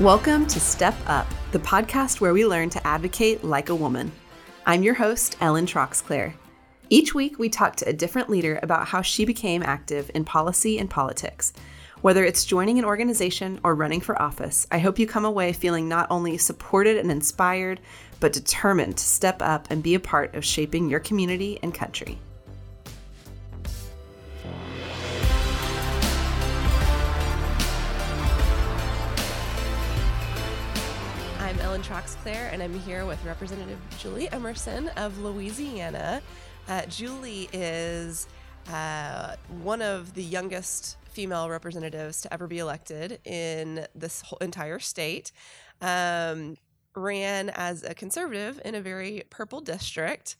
Welcome 0.00 0.48
to 0.48 0.58
Step 0.58 0.96
Up, 1.06 1.28
the 1.52 1.60
podcast 1.60 2.20
where 2.20 2.32
we 2.32 2.44
learn 2.44 2.68
to 2.70 2.84
advocate 2.84 3.44
like 3.44 3.68
a 3.68 3.76
woman. 3.76 4.10
I'm 4.66 4.82
your 4.82 4.94
host, 4.94 5.36
Ellen 5.40 5.66
Troxclair. 5.66 6.32
Each 6.90 7.14
week, 7.14 7.38
we 7.38 7.48
talk 7.48 7.76
to 7.76 7.88
a 7.88 7.92
different 7.92 8.28
leader 8.28 8.58
about 8.60 8.88
how 8.88 9.02
she 9.02 9.24
became 9.24 9.62
active 9.62 10.10
in 10.12 10.24
policy 10.24 10.80
and 10.80 10.90
politics. 10.90 11.52
Whether 12.00 12.24
it's 12.24 12.44
joining 12.44 12.80
an 12.80 12.84
organization 12.84 13.60
or 13.62 13.76
running 13.76 14.00
for 14.00 14.20
office, 14.20 14.66
I 14.72 14.78
hope 14.78 14.98
you 14.98 15.06
come 15.06 15.24
away 15.24 15.52
feeling 15.52 15.88
not 15.88 16.08
only 16.10 16.38
supported 16.38 16.96
and 16.96 17.08
inspired, 17.08 17.78
but 18.18 18.32
determined 18.32 18.96
to 18.96 19.04
step 19.04 19.40
up 19.42 19.68
and 19.70 19.80
be 19.80 19.94
a 19.94 20.00
part 20.00 20.34
of 20.34 20.44
shaping 20.44 20.90
your 20.90 21.00
community 21.00 21.60
and 21.62 21.72
country. 21.72 22.18
Ellen 31.74 31.84
Troxclair, 31.84 32.52
and 32.52 32.62
I'm 32.62 32.78
here 32.78 33.04
with 33.04 33.24
Representative 33.24 33.80
Julie 33.98 34.30
Emerson 34.30 34.86
of 34.96 35.18
Louisiana. 35.18 36.22
Uh, 36.68 36.82
Julie 36.86 37.48
is 37.52 38.28
uh, 38.72 39.34
one 39.60 39.82
of 39.82 40.14
the 40.14 40.22
youngest 40.22 40.96
female 41.10 41.50
representatives 41.50 42.20
to 42.20 42.32
ever 42.32 42.46
be 42.46 42.60
elected 42.60 43.18
in 43.24 43.88
this 43.92 44.20
whole 44.20 44.38
entire 44.38 44.78
state. 44.78 45.32
Um, 45.82 46.58
ran 46.94 47.50
as 47.50 47.82
a 47.82 47.92
conservative 47.92 48.60
in 48.64 48.76
a 48.76 48.80
very 48.80 49.24
purple 49.30 49.60
district, 49.60 50.36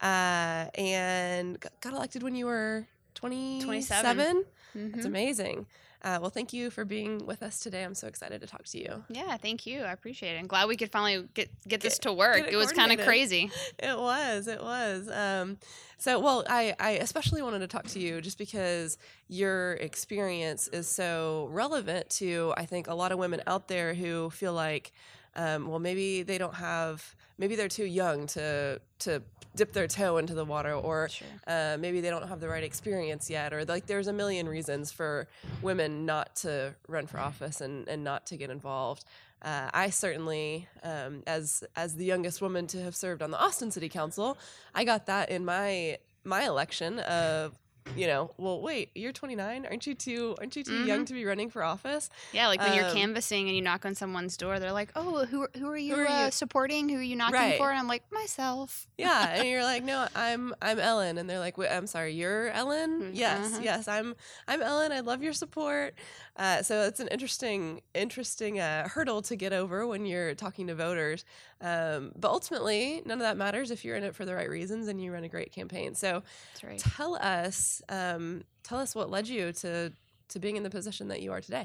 uh, 0.00 0.68
and 0.74 1.60
got 1.82 1.92
elected 1.92 2.22
when 2.22 2.34
you 2.34 2.46
were 2.46 2.86
27. 3.14 3.66
27. 3.66 4.44
That's 4.74 5.04
Mhm. 5.04 5.04
amazing. 5.04 5.66
Uh, 6.02 6.18
well, 6.20 6.30
thank 6.30 6.52
you 6.52 6.70
for 6.70 6.84
being 6.84 7.26
with 7.26 7.42
us 7.42 7.58
today. 7.58 7.82
I'm 7.82 7.94
so 7.94 8.06
excited 8.06 8.40
to 8.40 8.46
talk 8.46 8.64
to 8.66 8.78
you. 8.78 9.04
Yeah, 9.08 9.36
thank 9.36 9.66
you. 9.66 9.80
I 9.80 9.92
appreciate 9.92 10.36
it. 10.36 10.38
I'm 10.38 10.46
glad 10.46 10.68
we 10.68 10.76
could 10.76 10.92
finally 10.92 11.26
get 11.34 11.50
get 11.66 11.80
this 11.80 11.98
to 12.00 12.12
work. 12.12 12.38
it 12.38 12.52
It 12.52 12.56
was 12.56 12.72
kind 12.72 12.92
of 12.92 13.00
crazy. 13.04 13.50
It 13.80 13.98
was, 13.98 14.46
it 14.48 14.62
was. 14.62 15.08
Um, 15.10 15.58
so, 15.98 16.20
well, 16.20 16.44
I, 16.48 16.74
I 16.78 16.90
especially 16.92 17.42
wanted 17.42 17.60
to 17.60 17.66
talk 17.66 17.86
to 17.88 17.98
you 17.98 18.20
just 18.20 18.38
because 18.38 18.98
your 19.28 19.74
experience 19.74 20.68
is 20.68 20.88
so 20.88 21.48
relevant 21.50 22.08
to, 22.10 22.54
I 22.56 22.64
think, 22.66 22.86
a 22.88 22.94
lot 22.94 23.12
of 23.12 23.18
women 23.18 23.42
out 23.46 23.68
there 23.68 23.94
who 23.94 24.30
feel 24.30 24.52
like, 24.52 24.92
um, 25.38 25.60
well, 25.68 25.78
maybe 25.78 26.22
they 26.22 26.36
don't 26.38 26.54
have, 26.54 26.96
maybe 27.38 27.54
they're 27.56 27.68
too 27.80 27.86
young 28.02 28.26
to 28.36 28.80
to 29.06 29.22
dip 29.56 29.72
their 29.72 29.88
toe 29.88 30.18
into 30.18 30.34
the 30.34 30.44
water, 30.44 30.72
or 30.74 31.08
Sure. 31.08 31.26
uh, 31.46 31.76
maybe 31.80 32.00
they 32.00 32.10
don't 32.10 32.28
have 32.28 32.40
the 32.40 32.48
right 32.48 32.62
experience 32.62 33.28
yet, 33.30 33.52
or 33.54 33.64
like 33.64 33.86
there's 33.86 34.06
a 34.08 34.12
million 34.12 34.46
reasons 34.48 34.92
for 34.92 35.26
women 35.62 36.04
not 36.06 36.36
to 36.36 36.74
run 36.86 37.06
for 37.06 37.18
office 37.18 37.60
and, 37.60 37.88
and 37.88 38.04
not 38.04 38.20
to 38.26 38.36
get 38.36 38.50
involved. 38.50 39.04
Uh, 39.42 39.68
I 39.84 39.90
certainly, 39.90 40.68
um, 40.82 41.22
as 41.26 41.64
as 41.76 41.94
the 41.94 42.04
youngest 42.04 42.42
woman 42.42 42.66
to 42.68 42.82
have 42.82 42.94
served 42.94 43.22
on 43.22 43.30
the 43.30 43.38
Austin 43.46 43.70
City 43.70 43.88
Council, 43.88 44.36
I 44.74 44.84
got 44.84 45.06
that 45.06 45.30
in 45.30 45.44
my 45.44 45.98
my 46.24 46.42
election 46.44 46.98
of, 47.00 47.56
you 47.94 48.06
know, 48.06 48.30
well, 48.38 48.60
wait, 48.60 48.90
you're 48.94 49.12
29, 49.12 49.66
aren't 49.66 49.86
you 49.86 49.94
too 49.94 50.34
aren't 50.38 50.54
you 50.56 50.62
too 50.64 50.84
young 50.84 51.00
Mhm. 51.02 51.06
to 51.06 51.12
be 51.14 51.24
running 51.24 51.50
for 51.50 51.62
office? 51.64 52.10
Yeah, 52.32 52.48
like 52.48 52.60
when 52.60 52.74
you're 52.74 52.84
Um, 52.86 52.94
canvassing 52.94 53.46
and 53.48 53.56
you 53.56 53.62
knock 53.62 53.84
on 53.84 53.94
someone's 53.94 54.36
door, 54.36 54.58
they're 54.60 54.72
like, 54.72 54.90
"Oh, 54.94 55.24
who 55.26 55.42
are- 55.42 55.50
who 55.56 55.68
are 55.68 55.76
you, 55.76 55.94
are 55.96 56.06
uh, 56.06 56.24
you?" 56.26 56.30
supporting? 56.30 56.88
Who 56.88 56.96
are 56.98 57.02
you 57.02 57.16
knocking 57.16 57.34
Right. 57.40 57.58
for?" 57.58 57.70
And 57.70 57.78
I'm 57.78 57.88
like, 57.88 58.02
"Myself." 58.12 58.86
Yeah, 58.98 59.28
and 59.34 59.48
you're 59.48 59.64
like, 59.64 59.82
no, 59.84 60.06
I'm 60.14 60.54
I'm 60.62 60.78
Ellen, 60.78 61.18
and 61.18 61.28
they're 61.28 61.38
like, 61.38 61.56
Wait, 61.58 61.68
I'm 61.70 61.86
sorry, 61.86 62.12
you're 62.14 62.48
Ellen. 62.50 63.02
Mm, 63.02 63.10
Yes, 63.14 63.52
uh-huh. 63.52 63.60
yes, 63.62 63.88
I'm 63.88 64.14
I'm 64.46 64.62
Ellen. 64.62 64.92
I 64.92 65.00
love 65.00 65.22
your 65.22 65.32
support. 65.32 65.94
Uh, 66.38 66.62
so 66.62 66.82
it's 66.82 67.00
an 67.00 67.08
interesting 67.08 67.82
interesting 67.94 68.60
uh, 68.60 68.88
hurdle 68.88 69.20
to 69.22 69.34
get 69.34 69.52
over 69.52 69.86
when 69.86 70.06
you're 70.06 70.34
talking 70.34 70.68
to 70.68 70.74
voters. 70.74 71.24
Um, 71.60 72.12
but 72.16 72.30
ultimately, 72.30 73.02
none 73.04 73.18
of 73.18 73.24
that 73.24 73.36
matters 73.36 73.72
if 73.72 73.84
you're 73.84 73.96
in 73.96 74.04
it 74.04 74.14
for 74.14 74.24
the 74.24 74.34
right 74.34 74.48
reasons 74.48 74.86
and 74.86 75.02
you 75.02 75.12
run 75.12 75.24
a 75.24 75.28
great 75.28 75.50
campaign. 75.50 75.94
So 75.96 76.22
right. 76.62 76.78
tell 76.78 77.16
us 77.16 77.82
um, 77.88 78.44
tell 78.62 78.78
us 78.78 78.94
what 78.94 79.10
led 79.10 79.26
you 79.26 79.52
to 79.54 79.92
to 80.28 80.38
being 80.38 80.56
in 80.56 80.62
the 80.62 80.70
position 80.70 81.08
that 81.08 81.22
you 81.22 81.32
are 81.32 81.40
today. 81.40 81.64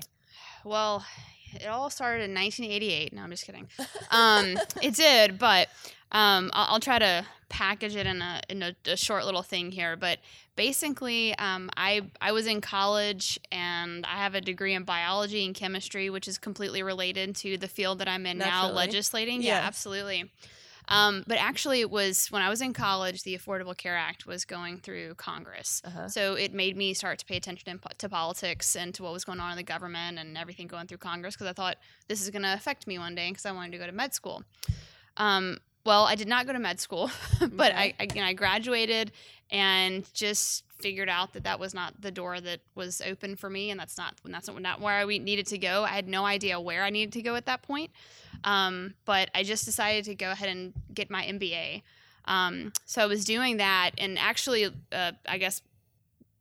Well, 0.63 1.05
it 1.55 1.67
all 1.67 1.89
started 1.89 2.23
in 2.23 2.33
1988. 2.33 3.13
No, 3.13 3.21
I'm 3.21 3.29
just 3.31 3.45
kidding. 3.45 3.67
Um, 4.11 4.57
it 4.81 4.93
did, 4.95 5.39
but 5.39 5.67
um, 6.11 6.51
I'll, 6.53 6.75
I'll 6.75 6.79
try 6.79 6.99
to 6.99 7.25
package 7.49 7.95
it 7.95 8.05
in 8.05 8.21
a 8.21 8.41
in 8.49 8.61
a, 8.63 8.75
a 8.85 8.95
short 8.97 9.25
little 9.25 9.41
thing 9.41 9.71
here. 9.71 9.95
But 9.95 10.19
basically, 10.55 11.35
um, 11.37 11.69
I 11.75 12.01
I 12.21 12.31
was 12.31 12.45
in 12.47 12.61
college 12.61 13.39
and 13.51 14.05
I 14.05 14.17
have 14.17 14.35
a 14.35 14.41
degree 14.41 14.73
in 14.75 14.83
biology 14.83 15.45
and 15.45 15.55
chemistry, 15.55 16.09
which 16.09 16.27
is 16.27 16.37
completely 16.37 16.83
related 16.83 17.35
to 17.37 17.57
the 17.57 17.67
field 17.67 17.99
that 17.99 18.07
I'm 18.07 18.25
in 18.25 18.37
now, 18.37 18.45
Naturally. 18.63 18.75
legislating. 18.75 19.41
Yeah, 19.41 19.61
absolutely. 19.63 20.31
Um, 20.87 21.23
but 21.27 21.37
actually, 21.37 21.81
it 21.81 21.89
was 21.89 22.27
when 22.27 22.41
I 22.41 22.49
was 22.49 22.61
in 22.61 22.73
college, 22.73 23.23
the 23.23 23.37
Affordable 23.37 23.75
Care 23.75 23.95
Act 23.95 24.25
was 24.25 24.45
going 24.45 24.77
through 24.77 25.15
Congress. 25.15 25.81
Uh-huh. 25.85 26.07
So 26.09 26.33
it 26.35 26.53
made 26.53 26.75
me 26.75 26.93
start 26.93 27.19
to 27.19 27.25
pay 27.25 27.37
attention 27.37 27.69
in, 27.69 27.79
to 27.97 28.09
politics 28.09 28.75
and 28.75 28.93
to 28.95 29.03
what 29.03 29.13
was 29.13 29.23
going 29.23 29.39
on 29.39 29.51
in 29.51 29.57
the 29.57 29.63
government 29.63 30.19
and 30.19 30.37
everything 30.37 30.67
going 30.67 30.87
through 30.87 30.97
Congress 30.97 31.35
because 31.35 31.47
I 31.47 31.53
thought 31.53 31.77
this 32.07 32.21
is 32.21 32.29
going 32.29 32.43
to 32.43 32.53
affect 32.53 32.87
me 32.87 32.99
one 32.99 33.15
day 33.15 33.29
because 33.29 33.45
I 33.45 33.51
wanted 33.51 33.71
to 33.71 33.77
go 33.77 33.85
to 33.85 33.91
med 33.91 34.13
school. 34.13 34.43
Um, 35.17 35.59
well, 35.85 36.03
I 36.05 36.15
did 36.15 36.27
not 36.27 36.47
go 36.47 36.53
to 36.53 36.59
med 36.59 36.79
school, 36.79 37.11
but 37.51 37.73
I, 37.73 37.87
Okay. 37.87 37.95
I, 37.99 38.07
you 38.15 38.21
know, 38.21 38.27
I 38.27 38.33
graduated 38.33 39.11
and 39.51 40.11
just 40.13 40.63
figured 40.79 41.09
out 41.09 41.33
that 41.33 41.43
that 41.43 41.59
was 41.59 41.73
not 41.73 42.01
the 42.01 42.11
door 42.11 42.41
that 42.41 42.59
was 42.75 43.01
open 43.01 43.35
for 43.35 43.49
me, 43.49 43.69
and 43.69 43.79
that's 43.79 43.97
not 43.97 44.15
that's 44.25 44.47
not, 44.47 44.61
not 44.61 44.81
where 44.81 44.95
I 44.95 45.05
needed 45.05 45.47
to 45.47 45.57
go. 45.57 45.83
I 45.83 45.89
had 45.89 46.07
no 46.07 46.25
idea 46.25 46.59
where 46.59 46.83
I 46.83 46.89
needed 46.89 47.13
to 47.13 47.21
go 47.21 47.35
at 47.35 47.45
that 47.45 47.61
point, 47.61 47.91
um, 48.43 48.93
but 49.05 49.29
I 49.33 49.43
just 49.43 49.65
decided 49.65 50.05
to 50.05 50.15
go 50.15 50.31
ahead 50.31 50.49
and 50.49 50.73
get 50.93 51.09
my 51.09 51.23
MBA. 51.23 51.81
Um, 52.25 52.71
so 52.85 53.01
I 53.01 53.05
was 53.05 53.25
doing 53.25 53.57
that, 53.57 53.91
and 53.97 54.17
actually, 54.17 54.65
uh, 54.91 55.11
I 55.27 55.37
guess 55.37 55.61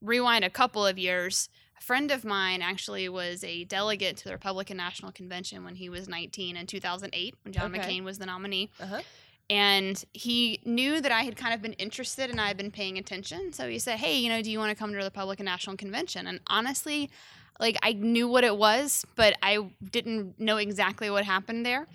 rewind 0.00 0.44
a 0.44 0.50
couple 0.50 0.86
of 0.86 0.98
years. 0.98 1.48
A 1.78 1.82
friend 1.82 2.10
of 2.10 2.24
mine 2.24 2.62
actually 2.62 3.08
was 3.08 3.42
a 3.44 3.64
delegate 3.64 4.16
to 4.18 4.24
the 4.24 4.32
Republican 4.32 4.76
National 4.76 5.10
Convention 5.12 5.64
when 5.64 5.76
he 5.76 5.88
was 5.88 6.08
19 6.08 6.56
in 6.56 6.66
2008, 6.66 7.34
when 7.44 7.52
John 7.52 7.74
Okay. 7.74 7.80
McCain 7.80 8.04
was 8.04 8.18
the 8.18 8.26
nominee. 8.26 8.70
Uh-huh. 8.80 9.00
And 9.50 10.02
he 10.12 10.60
knew 10.64 11.00
that 11.00 11.12
I 11.12 11.22
had 11.22 11.36
kind 11.36 11.52
of 11.52 11.60
been 11.60 11.72
interested 11.74 12.30
and 12.30 12.40
I 12.40 12.46
had 12.46 12.56
been 12.56 12.70
paying 12.70 12.98
attention. 12.98 13.52
So 13.52 13.68
he 13.68 13.78
said, 13.78 13.98
Hey, 13.98 14.16
you 14.16 14.28
know, 14.28 14.40
do 14.40 14.50
you 14.50 14.58
want 14.58 14.70
to 14.70 14.76
come 14.76 14.92
to 14.92 14.98
the 14.98 15.04
Republican 15.04 15.44
National 15.44 15.76
Convention? 15.76 16.26
And 16.26 16.40
honestly, 16.46 17.10
like 17.62 17.78
I 17.82 17.94
knew 17.94 18.28
what 18.28 18.44
it 18.44 18.58
was, 18.58 19.06
but 19.16 19.38
I 19.42 19.70
didn't 19.90 20.38
know 20.38 20.58
exactly 20.58 21.08
what 21.08 21.24
happened 21.24 21.64
there. 21.64 21.86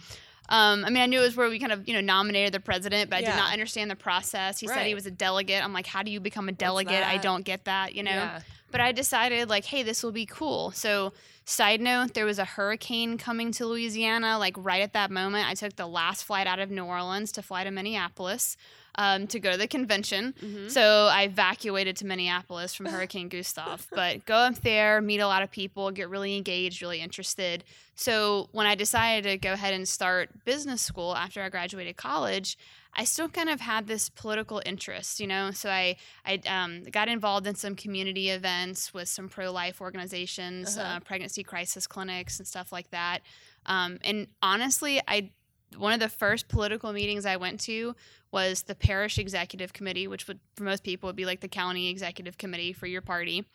Um, 0.50 0.86
I 0.86 0.90
mean, 0.90 1.04
I 1.04 1.08
knew 1.08 1.20
it 1.20 1.24
was 1.24 1.36
where 1.36 1.50
we 1.50 1.60
kind 1.60 1.74
of, 1.74 1.88
you 1.88 1.94
know, 1.94 2.00
nominated 2.00 2.54
the 2.54 2.62
president, 2.62 3.10
but 3.10 3.18
I 3.18 3.22
did 3.22 3.36
not 3.36 3.52
understand 3.52 3.92
the 3.92 3.98
process. 3.98 4.60
He 4.62 4.68
said 4.68 4.88
he 4.88 4.96
was 4.96 5.06
a 5.06 5.12
delegate. 5.12 5.62
I'm 5.62 5.74
like, 5.74 5.86
how 5.86 6.04
do 6.04 6.10
you 6.10 6.22
become 6.22 6.48
a 6.48 6.54
delegate? 6.54 7.06
I 7.06 7.18
don't 7.18 7.44
get 7.44 7.66
that, 7.66 7.96
you 7.96 8.02
know? 8.02 8.12
Yeah. 8.12 8.40
But 8.72 8.82
I 8.82 8.92
decided, 8.92 9.50
like, 9.50 9.66
hey, 9.66 9.84
this 9.84 10.04
will 10.04 10.12
be 10.12 10.26
cool. 10.26 10.72
So, 10.72 11.14
side 11.46 11.80
note, 11.80 12.14
there 12.14 12.26
was 12.26 12.38
a 12.38 12.46
hurricane 12.46 13.18
coming 13.18 13.52
to 13.54 13.66
Louisiana, 13.66 14.38
like, 14.38 14.56
right 14.58 14.82
at 14.82 14.92
that 14.94 15.10
moment. 15.10 15.48
I 15.48 15.54
took 15.54 15.78
the 15.78 15.88
last 15.88 16.24
flight 16.24 16.48
out 16.48 16.60
of 16.60 16.70
New 16.70 16.84
Orleans 16.84 17.32
to 17.34 17.42
fly 17.42 17.64
to 17.64 17.72
Minneapolis 17.72 18.58
um, 18.98 19.28
to 19.28 19.40
go 19.40 19.52
to 19.52 19.58
the 19.58 19.68
convention. 19.68 20.34
Mhm. 20.42 20.72
So, 20.72 21.08
I 21.12 21.24
evacuated 21.24 21.96
to 21.98 22.06
Minneapolis 22.06 22.74
from 22.74 22.88
Hurricane 22.88 23.30
Gustav. 23.30 23.88
But 23.92 24.26
go 24.26 24.36
up 24.36 24.62
there, 24.62 25.02
meet 25.02 25.20
a 25.20 25.28
lot 25.28 25.44
of 25.44 25.52
people, 25.52 25.92
get 25.92 26.10
really 26.10 26.36
engaged, 26.38 26.82
really 26.82 27.02
interested. 27.02 27.64
So, 27.96 28.50
when 28.52 28.68
I 28.68 28.76
decided 28.76 29.30
to 29.30 29.38
go 29.38 29.54
ahead 29.54 29.74
and 29.74 29.88
start 29.88 30.46
business 30.46 30.82
school 30.82 31.16
after 31.16 31.42
I 31.42 31.50
graduated 31.50 31.98
college, 31.98 32.58
I 33.00 33.04
still 33.04 33.30
kind 33.30 33.50
of 33.50 33.62
had 33.62 33.86
this 33.86 34.10
political 34.10 34.60
interest, 34.66 35.20
you 35.20 35.28
know. 35.28 35.52
So 35.52 35.70
I 35.70 35.98
I 36.26 36.42
um, 36.48 36.84
got 36.86 37.08
involved 37.10 37.46
in 37.46 37.54
some 37.54 37.76
community 37.76 38.32
events 38.32 38.92
with 38.92 39.08
some 39.08 39.30
pro 39.30 39.52
life 39.52 39.80
organizations, 39.82 40.78
Uh-huh. 40.78 40.96
uh, 40.96 41.00
pregnancy 41.02 41.44
crisis 41.44 41.86
clinics, 41.86 42.40
and 42.40 42.48
stuff 42.48 42.72
like 42.72 42.90
that. 42.90 43.20
Um, 43.68 44.00
and 44.04 44.28
honestly, 44.42 45.00
I 45.08 45.30
one 45.76 45.94
of 45.94 46.00
the 46.00 46.10
first 46.10 46.48
political 46.48 46.94
meetings 46.94 47.26
I 47.26 47.38
went 47.38 47.60
to 47.62 47.96
was 48.32 48.64
the 48.64 48.76
parish 48.76 49.18
executive 49.18 49.74
committee, 49.74 50.08
which 50.08 50.28
would 50.28 50.40
for 50.56 50.64
most 50.64 50.84
people 50.84 51.08
would 51.08 51.16
be 51.16 51.26
like 51.26 51.42
the 51.42 51.48
county 51.48 51.90
executive 51.90 52.38
committee 52.38 52.74
for 52.74 52.88
your 52.88 53.02
party. 53.02 53.46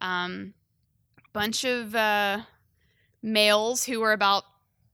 Um, 0.00 0.54
bunch 1.32 1.64
of 1.64 1.94
uh, 1.94 2.40
males 3.22 3.84
who 3.84 4.00
were 4.00 4.12
about 4.12 4.44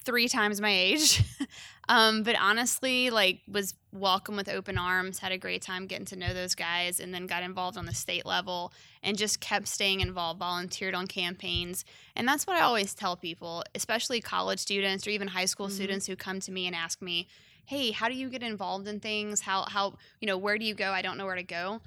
three 0.05 0.29
times 0.29 0.61
my 0.61 0.71
age. 0.71 1.23
um, 1.91 2.23
but 2.23 2.37
honestly, 2.41 3.11
like 3.11 3.41
was 3.51 3.75
welcome 3.93 4.37
with 4.37 4.49
open 4.49 4.79
arms, 4.79 5.19
had 5.19 5.33
a 5.33 5.39
great 5.39 5.61
time 5.61 5.89
getting 5.89 6.07
to 6.07 6.17
know 6.17 6.33
those 6.33 6.55
guys, 6.55 7.01
and 7.01 7.13
then 7.13 7.27
got 7.27 7.43
involved 7.43 7.77
on 7.77 7.85
the 7.85 7.93
state 7.93 8.25
level 8.25 8.73
and 9.03 9.19
just 9.19 9.41
kept 9.41 9.67
staying 9.67 9.99
involved, 9.99 10.39
volunteered 10.39 10.95
on 10.95 11.09
campaigns. 11.09 11.85
And 12.15 12.29
that's 12.29 12.47
what 12.47 12.57
I 12.57 12.61
always 12.61 12.95
tell 12.95 13.17
people, 13.17 13.65
especially 13.75 14.21
college 14.21 14.61
students 14.61 15.05
or 15.05 15.11
even 15.11 15.27
high 15.27 15.47
school 15.47 15.67
Mhm. 15.67 15.73
students 15.73 16.07
who 16.07 16.15
come 16.15 16.39
to 16.39 16.53
me 16.53 16.69
and 16.69 16.77
ask 16.77 17.03
me, 17.03 17.27
Hey, 17.67 17.91
how 17.91 18.09
do 18.09 18.15
you 18.15 18.29
get 18.29 18.45
involved 18.45 18.87
in 18.87 19.01
things? 19.01 19.41
How 19.41 19.65
how 19.65 19.99
you 20.21 20.27
know, 20.29 20.39
where 20.39 20.59
do 20.59 20.65
you 20.65 20.75
go? 20.75 20.93
I 20.93 21.03
don't 21.03 21.19
know 21.19 21.27
where 21.27 21.35
to 21.35 21.43
go. 21.43 21.81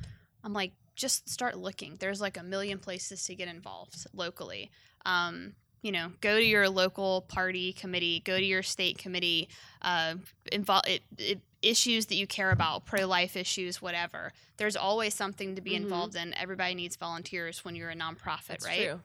I'm 0.44 0.52
like, 0.52 0.74
just 0.96 1.30
start 1.30 1.58
looking. 1.58 1.96
There's 1.96 2.20
like 2.20 2.36
a 2.38 2.44
million 2.44 2.78
places 2.78 3.24
to 3.24 3.36
get 3.36 3.48
involved 3.48 4.06
locally. 4.14 4.70
Um, 5.06 5.56
you 5.84 5.92
know, 5.92 6.12
go 6.22 6.38
to 6.40 6.44
your 6.44 6.68
local 6.70 7.22
party 7.28 7.74
committee, 7.74 8.22
go 8.26 8.38
to 8.38 8.44
your 8.44 8.64
state 8.64 8.98
committee, 8.98 9.48
uh, 9.84 10.16
involve 10.52 10.88
it, 10.88 11.04
it 11.20 11.40
issues 11.62 12.08
that 12.08 12.16
you 12.16 12.26
care 12.26 12.52
about, 12.52 12.86
pro 12.86 13.06
life 13.06 13.38
issues, 13.38 13.82
whatever. 13.82 14.34
There's 14.58 14.76
always 14.76 15.14
something 15.14 15.56
to 15.56 15.62
be 15.62 15.72
Mhm. 15.72 15.76
involved 15.84 16.16
in. 16.16 16.34
Everybody 16.34 16.74
needs 16.74 16.96
volunteers 16.96 17.64
when 17.64 17.76
you're 17.76 17.90
a 17.90 17.96
nonprofit, 17.96 18.48
That's 18.48 18.66
right? 18.66 18.88
true. 18.88 19.02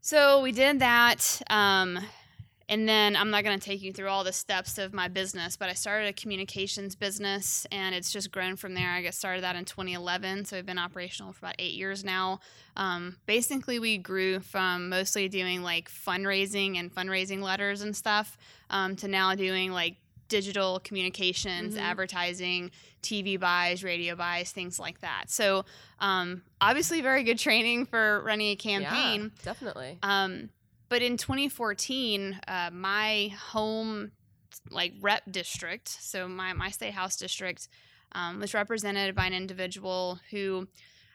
So 0.00 0.40
we 0.42 0.52
did 0.52 0.80
that. 0.80 1.40
Um, 1.48 1.98
and 2.68 2.88
then 2.88 3.14
I'm 3.16 3.30
not 3.30 3.44
going 3.44 3.58
to 3.58 3.64
take 3.64 3.82
you 3.82 3.92
through 3.92 4.08
all 4.08 4.24
the 4.24 4.32
steps 4.32 4.78
of 4.78 4.92
my 4.94 5.08
business, 5.08 5.56
but 5.56 5.68
I 5.68 5.74
started 5.74 6.08
a 6.08 6.12
communications 6.12 6.94
business 6.96 7.66
and 7.70 7.94
it's 7.94 8.10
just 8.10 8.32
grown 8.32 8.56
from 8.56 8.74
there. 8.74 8.90
I 8.90 9.02
got 9.02 9.14
started 9.14 9.44
that 9.44 9.54
in 9.56 9.64
2011. 9.64 10.46
So 10.46 10.56
we've 10.56 10.64
been 10.66 10.78
operational 10.78 11.32
for 11.32 11.40
about 11.46 11.56
eight 11.58 11.74
years 11.74 12.04
now. 12.04 12.40
Um, 12.76 13.16
basically, 13.26 13.78
we 13.78 13.98
grew 13.98 14.40
from 14.40 14.88
mostly 14.88 15.28
doing 15.28 15.62
like 15.62 15.90
fundraising 15.90 16.78
and 16.78 16.94
fundraising 16.94 17.40
letters 17.42 17.82
and 17.82 17.94
stuff 17.94 18.36
um, 18.70 18.96
to 18.96 19.08
now 19.08 19.34
doing 19.34 19.70
like 19.72 19.96
digital 20.28 20.80
communications, 20.80 21.74
Mhm. 21.76 21.80
advertising, 21.82 22.70
TV 23.02 23.38
buys, 23.38 23.84
radio 23.84 24.16
buys, 24.16 24.50
things 24.50 24.78
like 24.78 25.00
that. 25.02 25.24
So 25.28 25.66
um, 26.00 26.42
obviously, 26.62 27.02
very 27.02 27.22
good 27.24 27.38
training 27.38 27.84
for 27.86 28.22
running 28.24 28.48
a 28.48 28.56
campaign. 28.56 29.30
Yeah, 29.36 29.44
definitely. 29.44 29.98
Um, 30.02 30.48
but 30.94 31.02
in 31.02 31.16
2014, 31.16 32.38
uh, 32.46 32.70
my 32.72 33.32
home 33.50 34.12
like 34.70 34.92
rep 35.00 35.24
district, 35.28 35.88
so 35.88 36.28
my 36.28 36.52
my 36.52 36.70
state 36.70 36.92
house 36.92 37.16
district, 37.16 37.68
um, 38.12 38.38
was 38.38 38.54
represented 38.54 39.12
by 39.12 39.26
an 39.26 39.32
individual 39.32 40.20
who 40.30 40.68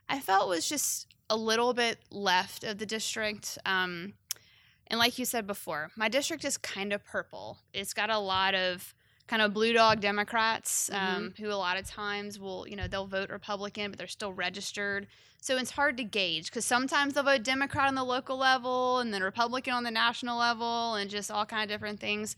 I 0.10 0.20
felt 0.20 0.50
was 0.50 0.68
just 0.68 1.08
a 1.30 1.38
little 1.38 1.74
bit 1.74 1.98
left 2.12 2.66
of 2.66 2.78
the 2.78 2.86
district. 2.86 3.58
Um, 3.66 4.16
and 4.88 5.00
like 5.00 5.18
you 5.18 5.24
said 5.24 5.48
before, 5.48 5.92
my 5.96 6.10
district 6.10 6.44
is 6.44 6.58
kind 6.58 6.92
of 6.92 7.06
purple. 7.06 7.60
It's 7.74 7.94
got 7.94 8.10
a 8.10 8.20
lot 8.20 8.56
of 8.56 8.94
kind 9.30 9.44
of 9.44 9.54
blue 9.54 9.74
dog 9.74 10.02
Democrats 10.02 10.90
um, 10.92 11.36
who 11.38 11.50
a 11.50 11.54
lot 11.54 11.78
of 11.78 11.86
times 11.86 12.40
will, 12.40 12.68
you 12.68 12.76
know, 12.76 12.88
they'll 12.88 13.06
vote 13.06 13.30
Republican, 13.30 13.92
but 13.92 14.00
they're 14.00 14.08
still 14.08 14.34
registered. 14.34 15.06
So 15.40 15.56
it's 15.56 15.70
hard 15.70 15.98
to 15.98 16.04
gauge 16.04 16.48
because 16.48 16.66
sometimes 16.66 17.14
they'll 17.14 17.24
vote 17.24 17.44
Democrat 17.44 17.88
on 17.88 17.96
the 17.96 18.04
local 18.04 18.38
level 18.38 18.98
and 18.98 19.14
then 19.14 19.22
Republican 19.22 19.74
on 19.74 19.84
the 19.84 19.92
national 19.92 20.40
level 20.40 20.96
and 20.96 21.12
just 21.12 21.30
all 21.30 21.46
kind 21.46 21.64
of 21.64 21.70
different 21.70 22.00
things. 22.00 22.36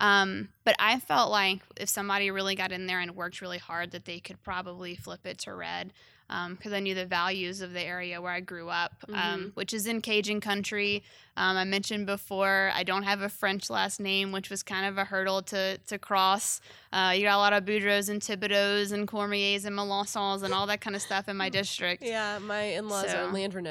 Um, 0.00 0.48
but 0.64 0.74
I 0.80 0.98
felt 0.98 1.30
like 1.30 1.60
if 1.76 1.88
somebody 1.88 2.30
really 2.32 2.56
got 2.56 2.72
in 2.72 2.88
there 2.88 2.98
and 2.98 3.14
worked 3.14 3.40
really 3.40 3.58
hard, 3.58 3.92
that 3.92 4.04
they 4.04 4.18
could 4.18 4.42
probably 4.42 4.96
flip 4.96 5.24
it 5.24 5.38
to 5.38 5.54
red 5.54 5.92
because 6.28 6.72
I 6.72 6.80
knew 6.80 6.94
the 6.94 7.04
values 7.06 7.60
of 7.60 7.72
the 7.74 7.82
area 7.82 8.20
where 8.20 8.32
I 8.32 8.40
grew 8.40 8.68
up, 8.70 8.92
um, 9.08 9.14
Mhm. 9.14 9.54
which 9.54 9.74
is 9.74 9.86
in 9.86 10.00
Cajun 10.00 10.40
country. 10.40 11.02
Um, 11.36 11.56
I 11.56 11.64
mentioned 11.64 12.06
before 12.06 12.70
I 12.74 12.82
don't 12.84 13.02
have 13.02 13.20
a 13.22 13.28
French 13.28 13.68
last 13.70 14.00
name, 14.00 14.32
which 14.32 14.48
was 14.50 14.62
kind 14.62 14.86
of 14.86 14.96
a 14.98 15.04
hurdle 15.04 15.42
to 15.42 15.78
to 15.78 15.98
cross. 15.98 16.60
Uh, 16.92 17.12
you 17.14 17.22
got 17.24 17.36
a 17.36 17.38
lot 17.38 17.52
of 17.52 17.64
Boudreaux 17.64 18.08
and 18.08 18.20
Thibodeaux 18.22 18.92
and 18.92 19.06
Cormiers 19.06 19.64
and 19.64 19.76
Melançons 19.76 20.42
and 20.42 20.52
all 20.54 20.66
that 20.66 20.80
kind 20.80 20.96
of 20.96 21.02
stuff 21.02 21.28
in 21.28 21.36
my 21.36 21.48
district. 21.60 22.02
Yeah, 22.02 22.38
my 22.38 22.62
in-laws 22.62 23.10
So- 23.10 23.26
are 23.26 23.32
Leandra 23.32 23.62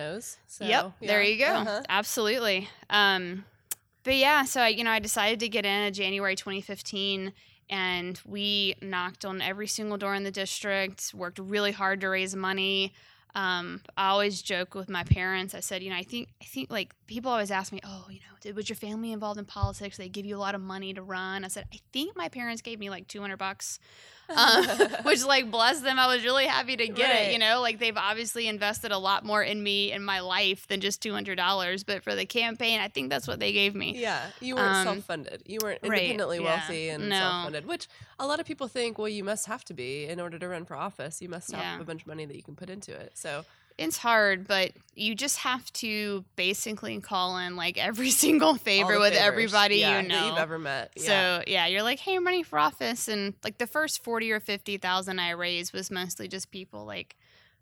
So, 0.48 0.66
yep, 0.66 0.92
there 1.02 1.22
you 1.24 1.38
go. 1.38 1.46
Uh-huh. 1.54 1.82
Absolutely. 1.90 2.70
Um, 2.90 3.46
but 4.04 4.16
yeah, 4.16 4.46
so 4.46 4.62
I, 4.62 4.68
you 4.70 4.84
know, 4.84 4.92
I 4.92 5.00
decided 5.00 5.40
to 5.42 5.50
get 5.50 5.66
in 5.66 5.82
in 5.84 5.94
January 5.94 6.36
2015, 6.36 7.34
and 7.72 8.20
we 8.26 8.76
knocked 8.82 9.24
on 9.24 9.42
every 9.42 9.68
single 9.68 9.98
door 9.98 10.14
in 10.14 10.24
the 10.24 10.32
district. 10.32 11.14
Worked 11.16 11.40
really 11.40 11.72
hard 11.72 12.02
to 12.02 12.10
raise 12.10 12.36
money. 12.36 12.94
Um, 13.34 13.82
I 13.96 14.10
always 14.10 14.42
joke 14.42 14.76
with 14.76 14.90
my 14.90 15.06
parents. 15.06 15.56
I 15.56 15.62
said, 15.62 15.82
you 15.82 15.90
know, 15.90 15.96
I 15.96 16.04
think, 16.04 16.28
I 16.42 16.46
think 16.46 16.70
like 16.70 16.94
people 17.08 17.32
always 17.32 17.50
ask 17.50 17.72
me, 17.72 17.80
oh, 17.86 18.08
you 18.10 18.20
know, 18.20 18.36
did, 18.42 18.58
was 18.58 18.68
your 18.68 18.76
family 18.76 19.14
involved 19.14 19.40
in 19.40 19.46
politics? 19.46 19.96
They 19.96 20.10
give 20.10 20.26
you 20.26 20.36
a 20.36 20.40
lot 20.40 20.54
of 20.54 20.60
money 20.60 20.94
to 20.94 21.02
run. 21.02 21.46
I 21.46 21.48
said, 21.48 21.66
I 21.74 21.80
think 21.94 22.18
my 22.18 22.28
parents 22.28 22.62
gave 22.62 22.78
me 22.78 22.90
like 22.90 23.08
200 23.08 23.38
bucks 23.38 23.80
um, 24.36 24.66
which 25.04 25.24
like 25.26 25.50
bless 25.52 25.80
them 25.82 26.00
i 26.00 26.08
was 26.08 26.24
really 26.24 26.46
happy 26.46 26.76
to 26.78 26.88
get 26.88 27.10
it 27.28 27.34
you 27.34 27.40
know 27.40 27.62
like 27.62 27.80
they've 27.80 27.98
obviously 27.98 28.48
invested 28.48 28.92
a 28.92 28.98
lot 28.98 29.26
more 29.26 29.44
in 29.44 29.62
me 29.62 29.92
and 29.92 30.06
my 30.06 30.20
life 30.20 30.68
than 30.68 30.80
just 30.82 31.02
$200 31.04 31.86
but 31.86 32.04
for 32.04 32.16
the 32.16 32.26
campaign 32.26 32.80
i 32.80 32.88
think 32.88 33.10
that's 33.10 33.28
what 33.28 33.40
they 33.40 33.52
gave 33.52 33.76
me 33.76 33.98
Yeah, 33.98 34.28
you 34.40 34.56
weren't 34.56 34.76
Um, 34.76 34.84
self-funded. 34.88 35.44
You 35.46 35.60
weren't 35.62 35.80
right, 35.84 35.94
independently 36.02 36.38
yeah. 36.40 36.44
wealthy 36.44 36.90
and 36.90 37.10
No. 37.10 37.16
self-funded, 37.20 37.66
which 37.68 37.88
a 38.20 38.26
lot 38.26 38.40
of 38.40 38.46
people 38.46 38.68
think, 38.68 38.98
well, 38.98 39.08
you 39.10 39.24
must 39.24 39.46
have 39.48 39.64
to 39.66 39.74
be 39.74 40.06
in 40.06 40.20
order 40.20 40.38
to 40.40 40.48
run 40.48 40.66
for 40.66 40.76
office. 40.76 41.22
You 41.22 41.30
must 41.30 41.52
have 41.52 41.62
Yeah. 41.62 41.80
a 41.82 41.84
bunch 41.84 42.02
of 42.02 42.08
money 42.08 42.26
that 42.26 42.36
you 42.36 42.44
can 42.44 42.56
put 42.56 42.70
into 42.70 42.92
it. 42.94 43.12
So, 43.18 43.44
it's 43.82 43.98
hard 43.98 44.48
but 44.48 44.72
you 44.96 45.16
just 45.16 45.40
have 45.40 45.72
to 45.74 46.24
basically 46.36 47.00
call 47.00 47.38
in 47.38 47.56
like 47.56 47.78
every 47.78 48.10
single 48.24 48.56
favor 48.56 49.00
with 49.00 49.14
favors, 49.14 49.28
everybody 49.28 49.78
yeah, 49.78 50.02
you 50.02 50.08
know 50.08 50.28
you've 50.28 50.38
ever 50.38 50.60
met. 50.60 50.92
Yeah. 50.96 51.04
So 51.04 51.44
yeah, 51.48 51.68
you're 51.68 51.84
like, 51.84 52.00
hey, 52.00 52.16
I'm 52.16 52.26
running 52.26 52.44
for 52.44 52.60
office, 52.60 53.08
and 53.08 53.34
like 53.44 53.58
the 53.58 53.68
first 53.68 54.04
forty 54.04 54.32
or 54.32 54.40
fifty 54.40 54.78
thousand 54.78 55.20
I 55.20 55.32
raised 55.32 55.74
was 55.74 55.90
mostly 55.90 56.28
just 56.28 56.52
people 56.52 56.86
like, 56.86 57.16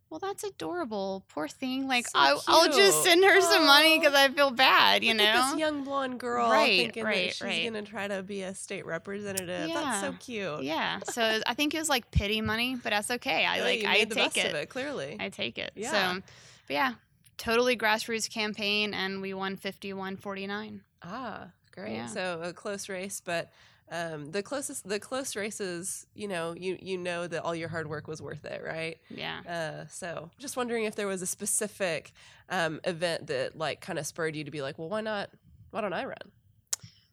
well, 0.09 0.19
that's 0.19 0.43
adorable, 0.43 1.23
poor 1.29 1.47
thing. 1.47 1.87
Like 1.87 2.07
So 2.07 2.17
I, 2.19 2.37
I'll 2.47 2.71
just 2.71 3.03
send 3.03 3.23
her 3.23 3.41
some 3.41 3.65
money 3.65 3.99
because 3.99 4.13
I 4.15 4.29
feel 4.29 4.51
bad, 4.51 5.03
you 5.03 5.13
Look 5.13 5.17
know. 5.17 5.51
this 5.51 5.59
young 5.59 5.83
blonde 5.83 6.19
girl 6.19 6.49
Right, 6.49 6.77
thinking 6.77 7.03
right, 7.03 7.27
that 7.27 7.35
she's 7.35 7.41
right. 7.43 7.63
gonna 7.65 7.83
try 7.83 8.07
to 8.07 8.23
be 8.23 8.41
a 8.41 8.53
state 8.55 8.85
representative. 8.85 9.69
That's 9.73 10.01
so 10.01 10.13
cute. 10.19 10.63
Yeah, 10.63 10.99
so 11.05 11.41
I 11.45 11.53
think 11.53 11.73
it 11.75 11.79
was 11.79 11.89
like 11.89 12.09
pity 12.11 12.41
money, 12.41 12.75
but 12.75 12.89
that's 12.91 13.11
okay. 13.11 13.45
I 13.45 13.57
Yeah, 13.57 13.63
like 13.63 13.81
you 13.81 13.87
I 13.87 13.93
made 13.93 14.09
the 14.09 14.15
take 14.15 14.25
best 14.33 14.37
it. 14.37 14.49
of 14.49 14.55
it. 14.55 14.69
Clearly, 14.69 15.17
I 15.19 15.29
take 15.29 15.57
it. 15.57 15.71
Yeah. 15.75 15.91
So, 16.15 16.21
but 16.67 16.73
yeah, 16.73 16.93
totally 17.37 17.77
grassroots 17.77 18.29
campaign, 18.29 18.93
and 18.93 19.21
we 19.21 19.33
won 19.33 19.55
fifty 19.57 19.93
one 19.93 20.15
forty 20.17 20.47
nine. 20.47 20.81
Ah, 21.03 21.47
great. 21.71 21.93
Yeah. 21.93 22.07
So 22.07 22.41
a 22.43 22.53
close 22.53 22.89
race, 22.89 23.21
but 23.23 23.51
um, 23.91 24.31
the 24.31 24.43
closest, 24.43 24.87
the 24.87 24.99
close 24.99 25.35
races, 25.35 26.05
you 26.13 26.27
know, 26.27 26.53
you 26.57 26.77
you 26.81 26.97
know 26.97 27.27
that 27.27 27.43
all 27.43 27.55
your 27.55 27.69
hard 27.69 27.89
work 27.89 28.07
was 28.07 28.21
worth 28.21 28.45
it, 28.45 28.61
right? 28.63 28.97
Yeah. 29.09 29.41
Uh, 29.47 29.87
so 29.87 30.29
just 30.37 30.57
wondering 30.57 30.85
if 30.85 30.95
there 30.95 31.07
was 31.07 31.21
a 31.21 31.27
specific 31.27 32.11
um, 32.49 32.79
event 32.83 33.27
that 33.27 33.57
like 33.57 33.81
kind 33.81 33.97
of 33.97 34.05
spurred 34.05 34.35
you 34.35 34.43
to 34.43 34.51
be 34.51 34.61
like, 34.61 34.77
well, 34.77 34.89
why 34.89 35.01
not? 35.01 35.29
Why 35.71 35.81
don't 35.81 35.93
I 35.93 36.05
run? 36.05 36.17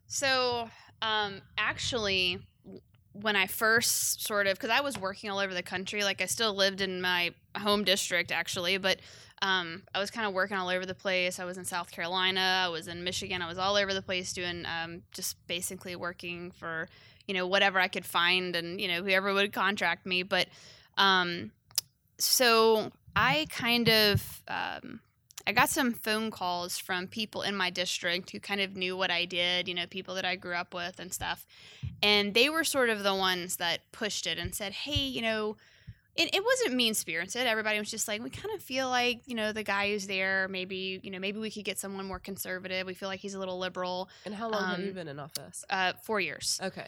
So, 0.07 0.69
um, 1.01 1.41
actually, 1.57 2.39
when 3.11 3.35
I 3.35 3.47
first 3.47 4.25
sort 4.25 4.47
of, 4.47 4.57
because 4.57 4.69
I 4.69 4.81
was 4.81 4.97
working 4.97 5.29
all 5.29 5.39
over 5.39 5.53
the 5.53 5.63
country, 5.63 6.03
like 6.03 6.21
I 6.21 6.25
still 6.25 6.53
lived 6.53 6.81
in 6.81 7.01
my 7.01 7.33
home 7.55 7.83
district 7.83 8.31
actually, 8.31 8.77
but 8.77 8.99
um, 9.41 9.83
I 9.93 9.99
was 9.99 10.09
kind 10.09 10.25
of 10.27 10.33
working 10.33 10.57
all 10.57 10.69
over 10.69 10.85
the 10.85 10.95
place. 10.95 11.39
I 11.39 11.45
was 11.45 11.57
in 11.57 11.65
South 11.65 11.91
Carolina, 11.91 12.63
I 12.65 12.69
was 12.69 12.87
in 12.87 13.03
Michigan, 13.03 13.41
I 13.41 13.47
was 13.47 13.57
all 13.57 13.75
over 13.75 13.93
the 13.93 14.01
place 14.01 14.33
doing 14.33 14.65
um, 14.65 15.03
just 15.11 15.35
basically 15.47 15.95
working 15.95 16.51
for, 16.51 16.87
you 17.27 17.33
know, 17.33 17.45
whatever 17.45 17.79
I 17.79 17.87
could 17.87 18.05
find 18.05 18.55
and, 18.55 18.81
you 18.81 18.87
know, 18.87 19.03
whoever 19.03 19.33
would 19.33 19.53
contract 19.53 20.05
me. 20.05 20.23
But 20.23 20.47
um, 20.97 21.51
so 22.17 22.91
I 23.15 23.47
kind 23.49 23.89
of, 23.89 24.41
um, 24.47 25.01
I 25.45 25.53
got 25.53 25.69
some 25.69 25.93
phone 25.93 26.29
calls 26.29 26.77
from 26.77 27.07
people 27.07 27.41
in 27.41 27.55
my 27.55 27.69
district 27.69 28.31
who 28.31 28.39
kind 28.39 28.59
of 28.59 28.75
knew 28.75 28.97
what 28.97 29.11
I 29.11 29.25
did, 29.25 29.67
you 29.67 29.73
know, 29.75 29.85
people 29.85 30.15
that 30.15 30.25
I 30.25 30.35
grew 30.35 30.55
up 30.55 30.73
with 30.73 30.99
and 30.99 31.13
stuff. 31.13 31.45
And 32.03 32.33
they 32.33 32.49
were 32.49 32.63
sort 32.63 32.89
of 32.89 33.03
the 33.03 33.15
ones 33.15 33.55
that 33.57 33.79
pushed 33.91 34.27
it 34.27 34.37
and 34.37 34.53
said, 34.53 34.73
hey, 34.73 34.99
you 34.99 35.21
know, 35.21 35.57
it, 36.17 36.33
it 36.35 36.43
wasn't 36.43 36.73
mean 36.75 36.93
spirited. 36.93 37.45
Everybody 37.47 37.79
was 37.79 37.89
just 37.91 38.07
like, 38.07 38.23
we 38.23 38.29
kind 38.29 38.53
of 38.55 38.61
feel 38.61 38.89
like, 38.89 39.21
you 39.27 39.35
know, 39.35 39.51
the 39.53 39.63
guy 39.63 39.89
who's 39.91 40.07
there, 40.07 40.47
maybe, 40.47 40.99
you 41.03 41.11
know, 41.11 41.19
maybe 41.19 41.39
we 41.39 41.51
could 41.51 41.63
get 41.65 41.77
someone 41.79 42.05
more 42.05 42.19
conservative. 42.19 42.87
We 42.87 42.93
feel 42.93 43.07
like 43.09 43.19
he's 43.19 43.33
a 43.35 43.39
little 43.39 43.59
liberal. 43.59 44.09
And 44.25 44.33
how 44.33 44.49
long 44.49 44.63
have 44.71 44.79
you 44.79 44.89
Um, 44.89 44.93
been 44.93 45.07
in 45.07 45.19
office? 45.19 45.63
Uh, 45.69 45.93
four 46.03 46.19
years. 46.19 46.59
Okay. 46.63 46.87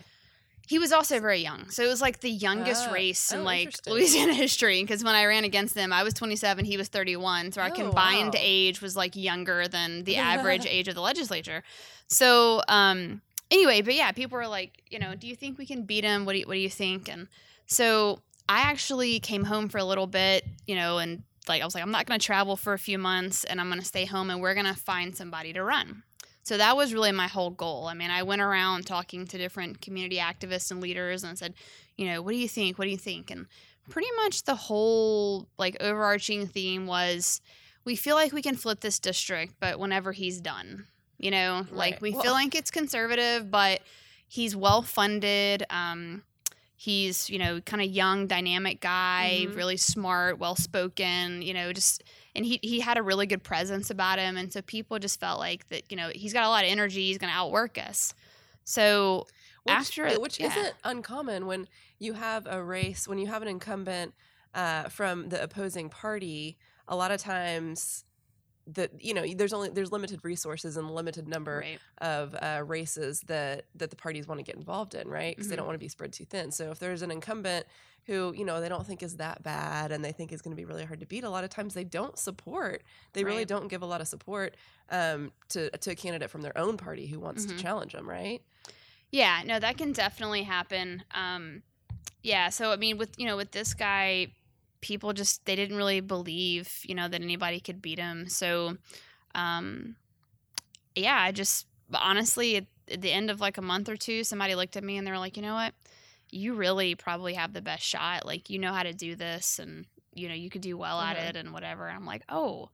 He 0.68 0.78
was 0.78 0.92
also 0.92 1.20
very 1.20 1.40
young. 1.40 1.70
So 1.72 1.84
it 1.84 1.88
was 1.88 2.00
like 2.02 2.20
the 2.20 2.30
youngest 2.30 2.88
Ah, 2.90 2.92
race 2.94 3.32
in 3.32 3.40
oh, 3.40 3.44
like. 3.44 3.76
Louisiana 3.88 4.34
history. 4.46 4.82
Because 4.84 5.04
when 5.04 5.16
I 5.16 5.26
ran 5.26 5.44
against 5.44 5.74
them, 5.74 5.92
I 5.92 6.04
was 6.04 6.14
27, 6.14 6.64
he 6.66 6.78
was 6.78 6.90
31. 6.90 7.54
So 7.54 7.62
our 7.62 7.70
Oh, 7.70 7.74
combined 7.74 8.34
wow. 8.36 8.40
age 8.44 8.80
was 8.82 8.96
like 8.96 9.16
younger 9.16 9.68
than 9.68 10.04
the 10.04 10.18
average 10.18 10.66
age 10.70 10.88
of 10.88 10.94
the 10.96 11.02
legislature. 11.02 11.64
So, 12.08 12.62
um, 12.68 13.22
anyway, 13.50 13.82
but 13.82 13.96
yeah, 13.96 14.12
people 14.12 14.38
were 14.38 14.48
like, 14.48 14.84
you 14.92 15.00
know, 15.00 15.16
do 15.16 15.26
you 15.28 15.36
think 15.36 15.58
we 15.58 15.66
can 15.66 15.84
beat 15.84 16.04
him? 16.04 16.26
What 16.26 16.34
do 16.34 16.40
you, 16.40 16.46
what 16.46 16.54
do 16.54 16.60
you 16.60 16.70
think? 16.70 17.10
And 17.10 17.28
so 17.66 18.22
I 18.50 18.62
actually 18.62 19.20
came 19.20 19.44
home 19.44 19.70
for 19.70 19.78
a 19.78 19.84
little 19.84 20.08
bit, 20.08 20.44
you 20.66 20.76
know, 20.76 20.98
and 20.98 21.22
like 21.48 21.62
I 21.62 21.66
was 21.66 21.76
like, 21.76 21.84
I'm 21.84 21.92
not 21.92 22.08
going 22.08 22.20
to 22.20 22.26
travel 22.26 22.58
for 22.58 22.74
a 22.74 22.80
few 22.80 22.98
months 22.98 23.44
and 23.44 23.62
I'm 23.62 23.68
going 23.70 23.80
to 23.80 23.86
stay 23.86 24.06
home 24.06 24.32
and 24.32 24.42
we're 24.42 24.56
going 24.56 24.66
to 24.66 24.74
find 24.74 25.16
somebody 25.16 25.54
to 25.54 25.64
run. 25.64 26.02
So 26.42 26.58
that 26.58 26.76
was 26.76 26.92
really 26.92 27.12
my 27.12 27.28
whole 27.28 27.52
goal. 27.52 27.86
I 27.86 27.94
mean, 27.94 28.10
I 28.10 28.24
went 28.24 28.42
around 28.42 28.88
talking 28.88 29.28
to 29.28 29.38
different 29.38 29.82
community 29.82 30.18
activists 30.18 30.72
and 30.72 30.82
leaders 30.82 31.24
and 31.24 31.38
said, 31.38 31.54
you 31.96 32.08
know, 32.08 32.24
what 32.24 32.32
do 32.32 32.38
you 32.38 32.48
think? 32.50 32.80
What 32.80 32.86
do 32.86 32.92
you 32.92 32.98
think? 32.98 33.30
And 33.30 33.46
pretty 33.88 34.10
much 34.16 34.44
the 34.44 34.56
whole 34.56 35.48
like 35.60 35.78
overarching 35.80 36.48
theme 36.48 36.88
was 36.88 37.42
we 37.86 37.96
feel 37.96 38.16
like 38.16 38.34
we 38.34 38.42
can 38.42 38.56
flip 38.56 38.80
this 38.80 38.98
district, 39.00 39.56
but 39.60 39.80
whenever 39.80 40.12
he's 40.12 40.42
done, 40.42 40.88
you 41.20 41.30
know, 41.30 41.68
like 41.72 42.02
we 42.02 42.12
Well- 42.14 42.24
feel 42.24 42.32
like 42.32 42.56
it's 42.56 42.72
conservative, 42.72 43.52
but 43.52 43.82
he's 44.28 44.56
well 44.56 44.82
funded. 44.82 45.66
Um, 45.70 46.24
he's, 46.82 47.30
you 47.30 47.38
know, 47.38 47.60
kind 47.60 47.82
of 47.82 47.90
young, 47.90 48.26
dynamic 48.26 48.80
guy, 48.80 49.46
Mhm. 49.46 49.56
really 49.56 49.76
smart, 49.76 50.40
well 50.40 50.56
spoken, 50.56 51.42
you 51.42 51.54
know, 51.54 51.74
just 51.74 52.04
and 52.34 52.46
he 52.46 52.58
he 52.64 52.80
had 52.80 52.98
a 52.98 53.04
really 53.04 53.26
good 53.26 53.44
presence 53.44 53.90
about 53.90 54.18
him, 54.18 54.38
and 54.38 54.54
so 54.54 54.62
people 54.62 54.98
just 54.98 55.20
felt 55.20 55.40
like 55.40 55.68
that. 55.68 55.92
You 55.92 55.98
know, 55.98 56.10
he's 56.16 56.32
got 56.32 56.46
a 56.46 56.50
lot 56.50 56.64
of 56.64 56.72
energy. 56.72 57.08
He's 57.08 57.18
going 57.18 57.32
to 57.32 57.38
outwork 57.38 57.78
us. 57.78 58.14
So 58.64 59.28
which, 59.64 59.76
after 59.76 60.20
which 60.22 60.40
yeah. 60.40 60.48
isn't 60.48 60.74
uncommon 60.86 61.48
when 61.48 61.68
you 61.98 62.14
have 62.14 62.48
a 62.48 62.64
race 62.64 63.10
when 63.10 63.18
you 63.18 63.28
have 63.28 63.42
an 63.42 63.50
incumbent 63.50 64.14
uh, 64.56 64.84
from 64.84 65.28
the 65.30 65.44
opposing 65.44 65.90
party 65.90 66.58
a 66.88 66.96
lot 66.96 67.12
of 67.12 67.20
times 67.20 68.06
that 68.74 69.04
you 69.04 69.14
know 69.14 69.26
there's 69.36 69.54
only 69.54 69.70
there's 69.70 69.92
limited 69.92 70.20
resources 70.24 70.78
and 70.78 70.90
limited 70.92 71.28
number 71.28 71.60
right. 71.60 71.80
of 72.00 72.36
uh, 72.42 72.62
races 72.66 73.22
that 73.28 73.66
that 73.76 73.90
the 73.90 73.96
parties 73.96 74.28
want 74.28 74.40
to 74.40 74.44
get 74.44 74.56
involved 74.56 74.94
in 74.96 75.08
right 75.08 75.36
because 75.36 75.50
they 75.50 75.56
Mhm. 75.56 75.58
don't 75.58 75.66
want 75.68 75.76
to 75.76 75.80
be 75.80 75.88
spread 75.88 76.14
too 76.14 76.26
thin 76.26 76.52
so 76.52 76.72
if 76.72 76.80
there's 76.80 77.02
an 77.02 77.10
incumbent 77.12 77.66
who 78.06 78.34
you 78.36 78.46
know 78.46 78.62
they 78.62 78.70
don't 78.70 78.86
think 78.88 79.02
is 79.04 79.18
that 79.18 79.42
bad 79.44 79.92
and 79.92 80.04
they 80.04 80.12
think 80.12 80.32
is 80.32 80.42
going 80.42 80.56
to 80.56 80.60
be 80.60 80.66
really 80.66 80.86
hard 80.86 81.00
to 81.00 81.06
beat 81.06 81.24
a 81.24 81.30
lot 81.30 81.44
of 81.44 81.50
times 81.50 81.74
they 81.74 81.84
don't 81.84 82.18
support 82.18 82.84
they 83.14 83.24
really 83.24 83.46
don't 83.46 83.68
give 83.68 83.82
a 83.82 83.86
lot 83.86 84.02
of 84.02 84.08
support 84.08 84.56
um, 84.92 85.32
to 85.50 85.70
to 85.78 85.92
a 85.92 85.96
candidate 85.96 86.30
from 86.30 86.42
their 86.42 86.58
own 86.58 86.78
party 86.78 87.08
who 87.08 87.20
wants 87.20 87.46
Mhm. 87.46 87.50
to 87.50 87.56
challenge 87.64 87.94
them 87.94 88.10
right 88.10 88.42
Yeah, 89.12 89.42
no, 89.44 89.60
that 89.60 89.76
can 89.78 89.92
definitely 89.92 90.44
happen. 90.44 91.04
Um, 91.16 91.64
yeah, 92.22 92.50
so 92.50 92.72
I 92.72 92.76
mean, 92.76 93.00
with 93.00 93.18
you 93.18 93.26
know, 93.26 93.38
with 93.38 93.52
this 93.52 93.74
guy, 93.74 94.28
people 94.82 95.14
just 95.14 95.46
they 95.46 95.56
didn't 95.56 95.78
really 95.78 96.00
believe 96.02 96.80
you 96.84 96.96
know 96.96 97.08
that 97.08 97.22
anybody 97.22 97.60
could 97.60 97.82
beat 97.82 98.00
him. 98.00 98.28
So, 98.30 98.78
um, 99.36 99.96
yeah, 100.96 101.18
I 101.20 101.32
just 101.32 101.68
honestly 101.94 102.58
at, 102.58 102.66
at 102.92 103.02
the 103.02 103.12
end 103.12 103.30
of 103.30 103.40
like 103.42 103.58
a 103.58 103.62
month 103.62 103.90
or 103.90 103.98
two, 103.98 104.24
somebody 104.24 104.56
looked 104.56 104.78
at 104.78 104.84
me 104.84 104.98
and 104.98 105.06
they 105.06 105.12
were 105.12 105.18
like, 105.20 105.38
you 105.38 105.44
know 105.44 105.56
what, 105.56 105.74
you 106.32 106.54
really 106.54 106.96
probably 106.96 107.34
have 107.34 107.54
the 107.54 107.62
best 107.62 107.84
shot. 107.84 108.26
Like 108.26 108.50
you 108.50 108.60
know 108.60 108.74
how 108.74 108.84
to 108.84 108.94
do 108.94 109.16
this, 109.16 109.60
and 109.60 109.86
you 110.14 110.28
know 110.28 110.36
you 110.36 110.50
could 110.50 110.62
do 110.62 110.78
well 110.78 111.00
at 111.00 111.18
Mhm. 111.18 111.30
it, 111.30 111.36
and 111.36 111.54
whatever. 111.54 111.88
And 111.88 111.98
I'm 111.98 112.06
like, 112.06 112.24
oh 112.30 112.70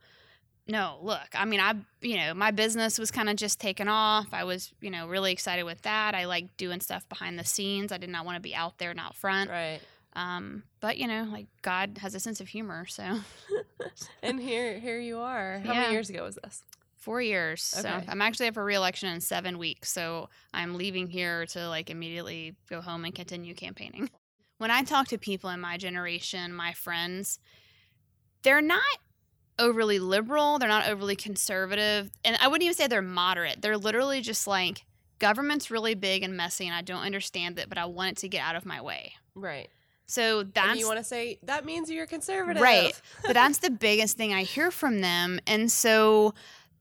no, 0.67 0.97
look, 1.03 1.27
I 1.35 1.45
mean, 1.45 1.59
I, 1.59 1.75
you 2.01 2.17
know, 2.17 2.33
my 2.33 2.49
business 2.49 2.97
was 2.97 3.11
kind 3.11 3.29
of 3.29 3.35
just 3.35 3.59
taken 3.59 3.87
off. 3.87 4.29
I 4.33 4.45
was, 4.45 4.73
you 4.81 4.89
know, 4.89 5.07
really 5.07 5.31
excited 5.31 5.61
with 5.61 5.83
that. 5.83 6.15
I 6.15 6.25
like 6.25 6.57
doing 6.57 6.81
stuff 6.81 7.07
behind 7.07 7.37
the 7.37 7.43
scenes. 7.45 7.91
I 7.91 7.99
did 7.99 8.09
not 8.09 8.25
want 8.25 8.37
to 8.37 8.41
be 8.41 8.55
out 8.55 8.79
there 8.79 8.89
and 8.89 8.99
out 8.99 9.15
front. 9.15 9.51
right 9.51 9.79
Um, 10.15 10.63
but 10.79 10.97
you 10.97 11.07
know, 11.07 11.27
like 11.31 11.47
God 11.61 11.97
has 12.01 12.15
a 12.15 12.19
sense 12.19 12.39
of 12.41 12.47
humor. 12.47 12.85
So 12.85 13.03
and 14.23 14.39
here 14.39 14.79
here 14.79 14.99
you 14.99 15.17
are 15.19 15.59
how 15.59 15.73
Yeah. 15.73 15.81
many 15.81 15.93
years 15.93 16.09
ago 16.09 16.23
was 16.23 16.35
this 16.35 16.63
four 16.97 17.21
years. 17.21 17.61
So 17.61 17.87
Okay. 17.87 18.05
I'm 18.07 18.21
actually 18.21 18.47
up 18.47 18.55
for 18.55 18.63
reelection 18.63 19.09
in 19.13 19.21
seven 19.21 19.59
weeks. 19.59 19.91
So 19.91 20.29
I'm 20.53 20.73
leaving 20.75 21.07
here 21.07 21.45
to 21.47 21.69
like 21.69 21.89
immediately 21.91 22.55
go 22.69 22.81
home 22.81 23.05
and 23.05 23.13
continue 23.13 23.53
campaigning. 23.53 24.09
When 24.57 24.71
I 24.71 24.83
talk 24.83 25.09
to 25.09 25.17
people 25.17 25.49
in 25.51 25.59
my 25.59 25.77
generation, 25.77 26.53
my 26.53 26.71
friends, 26.73 27.39
they're 28.43 28.61
not 28.61 28.81
overly 29.59 29.99
liberal. 29.99 30.57
They're 30.59 30.69
not 30.69 30.87
overly 30.87 31.15
conservative. 31.15 32.09
And 32.23 32.37
I 32.41 32.47
wouldn't 32.47 32.63
even 32.63 32.73
say 32.75 32.87
they're 32.87 33.01
moderate. 33.01 33.61
They're 33.61 33.77
literally 33.77 34.21
just 34.21 34.47
like, 34.47 34.85
government's 35.19 35.69
really 35.69 35.93
big 35.93 36.23
and 36.23 36.35
messy 36.35 36.65
and 36.65 36.75
I 36.75 36.81
don't 36.81 37.03
understand 37.03 37.59
it, 37.59 37.69
but 37.69 37.77
I 37.77 37.85
want 37.85 38.11
it 38.11 38.17
to 38.17 38.29
get 38.29 38.41
out 38.41 38.55
of 38.55 38.65
my 38.65 38.81
way. 38.81 39.13
right 39.35 39.69
So 40.07 40.39
and 40.41 40.53
that's 40.53 40.79
you 40.79 40.85
want 40.87 40.99
to 40.99 41.03
say 41.03 41.39
that 41.43 41.65
means 41.65 41.89
you're 41.89 42.05
conservative 42.05 42.61
Right. 42.61 42.99
but 43.25 43.33
that's 43.33 43.57
the 43.59 43.71
biggest 43.71 44.17
thing 44.17 44.33
I 44.33 44.43
hear 44.43 44.71
from 44.71 45.01
them. 45.01 45.39
And 45.47 45.71
so 45.71 46.33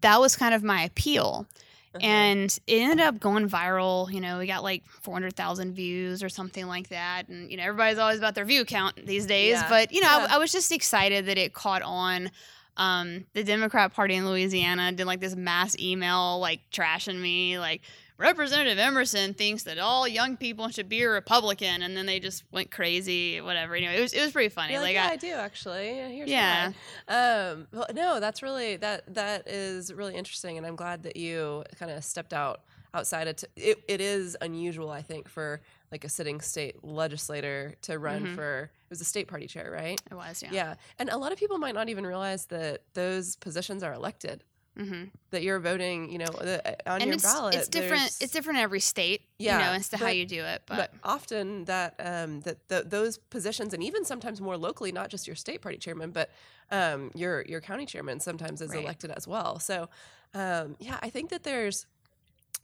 that 0.02 0.21
was 0.21 0.37
kind 0.37 0.54
of 0.54 0.62
my 0.62 0.83
appeal. 0.83 1.47
Uh-huh. 1.95 2.04
And 2.04 2.59
it 2.66 2.81
ended 2.81 3.00
up 3.00 3.21
going 3.21 3.49
viral. 3.49 4.12
You 4.12 4.21
know, 4.21 4.38
we 4.38 4.47
got 4.47 4.62
like 4.64 4.85
400,000 5.02 5.75
views 5.75 6.23
or 6.23 6.28
something 6.28 6.66
like 6.66 6.88
that. 6.88 7.28
And, 7.28 7.50
you 7.50 7.57
know, 7.57 7.62
everybody's 7.62 7.99
always 7.99 8.19
about 8.19 8.35
their 8.35 8.45
view 8.45 8.64
count 8.64 9.07
these 9.07 9.26
days. 9.26 9.52
Yeah. 9.52 9.69
But, 9.69 9.93
you 9.93 10.00
know, 10.00 10.09
Yeah. 10.09 10.26
I, 10.31 10.35
I 10.35 10.38
was 10.38 10.50
just 10.52 10.73
excited 10.73 11.26
that 11.26 11.38
it 11.38 11.52
caught 11.54 11.83
on. 11.83 12.31
Um, 12.76 13.25
the 13.35 13.45
Democrat 13.45 13.95
Party 13.95 14.16
in 14.16 14.28
Louisiana 14.28 14.90
did 14.90 15.07
like 15.07 15.21
this 15.21 15.37
mass 15.37 15.78
email, 15.78 16.40
like 16.40 16.59
trashing 16.73 17.21
me, 17.21 17.61
like, 17.61 17.83
Representative 18.16 18.78
Emerson 18.78 19.35
thinks 19.35 19.64
that 19.64 19.78
all 19.78 20.06
young 20.06 20.37
people 20.37 20.68
should 20.68 20.88
be 20.88 21.02
a 21.02 21.09
Republican, 21.11 21.83
and 21.83 21.97
then 21.97 22.06
they 22.06 22.21
just 22.21 22.44
went 22.52 22.71
crazy, 22.71 23.40
whatever. 23.40 23.75
Anyway, 23.75 23.97
it 23.97 24.00
was 24.00 24.12
it 24.12 24.21
was 24.23 24.30
pretty 24.30 24.50
funny. 24.50 24.75
Like, 24.75 24.83
like 24.83 24.94
yeah, 24.94 25.09
I, 25.09 25.12
I, 25.12 25.16
do 25.16 25.33
actually. 25.33 25.94
Here's 25.94 26.30
Yeah. 26.30 26.73
Um, 27.09 27.66
well, 27.73 27.87
no, 27.92 28.21
that's 28.21 28.40
really 28.42 28.76
that 28.76 29.14
that 29.14 29.49
is 29.49 29.92
really 29.92 30.14
interesting, 30.14 30.56
and 30.59 30.66
I'm 30.66 30.76
glad 30.76 31.02
that 31.02 31.16
you 31.16 31.64
kind 31.78 31.90
of 31.90 32.04
stepped 32.04 32.33
out 32.33 32.61
outside 32.94 33.26
of. 33.26 33.37
T- 33.37 33.47
it, 33.56 33.83
it 33.88 34.00
is 34.00 34.37
unusual, 34.40 34.90
I 34.90 35.02
think, 35.02 35.28
for 35.28 35.61
like 35.90 36.04
a 36.04 36.09
sitting 36.09 36.40
state 36.40 36.85
legislator 36.85 37.75
to 37.83 37.99
run 37.99 38.26
Mhm. 38.26 38.35
for. 38.37 38.62
It 38.85 38.90
was 38.90 39.00
a 39.00 39.04
state 39.04 39.26
party 39.26 39.49
chair, 39.49 39.73
right? 39.73 40.00
it 40.09 40.14
was, 40.14 40.40
yeah. 40.40 40.50
Yeah. 40.52 40.75
and 41.00 41.09
a 41.09 41.16
lot 41.16 41.33
of 41.33 41.38
people 41.38 41.59
might 41.59 41.75
not 41.75 41.88
even 41.88 42.06
realize 42.06 42.47
that 42.47 42.83
those 42.94 43.35
positions 43.37 43.83
are 43.83 43.92
elected. 43.92 44.44
Mm-hmm. 44.78 45.04
That 45.31 45.43
you're 45.45 45.61
voting, 45.61 46.11
you 46.11 46.19
know, 46.19 46.26
the, 46.26 46.61
uh, 46.66 46.95
on 46.95 47.00
and 47.00 47.09
your 47.09 47.14
it's, 47.14 47.23
ballot. 47.23 47.54
it's 47.54 47.69
different. 47.69 48.16
It's 48.21 48.33
different 48.33 48.59
in 48.59 48.64
every 48.64 48.81
state, 48.81 49.23
you 49.38 49.49
know, 49.50 49.54
as 49.73 49.88
to 49.90 49.97
how 49.97 50.09
you 50.09 50.26
do 50.26 50.43
it. 50.43 50.62
But, 50.66 50.76
but 50.76 50.95
often 51.04 51.64
that 51.66 51.95
um, 52.00 52.40
that 52.40 52.69
th- 52.69 52.85
those 52.87 53.19
positions, 53.19 53.73
and 53.73 53.85
even 53.85 54.04
sometimes 54.04 54.40
more 54.40 54.57
locally, 54.57 54.90
not 54.90 55.11
just 55.11 55.26
your 55.28 55.37
state 55.37 55.62
party 55.62 55.78
chairman, 55.78 56.11
but 56.11 56.31
um, 56.73 57.12
your 57.14 57.43
your 57.43 57.61
county 57.61 57.87
chairman 57.87 58.19
sometimes 58.19 58.61
is 58.61 58.71
Right. 58.71 58.81
elected 58.81 59.12
as 59.12 59.28
well. 59.28 59.61
So 59.61 59.88
um, 60.35 60.75
yeah, 60.81 60.99
I 61.02 61.09
think 61.11 61.31
that 61.31 61.45
there's 61.45 61.87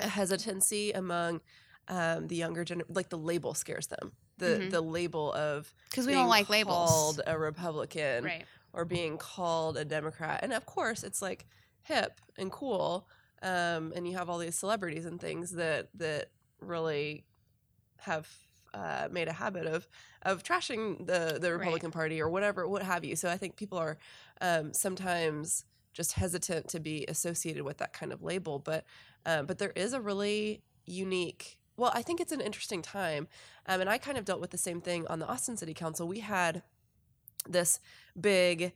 a 0.00 0.08
hesitancy 0.08 0.90
among 0.92 1.40
um, 1.86 2.26
the 2.26 2.36
younger 2.36 2.64
gen, 2.64 2.82
like 2.88 3.08
the 3.08 3.18
label 3.18 3.54
scares 3.54 3.86
them. 3.86 4.12
The 4.38 4.46
Mhm. 4.46 4.70
the 4.70 4.80
label 4.80 5.32
of 5.34 5.72
because 5.90 6.06
we 6.06 6.14
don't 6.14 6.28
like 6.28 6.48
labels, 6.48 6.88
called 6.90 7.20
a 7.26 7.38
Republican 7.38 8.24
right? 8.24 8.44
or 8.72 8.84
being 8.84 9.16
called 9.18 9.76
a 9.76 9.84
Democrat. 9.84 10.40
And 10.42 10.52
of 10.52 10.66
course, 10.66 11.04
it's 11.04 11.20
like 11.22 11.46
hip 11.82 12.20
and 12.36 12.50
cool. 12.50 13.08
Um, 13.42 13.92
and 13.96 14.06
you 14.06 14.16
have 14.16 14.28
all 14.28 14.38
these 14.38 14.58
celebrities 14.58 15.06
and 15.06 15.20
things 15.20 15.52
that 15.52 15.88
that 15.94 16.30
really 16.60 17.24
have 17.98 18.28
uh, 18.74 19.08
made 19.10 19.28
a 19.28 19.32
habit 19.32 19.66
of 19.66 19.88
of 20.22 20.42
trashing 20.42 21.06
the 21.06 21.38
the 21.40 21.50
Right. 21.50 21.58
Republican 21.58 21.90
Party 21.90 22.20
or 22.20 22.28
whatever, 22.28 22.68
what 22.68 22.82
have 22.82 23.04
you. 23.04 23.16
So 23.16 23.28
I 23.28 23.36
think 23.36 23.56
people 23.56 23.78
are 23.78 23.98
um, 24.40 24.72
sometimes 24.72 25.64
just 25.92 26.12
hesitant 26.12 26.68
to 26.68 26.80
be 26.80 27.04
associated 27.08 27.64
with 27.64 27.78
that 27.78 27.92
kind 27.92 28.12
of 28.12 28.22
label. 28.22 28.58
But 28.58 28.84
um, 29.26 29.46
but 29.46 29.58
there 29.58 29.72
is 29.74 29.92
a 29.92 30.00
really 30.00 30.62
unique. 30.86 31.58
Well, 31.76 31.92
I 31.94 32.02
think 32.02 32.20
it's 32.20 32.32
an 32.32 32.40
interesting 32.42 32.82
time, 32.82 33.26
um, 33.66 33.80
and 33.80 33.88
I 33.88 33.96
kind 33.96 34.18
of 34.18 34.24
dealt 34.26 34.40
with 34.40 34.50
the 34.50 34.58
same 34.58 34.82
thing 34.82 35.06
on 35.06 35.18
the 35.18 35.26
Austin 35.26 35.56
City 35.56 35.72
Council. 35.72 36.06
We 36.06 36.20
had 36.20 36.62
this 37.48 37.80
big 38.20 38.74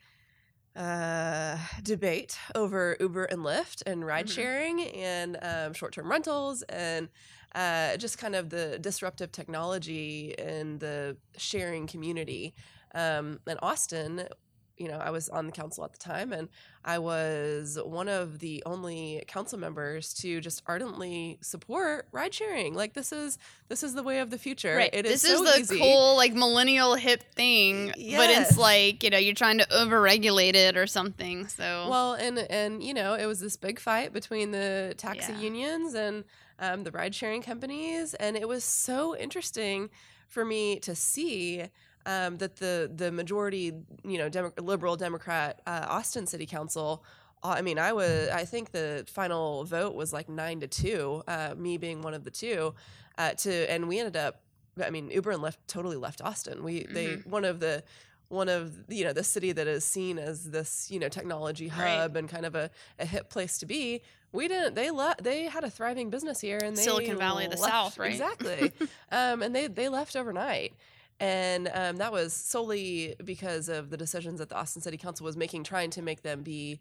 uh, 0.77 1.59
debate 1.83 2.39
over 2.55 2.97
Uber 3.01 3.25
and 3.25 3.41
Lyft 3.43 3.83
and 3.87 4.05
ride 4.07 4.27
Mhm. 4.27 4.31
sharing 4.31 4.81
and 4.91 5.39
um, 5.43 5.73
short 5.73 5.93
term 5.93 6.11
rentals 6.11 6.63
and 6.63 7.09
uh, 7.55 7.97
just 7.97 8.19
kind 8.19 8.35
of 8.35 8.51
the 8.51 8.79
disruptive 8.81 9.31
technology 9.31 10.37
and 10.39 10.81
the 10.81 11.17
sharing 11.37 11.87
community. 11.87 12.55
Um, 12.97 13.41
in 13.47 13.59
Austin, 13.59 14.29
you 14.77 14.89
know, 14.89 14.99
I 14.99 15.11
was 15.11 15.29
on 15.29 15.47
the 15.47 15.53
council 15.53 15.85
at 15.85 15.93
the 15.93 15.99
time 15.99 16.33
and 16.33 16.49
I 16.85 16.99
was 16.99 17.79
one 17.85 18.09
of 18.09 18.41
the 18.41 18.63
only 18.67 19.23
council 19.29 19.59
members 19.59 20.13
to 20.15 20.41
just 20.41 20.63
ardently 20.67 21.39
support 21.41 22.09
ride 22.13 22.35
sharing. 22.35 22.75
Like 22.75 22.93
this 22.95 23.13
is 23.13 23.39
this 23.69 23.83
is 23.83 23.95
the 23.95 24.03
way 24.03 24.19
of 24.19 24.31
the 24.31 24.39
future. 24.39 24.77
Right. 24.77 24.91
It 24.93 25.07
is 25.07 25.23
this 25.23 25.31
is 25.31 25.39
so 25.39 25.45
the 25.45 25.61
easy. 25.61 25.79
cool, 25.79 26.17
like 26.17 26.35
millennial 26.35 26.97
hip 26.97 27.23
thing, 27.35 27.93
yes. 27.97 28.19
but 28.21 28.31
it's 28.31 28.59
like 28.59 29.03
you 29.05 29.11
know 29.11 29.19
you're 29.19 29.35
trying 29.35 29.59
to 29.59 29.67
overregulate 29.69 30.55
it 30.55 30.77
or 30.77 30.87
something. 30.87 31.47
So 31.47 31.89
Well, 31.89 32.15
and 32.15 32.39
and 32.39 32.83
you 32.83 32.95
know, 32.95 33.15
it 33.15 33.27
was 33.27 33.41
this 33.41 33.57
big 33.57 33.79
fight 33.79 34.13
between 34.13 34.51
the 34.51 34.95
taxi 34.97 35.33
Yeah. 35.33 35.41
unions 35.41 35.95
and 35.95 36.25
um, 36.59 36.85
the 36.85 36.91
ride 36.91 37.15
sharing 37.15 37.43
companies, 37.43 38.15
and 38.15 38.37
it 38.37 38.49
was 38.49 38.65
so 38.65 39.17
interesting 39.17 39.91
for 40.29 40.45
me 40.45 40.79
to 40.81 40.95
see 40.97 41.65
um, 42.07 42.37
that 42.39 42.57
the 42.57 42.91
the 42.95 43.11
majority, 43.13 43.73
you 44.05 44.19
know, 44.19 44.29
Demo- 44.29 44.53
liberal 44.61 44.97
Democrat 44.97 45.61
uh, 45.67 45.87
Austin 45.89 46.27
City 46.27 46.47
Council. 46.47 47.05
uh, 47.43 47.49
I 47.59 47.63
mean, 47.63 47.79
I 47.79 47.93
was. 47.93 48.29
I 48.31 48.45
think 48.45 48.73
the 48.73 49.05
final 49.09 49.65
vote 49.65 49.95
was 49.95 50.13
like 50.13 50.29
nine 50.29 50.61
to 50.61 50.67
two. 50.67 51.23
Uh, 51.27 51.55
me 51.57 51.77
being 51.79 52.03
one 52.03 52.15
of 52.15 52.25
the 52.25 52.31
two, 52.31 52.75
uh, 53.19 53.33
to 53.33 53.71
and 53.71 53.89
we 53.89 53.99
ended 53.99 54.17
up. 54.17 54.41
I 54.85 54.91
mean, 54.91 55.11
Uber 55.11 55.31
and 55.31 55.43
Lyft 55.43 55.59
totally 55.69 55.97
left 55.97 56.21
Austin. 56.23 56.63
We 56.65 56.85
they 56.85 57.15
one 57.25 57.45
of 57.45 57.61
the 57.61 57.83
one 58.29 58.49
of 58.49 58.73
you 58.89 59.05
know 59.05 59.13
the 59.13 59.23
city 59.23 59.53
that 59.53 59.67
is 59.69 59.85
seen 59.85 60.19
as 60.19 60.51
this 60.51 60.91
you 60.91 60.99
know 60.99 61.09
technology 61.09 61.69
hub 61.69 61.85
Right. 62.15 62.17
and 62.19 62.29
kind 62.29 62.45
of 62.45 62.55
a, 62.55 62.71
a 62.99 63.07
hip 63.07 63.31
place 63.31 63.59
to 63.59 63.67
be. 63.67 64.03
We 64.33 64.49
didn't. 64.49 64.75
They 64.75 64.91
left. 64.91 65.23
They 65.23 65.45
had 65.45 65.63
a 65.63 65.71
thriving 65.71 66.11
business 66.11 66.41
here, 66.41 66.59
and 66.61 66.77
they 66.77 66.83
Silicon 66.83 67.19
Valley 67.19 67.45
of 67.45 67.53
the 67.53 67.57
South, 67.57 67.99
right? 67.99 68.11
Exactly. 68.11 68.73
um, 69.13 69.43
and 69.43 69.55
they 69.55 69.69
they 69.69 69.89
left 69.89 70.17
overnight, 70.17 70.73
and 71.21 71.71
um, 71.73 71.97
that 71.97 72.13
was 72.13 72.33
solely 72.33 73.15
because 73.25 73.69
of 73.69 73.91
the 73.91 73.97
decisions 73.97 74.39
that 74.41 74.49
the 74.49 74.57
Austin 74.57 74.83
City 74.83 74.97
Council 74.97 75.25
was 75.25 75.37
making, 75.37 75.65
trying 75.65 75.91
to 75.91 76.03
make 76.03 76.23
them 76.23 76.43
be 76.43 76.81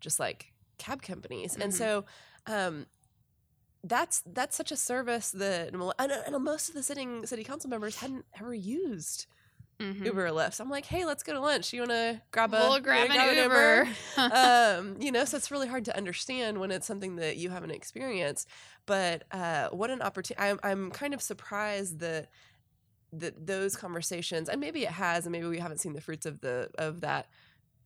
just 0.00 0.18
like 0.20 0.52
cab 0.78 1.02
companies. 1.02 1.56
And 1.56 1.72
Mhm. 1.72 1.76
so. 1.76 2.04
Um, 2.46 2.86
that's 3.84 4.22
that's 4.26 4.54
such 4.56 4.70
a 4.70 4.76
service 4.76 5.32
that 5.32 5.74
and, 5.98 6.12
and 6.12 6.44
most 6.44 6.68
of 6.68 6.74
the 6.76 6.84
sitting 6.84 7.26
city 7.26 7.42
council 7.42 7.68
members 7.68 7.96
hadn't 7.96 8.24
ever 8.38 8.54
used 8.54 9.26
Mhm. 9.80 10.06
Uber 10.06 10.26
or 10.26 10.30
Lyft. 10.30 10.54
So 10.54 10.64
I'm 10.64 10.70
like, 10.70 10.84
hey, 10.84 11.04
let's 11.04 11.22
go 11.24 11.32
to 11.32 11.40
lunch. 11.40 11.72
You 11.72 11.80
want 11.80 11.90
to 11.90 12.22
grab 12.30 12.54
a 12.54 12.58
We'll 12.58 12.80
grab 12.80 13.08
wanna 13.08 13.20
an 13.20 13.36
Uber? 13.36 13.84
Uber. 14.16 14.32
um, 14.36 14.96
you 15.00 15.10
know, 15.10 15.24
so 15.24 15.36
it's 15.36 15.50
really 15.50 15.66
hard 15.66 15.84
to 15.86 15.96
understand 15.96 16.58
when 16.58 16.70
it's 16.70 16.86
something 16.86 17.16
that 17.16 17.36
you 17.36 17.50
haven't 17.50 17.72
experienced. 17.72 18.48
But 18.86 19.24
uh, 19.32 19.70
what 19.70 19.90
an 19.90 20.00
opportunity! 20.02 20.40
I'm 20.50 20.60
I'm 20.62 20.90
kind 20.92 21.14
of 21.14 21.22
surprised 21.22 21.98
that 22.00 22.28
that 23.12 23.46
those 23.46 23.76
conversations, 23.76 24.48
and 24.48 24.60
maybe 24.60 24.82
it 24.82 24.90
has, 24.92 25.26
and 25.26 25.32
maybe 25.32 25.46
we 25.46 25.58
haven't 25.58 25.78
seen 25.78 25.92
the 25.92 26.00
fruits 26.00 26.26
of 26.26 26.40
the 26.40 26.70
of 26.78 27.00
that 27.02 27.26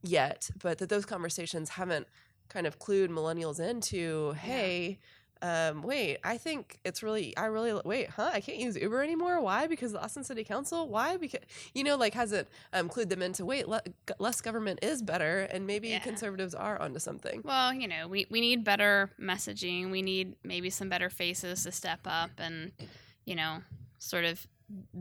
yet, 0.03 0.49
but 0.61 0.77
that 0.77 0.89
those 0.89 1.05
conversations 1.05 1.69
haven't 1.69 2.07
kind 2.49 2.65
of 2.67 2.79
clued 2.79 3.09
millennials 3.09 3.59
into, 3.59 4.31
hey. 4.33 4.99
Um, 5.39 5.83
wait, 5.83 6.17
I 6.23 6.39
think 6.39 6.79
it's 6.83 7.03
really, 7.03 7.37
I 7.37 7.45
really, 7.45 7.79
wait, 7.85 8.09
huh? 8.09 8.31
I 8.33 8.41
can't 8.41 8.57
use 8.57 8.75
Uber 8.75 9.03
anymore. 9.03 9.39
Why? 9.39 9.67
Because 9.67 9.91
the 9.91 10.01
Austin 10.01 10.23
City 10.23 10.43
Council? 10.43 10.87
Why? 10.87 11.17
Because, 11.17 11.41
you 11.75 11.83
know, 11.83 11.95
like, 11.95 12.15
hasn't 12.15 12.47
um, 12.73 12.89
clued 12.89 13.09
them 13.09 13.21
into, 13.21 13.45
wait, 13.45 13.67
le- 13.67 13.83
less 14.17 14.41
government 14.41 14.79
is 14.81 15.03
better, 15.03 15.41
and 15.51 15.67
maybe 15.67 15.89
Yeah. 15.89 15.99
conservatives 15.99 16.55
are 16.55 16.81
onto 16.81 16.97
something. 16.97 17.43
Well, 17.45 17.71
you 17.71 17.87
know, 17.87 18.07
we, 18.07 18.25
we 18.31 18.41
need 18.41 18.63
better 18.63 19.11
messaging. 19.21 19.91
We 19.91 20.01
need 20.01 20.37
maybe 20.43 20.71
some 20.71 20.89
better 20.89 21.11
faces 21.11 21.61
to 21.65 21.71
step 21.71 21.99
up 22.07 22.31
and, 22.39 22.71
you 23.25 23.35
know, 23.35 23.59
sort 23.99 24.25
of 24.25 24.47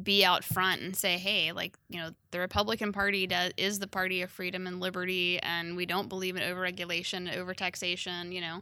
be 0.02 0.24
out 0.24 0.44
front 0.44 0.80
and 0.80 0.94
say, 0.94 1.18
hey, 1.18 1.52
like, 1.52 1.76
you 1.88 1.98
know, 1.98 2.10
the 2.30 2.38
Republican 2.38 2.92
Party 2.92 3.26
does, 3.26 3.52
is 3.56 3.78
the 3.80 3.88
party 3.88 4.22
of 4.22 4.30
freedom 4.30 4.66
and 4.66 4.78
liberty, 4.80 5.40
and 5.42 5.76
we 5.76 5.86
don't 5.86 6.08
believe 6.08 6.36
in 6.36 6.42
overregulation, 6.42 7.32
overtaxation, 7.34 8.32
you 8.32 8.40
know. 8.40 8.60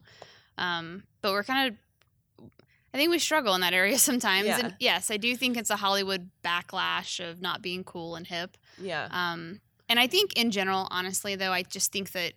Um, 0.57 1.03
but 1.21 1.33
we're 1.33 1.45
kind 1.45 1.69
of, 1.69 2.49
I 2.95 2.97
think 2.97 3.11
we 3.11 3.19
struggle 3.19 3.55
in 3.55 3.61
that 3.61 3.75
area 3.75 3.99
sometimes. 4.11 4.47
Yeah. 4.47 4.59
And 4.61 4.75
yes, 4.81 5.11
I 5.11 5.17
do 5.19 5.37
think 5.37 5.57
it's 5.57 5.71
a 5.71 5.77
Hollywood 5.77 6.31
backlash 6.43 7.21
of 7.27 7.43
not 7.43 7.61
being 7.61 7.85
cool 7.85 8.15
and 8.17 8.27
hip. 8.27 8.57
Yeah. 8.81 9.09
Um, 9.11 9.61
and 9.89 10.01
I 10.01 10.07
think 10.07 10.33
in 10.39 10.51
general, 10.51 10.89
honestly, 10.91 11.37
though, 11.37 11.53
I 11.53 11.63
just 11.65 11.93
think 11.93 12.13
that 12.13 12.33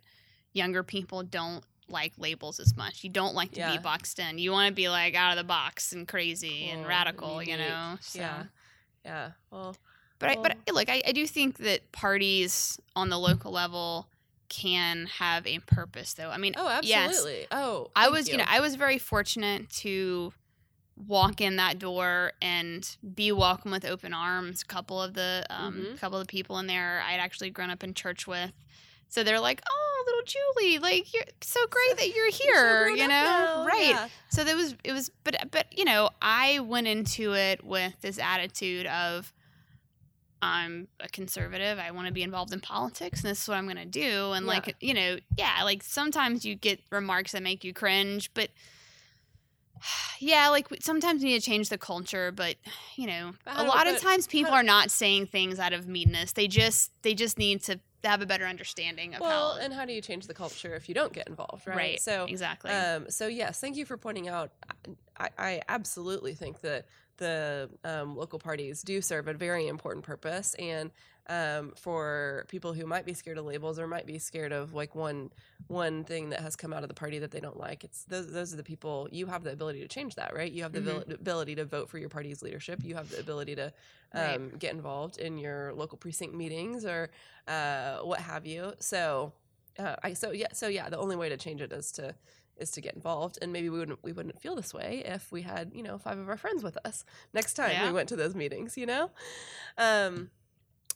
younger 0.51 0.83
people 0.83 1.23
don't 1.23 1.63
like 1.89 2.11
labels 2.17 2.59
as 2.59 2.75
much. 2.75 3.05
You 3.05 3.09
don't 3.09 3.33
like 3.33 3.51
to 3.51 3.59
Yeah. 3.61 3.71
be 3.71 3.77
boxed 3.77 4.19
in. 4.19 4.39
You 4.39 4.51
want 4.51 4.67
to 4.67 4.73
be 4.73 4.89
like 4.89 5.15
out 5.15 5.31
of 5.31 5.37
the 5.37 5.45
box 5.45 5.93
and 5.93 6.05
crazy 6.05 6.65
and 6.65 6.81
Cool, 6.81 6.89
radical, 6.89 7.43
you 7.43 7.55
know. 7.55 7.97
So. 8.01 8.19
Yeah. 8.19 8.43
Yeah. 9.07 9.31
Well, 9.51 9.75
But 10.19 10.29
I, 10.29 10.35
but 10.35 10.43
Well- 10.43 10.53
I, 10.67 10.71
look, 10.71 10.89
I, 10.89 11.01
I 11.07 11.11
do 11.13 11.25
think 11.25 11.57
that 11.57 11.91
parties 11.91 12.79
on 12.95 13.09
the 13.09 13.17
local 13.17 13.51
level 13.51 14.07
can 14.49 15.05
have 15.07 15.45
a 15.47 15.59
purpose, 15.59 16.13
though. 16.13 16.29
I 16.29 16.37
mean, 16.37 16.53
oh, 16.57 16.79
yes, 16.83 17.09
absolutely. 17.09 17.47
Oh, 17.51 17.89
I 17.95 18.09
was, 18.09 18.27
you. 18.29 18.37
know, 18.37 18.45
I 18.47 18.59
was 18.59 18.75
very 18.75 18.97
fortunate 18.97 19.69
to 19.81 20.33
walk 21.05 21.41
in 21.41 21.57
that 21.57 21.77
door 21.79 22.31
and 22.41 22.97
be 23.15 23.31
welcomed 23.31 23.71
with 23.73 23.85
open 23.85 24.13
arms. 24.13 24.61
A 24.63 24.65
couple 24.65 25.01
of 25.01 25.13
the, 25.13 25.45
um, 25.49 25.75
Mhm. 25.93 25.99
couple 25.99 26.17
of 26.19 26.25
the 26.27 26.31
people 26.31 26.57
in 26.59 26.67
there 26.67 27.01
I'd 27.05 27.19
actually 27.19 27.49
grown 27.51 27.69
up 27.69 27.83
in 27.83 27.93
church 27.93 28.25
with, 28.25 28.51
so 29.09 29.23
they're 29.23 29.39
like, 29.39 29.61
"Oh, 29.69 29.86
little 30.07 30.23
Julie, 30.25 30.79
like 30.79 31.13
you're 31.13 31.23
so 31.41 31.59
great 31.69 31.97
that 31.97 32.15
you're 32.15 32.25
You're 32.25 32.31
so 32.31 32.53
here," 32.53 32.89
you 32.89 33.07
know, 33.07 33.65
right? 33.67 33.89
yeah. 33.89 34.07
So 34.29 34.43
there 34.43 34.55
was, 34.55 34.75
it 34.83 34.93
was, 34.93 35.11
but 35.23 35.35
but 35.51 35.67
you 35.77 35.85
know, 35.85 36.09
I 36.21 36.59
went 36.59 36.87
into 36.87 37.33
it 37.33 37.63
with 37.63 37.99
this 38.01 38.17
attitude 38.19 38.87
of. 38.87 39.33
I'm 40.39 40.87
a 40.99 41.09
conservative. 41.09 41.79
I 41.79 41.89
want 41.89 42.05
to 42.05 42.13
be 42.13 42.21
involved 42.21 42.53
in 42.53 42.59
politics, 42.59 43.23
and 43.23 43.31
this 43.31 43.41
is 43.41 43.47
what 43.47 43.57
I'm 43.57 43.65
going 43.65 43.77
to 43.77 43.85
do. 43.85 44.33
And 44.33 44.45
Yeah. 44.45 44.51
like, 44.51 44.75
you 44.79 44.93
know, 44.93 45.17
yeah, 45.35 45.63
like 45.63 45.81
sometimes 45.81 46.45
you 46.45 46.53
get 46.53 46.79
remarks 46.91 47.31
that 47.31 47.41
make 47.41 47.63
you 47.63 47.73
cringe, 47.73 48.31
but 48.35 48.51
yeah, 50.19 50.49
like 50.49 50.67
sometimes 50.79 51.23
we 51.23 51.29
need 51.29 51.39
to 51.39 51.45
change 51.45 51.69
the 51.69 51.77
culture. 51.77 52.31
But 52.31 52.57
you 52.95 53.07
know, 53.07 53.33
a 53.47 53.63
lot 53.63 53.87
of 53.87 53.99
times 53.99 54.27
people 54.27 54.53
are 54.53 54.63
not 54.63 54.91
saying 54.91 55.25
things 55.27 55.59
out 55.59 55.73
of 55.73 55.87
meanness. 55.87 56.33
They 56.33 56.47
just 56.47 56.91
they 57.01 57.15
just 57.15 57.37
need 57.39 57.63
to 57.63 57.79
have 58.03 58.21
a 58.21 58.25
better 58.25 58.45
understanding 58.45 59.15
of 59.15 59.21
Well, 59.21 59.55
how. 59.55 59.59
and 59.59 59.73
how 59.73 59.85
do 59.85 59.93
you 59.93 60.01
change 60.01 60.27
the 60.27 60.33
culture 60.33 60.75
if 60.75 60.87
you 60.87 60.95
don't 60.95 61.13
get 61.13 61.27
involved, 61.27 61.67
right? 61.67 61.75
right. 61.75 62.01
So, 62.01 62.25
exactly. 62.25 62.71
um, 62.71 63.09
so 63.09 63.27
yes, 63.27 63.59
thank 63.59 63.75
you 63.75 63.85
for 63.85 63.97
pointing 63.97 64.27
out. 64.27 64.51
I, 65.19 65.29
I 65.37 65.61
absolutely 65.67 66.35
think 66.35 66.61
that 66.61 66.85
the 67.17 67.69
um, 67.83 68.15
local 68.15 68.39
parties 68.39 68.81
do 68.83 69.01
serve 69.01 69.27
a 69.27 69.33
very 69.33 69.67
important 69.67 70.05
purpose, 70.05 70.53
and 70.55 70.91
um, 71.29 71.73
for 71.75 72.45
people 72.47 72.73
who 72.73 72.85
might 72.85 73.05
be 73.05 73.13
scared 73.13 73.37
of 73.37 73.45
labels 73.45 73.79
or 73.79 73.87
might 73.87 74.05
be 74.05 74.19
scared 74.19 74.51
of 74.51 74.73
like 74.73 74.95
one 74.95 75.31
one 75.67 76.05
thing 76.05 76.29
that 76.29 76.39
has 76.39 76.55
come 76.55 76.71
out 76.71 76.81
of 76.83 76.87
the 76.87 76.95
party 76.95 77.19
that 77.19 77.31
they 77.31 77.41
don't 77.41 77.59
like, 77.59 77.83
it's 77.83 78.05
those 78.05 78.31
those 78.31 78.53
are 78.53 78.57
the 78.57 78.63
people 78.63 79.09
you 79.11 79.25
have 79.25 79.43
the 79.43 79.51
ability 79.51 79.81
to 79.81 79.87
change 79.87 80.15
that, 80.15 80.33
right? 80.33 80.51
You 80.51 80.63
have 80.63 80.71
the 80.71 80.79
Mhm. 80.79 81.13
ability 81.15 81.55
to 81.55 81.65
vote 81.65 81.89
for 81.89 81.97
your 81.97 82.07
party's 82.09 82.41
leadership. 82.41 82.83
You 82.85 82.95
have 82.95 83.09
the 83.09 83.19
ability 83.19 83.55
to 83.55 83.73
Right. 84.13 84.35
um, 84.35 84.51
get 84.57 84.73
involved 84.73 85.17
in 85.17 85.37
your 85.37 85.73
local 85.73 85.97
precinct 85.97 86.33
meetings 86.33 86.85
or 86.85 87.09
uh, 87.49 87.97
what 87.99 88.21
have 88.21 88.45
you. 88.45 88.73
So, 88.79 89.33
uh, 89.77 89.97
I 90.03 90.13
so 90.13 90.31
yeah, 90.31 90.47
so 90.53 90.67
yeah, 90.69 90.89
the 90.89 90.97
only 90.97 91.17
way 91.17 91.27
to 91.29 91.35
change 91.37 91.59
it 91.61 91.73
is 91.73 91.91
to 91.93 92.15
is 92.55 92.71
to 92.71 92.81
get 92.81 92.95
involved, 92.95 93.37
and 93.41 93.51
maybe 93.51 93.69
we 93.69 93.77
wouldn't 93.77 94.01
we 94.03 94.13
wouldn't 94.13 94.39
feel 94.41 94.55
this 94.55 94.73
way 94.73 95.03
if 95.05 95.31
we 95.33 95.41
had 95.41 95.73
you 95.73 95.83
know 95.83 95.97
five 95.97 96.17
of 96.17 96.29
our 96.29 96.37
friends 96.37 96.63
with 96.63 96.77
us 96.85 97.03
next 97.33 97.55
time 97.55 97.73
Yeah. 97.73 97.87
we 97.87 97.91
went 97.91 98.07
to 98.09 98.15
those 98.15 98.35
meetings. 98.35 98.77
You 98.77 98.85
know. 98.85 99.11
Um, 99.77 100.29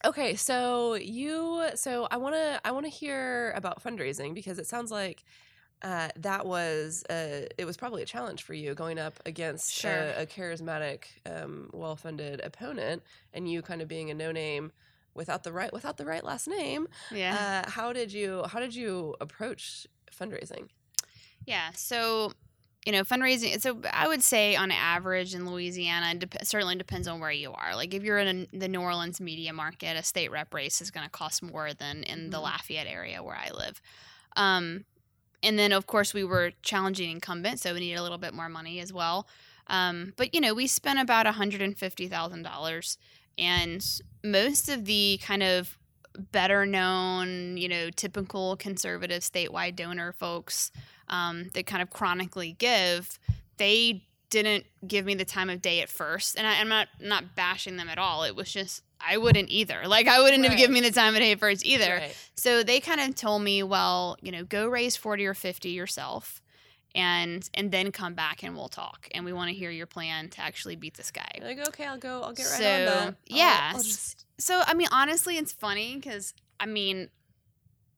okay, 0.05 0.35
so 0.35 0.95
you 0.95 1.67
so 1.75 2.07
I 2.11 2.17
want 2.17 2.35
to 2.35 2.59
I 2.63 2.71
want 2.71 2.85
to 2.85 2.89
hear 2.91 3.51
about 3.55 3.83
fundraising 3.83 4.33
because 4.33 4.59
it 4.59 4.67
sounds 4.67 4.91
like. 4.91 5.23
Uh, 5.83 6.09
that 6.15 6.45
was 6.45 7.03
uh, 7.09 7.47
it 7.57 7.65
was 7.65 7.75
probably 7.75 8.03
a 8.03 8.05
challenge 8.05 8.43
for 8.43 8.53
you 8.53 8.75
going 8.75 8.99
up 8.99 9.15
against 9.25 9.73
Sure. 9.73 9.91
a, 9.91 10.21
a 10.21 10.25
charismatic, 10.27 11.05
um, 11.25 11.71
well-funded 11.73 12.39
opponent, 12.41 13.01
and 13.33 13.49
you 13.49 13.63
kind 13.63 13.81
of 13.81 13.87
being 13.87 14.11
a 14.11 14.13
no-name 14.13 14.71
without 15.15 15.41
the 15.41 15.51
right 15.51 15.73
without 15.73 15.97
the 15.97 16.05
right 16.05 16.23
last 16.23 16.47
name. 16.47 16.87
yeah. 17.11 17.63
Uh, 17.65 17.69
how 17.71 17.91
did 17.93 18.13
you 18.13 18.43
how 18.47 18.59
did 18.59 18.75
you 18.75 19.15
approach 19.19 19.87
fundraising? 20.15 20.67
Yeah. 21.47 21.71
So, 21.73 22.33
you 22.85 22.91
know, 22.91 23.03
fundraising. 23.03 23.61
So 23.61 23.79
I 23.91 24.07
would 24.07 24.23
say 24.23 24.55
on 24.55 24.71
average 24.71 25.35
in 25.35 25.49
Louisiana, 25.49 26.11
it 26.11 26.19
dep- 26.19 26.45
certainly 26.45 26.75
depends 26.75 27.07
on 27.07 27.19
where 27.19 27.31
you 27.31 27.51
are. 27.53 27.75
Like 27.75 27.93
if 27.93 28.03
you're 28.03 28.17
in 28.19 28.47
a, 28.53 28.57
the 28.57 28.67
New 28.67 28.81
Orleans 28.81 29.21
media 29.21 29.53
market, 29.53 29.95
a 29.97 30.03
state 30.03 30.31
rep 30.31 30.53
race 30.53 30.81
is 30.81 30.89
going 30.89 31.05
to 31.05 31.09
cost 31.11 31.43
more 31.43 31.73
than 31.73 32.03
in 32.03 32.31
the 32.31 32.37
Mhm. 32.37 32.43
Lafayette 32.43 32.87
area 32.87 33.21
where 33.21 33.35
I 33.37 33.51
live. 33.51 33.81
Um, 34.35 34.85
and 35.43 35.59
then 35.59 35.71
of 35.71 35.85
course 35.85 36.13
we 36.13 36.23
were 36.23 36.53
challenging 36.63 37.11
incumbents, 37.11 37.61
so 37.61 37.73
we 37.73 37.81
needed 37.81 37.97
a 37.97 38.03
little 38.03 38.17
bit 38.17 38.33
more 38.33 38.49
money 38.49 38.79
as 38.79 38.91
well. 38.91 39.27
Um, 39.67 40.13
but 40.17 40.33
you 40.33 40.41
know, 40.41 40.53
we 40.53 40.67
spent 40.67 40.99
about 40.99 41.27
hundred 41.27 41.61
and 41.61 41.77
fifty 41.77 42.07
thousand 42.07 42.43
dollars, 42.43 42.97
and 43.37 43.85
most 44.23 44.69
of 44.69 44.85
the 44.85 45.19
kind 45.23 45.43
of 45.43 45.77
better 46.31 46.65
known, 46.65 47.57
you 47.57 47.67
know, 47.67 47.89
typical 47.89 48.55
conservative 48.57 49.21
statewide 49.21 49.75
donor 49.75 50.11
folks 50.11 50.71
um, 51.09 51.49
that 51.53 51.65
kind 51.65 51.81
of 51.81 51.89
chronically 51.89 52.53
give, 52.57 53.19
they 53.57 54.03
didn't 54.29 54.65
give 54.87 55.05
me 55.05 55.13
the 55.13 55.25
time 55.25 55.49
of 55.49 55.61
day 55.61 55.81
at 55.81 55.89
first, 55.89 56.37
and 56.37 56.47
I, 56.47 56.59
I'm 56.61 56.69
not 56.69 56.87
not 57.01 57.35
bashing 57.35 57.75
them 57.77 57.89
at 57.89 57.97
all. 57.97 58.23
It 58.23 58.35
was 58.35 58.51
just 58.51 58.81
I 59.05 59.17
wouldn't 59.17 59.49
either. 59.49 59.81
Like 59.87 60.07
I 60.07 60.21
wouldn't 60.21 60.45
have 60.45 60.57
given 60.57 60.73
me 60.73 60.79
the 60.81 60.91
time 60.91 61.13
of 61.15 61.19
day 61.19 61.33
at 61.33 61.39
first 61.39 61.65
either. 61.65 61.95
Right. 61.95 62.15
So 62.35 62.63
they 62.63 62.79
kind 62.79 63.01
of 63.01 63.13
told 63.15 63.41
me, 63.43 63.61
well, 63.63 64.15
you 64.21 64.31
know, 64.31 64.43
go 64.45 64.67
raise 64.67 64.95
forty 64.95 65.25
or 65.25 65.33
fifty 65.33 65.71
yourself, 65.71 66.41
and 66.95 67.47
and 67.53 67.71
then 67.71 67.91
come 67.91 68.13
back 68.13 68.41
and 68.43 68.55
we'll 68.55 68.69
talk. 68.69 69.09
And 69.13 69.25
we 69.25 69.33
want 69.33 69.49
to 69.49 69.53
hear 69.55 69.69
your 69.69 69.85
plan 69.87 70.29
to 70.29 70.41
actually 70.41 70.77
beat 70.77 70.93
this 70.95 71.11
guy. 71.11 71.29
You're 71.37 71.47
like, 71.47 71.67
okay, 71.67 71.85
I'll 71.85 71.97
go. 71.97 72.21
I'll 72.21 72.33
get 72.33 72.45
right 72.45 72.59
So, 72.59 72.63
on 72.69 72.85
that. 72.85 73.07
I'll- 73.07 73.15
yeah, 73.27 73.71
I'll 73.73 73.83
just- 73.83 74.25
So 74.41 74.61
I 74.65 74.73
mean, 74.73 74.87
honestly, 74.91 75.37
it's 75.37 75.51
funny 75.51 75.95
because 75.95 76.33
I 76.59 76.65
mean, 76.65 77.09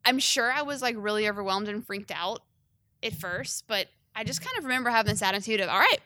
I'm 0.05 0.19
sure 0.19 0.51
I 0.51 0.61
was 0.61 0.81
like 0.81 0.95
really 0.97 1.27
overwhelmed 1.27 1.67
and 1.69 1.85
freaked 1.85 2.11
out 2.11 2.41
at 3.01 3.13
first, 3.13 3.65
but 3.67 3.87
I 4.15 4.23
just 4.23 4.41
kind 4.41 4.57
of 4.57 4.65
remember 4.65 4.89
having 4.89 5.11
this 5.11 5.21
attitude 5.21 5.59
of, 5.59 5.69
all 5.69 5.79
right, 5.79 5.97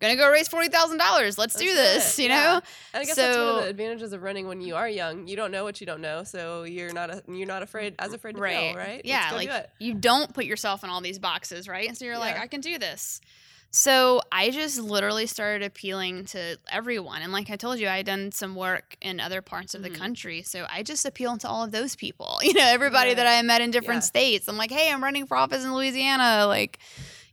we're 0.00 0.08
gonna 0.08 0.16
go 0.20 0.30
raise 0.30 0.46
forty 0.46 0.68
thousand 0.68 0.98
dollars. 0.98 1.38
Let's 1.38 1.54
do 1.56 1.64
this. 1.74 2.18
it, 2.18 2.22
You 2.24 2.28
yeah. 2.28 2.42
know? 2.42 2.54
and 2.94 3.02
I 3.02 3.04
guess 3.04 3.16
that's 3.16 3.36
one 3.36 3.48
of 3.48 3.62
the 3.64 3.68
advantages 3.70 4.12
of 4.12 4.22
running 4.22 4.46
when 4.46 4.60
you 4.60 4.76
are 4.76 4.88
young. 4.88 5.26
You 5.26 5.36
don't 5.36 5.50
know 5.50 5.64
what 5.64 5.80
you 5.80 5.86
don't 5.86 6.00
know, 6.02 6.22
so 6.22 6.64
you're 6.64 6.92
not 6.92 7.10
a, 7.10 7.22
you're 7.26 7.46
not 7.48 7.62
afraid 7.62 7.94
as 7.98 8.12
afraid 8.12 8.36
to 8.36 8.42
Right. 8.42 8.54
fail, 8.54 8.74
right? 8.76 9.00
Yeah, 9.04 9.30
like 9.32 9.48
do 9.50 9.84
you 9.84 9.94
don't 9.94 10.32
put 10.34 10.44
yourself 10.44 10.84
in 10.84 10.90
all 10.90 11.00
these 11.00 11.18
boxes, 11.18 11.66
right? 11.66 11.88
And 11.88 11.96
so 11.96 12.04
you're 12.04 12.18
like, 12.18 12.38
I 12.38 12.46
can 12.46 12.60
do 12.60 12.78
this. 12.78 13.20
So 13.70 14.22
I 14.32 14.50
just 14.50 14.78
literally 14.80 15.26
started 15.26 15.64
appealing 15.64 16.24
to 16.26 16.56
everyone. 16.72 17.20
And 17.22 17.32
like 17.32 17.50
I 17.50 17.56
told 17.56 17.78
you, 17.78 17.86
I 17.88 17.98
had 17.98 18.06
done 18.06 18.32
some 18.32 18.54
work 18.54 18.96
in 19.02 19.20
other 19.20 19.42
parts 19.42 19.74
of 19.74 19.82
Mhm. 19.82 19.84
the 19.84 19.90
country. 19.90 20.42
So 20.42 20.66
I 20.70 20.82
just 20.82 21.04
appealed 21.04 21.40
to 21.40 21.48
all 21.48 21.62
of 21.64 21.70
those 21.70 21.94
people. 21.94 22.40
You 22.48 22.54
know, 22.54 22.64
everybody 22.66 23.12
that 23.12 23.26
I 23.26 23.42
met 23.42 23.60
in 23.60 23.70
different 23.70 24.02
Yeah. 24.04 24.06
states. 24.08 24.48
I'm 24.48 24.56
like, 24.56 24.70
hey, 24.70 24.90
I'm 24.90 25.04
running 25.04 25.26
for 25.26 25.36
office 25.36 25.64
in 25.64 25.74
Louisiana. 25.74 26.46
Like, 26.46 26.78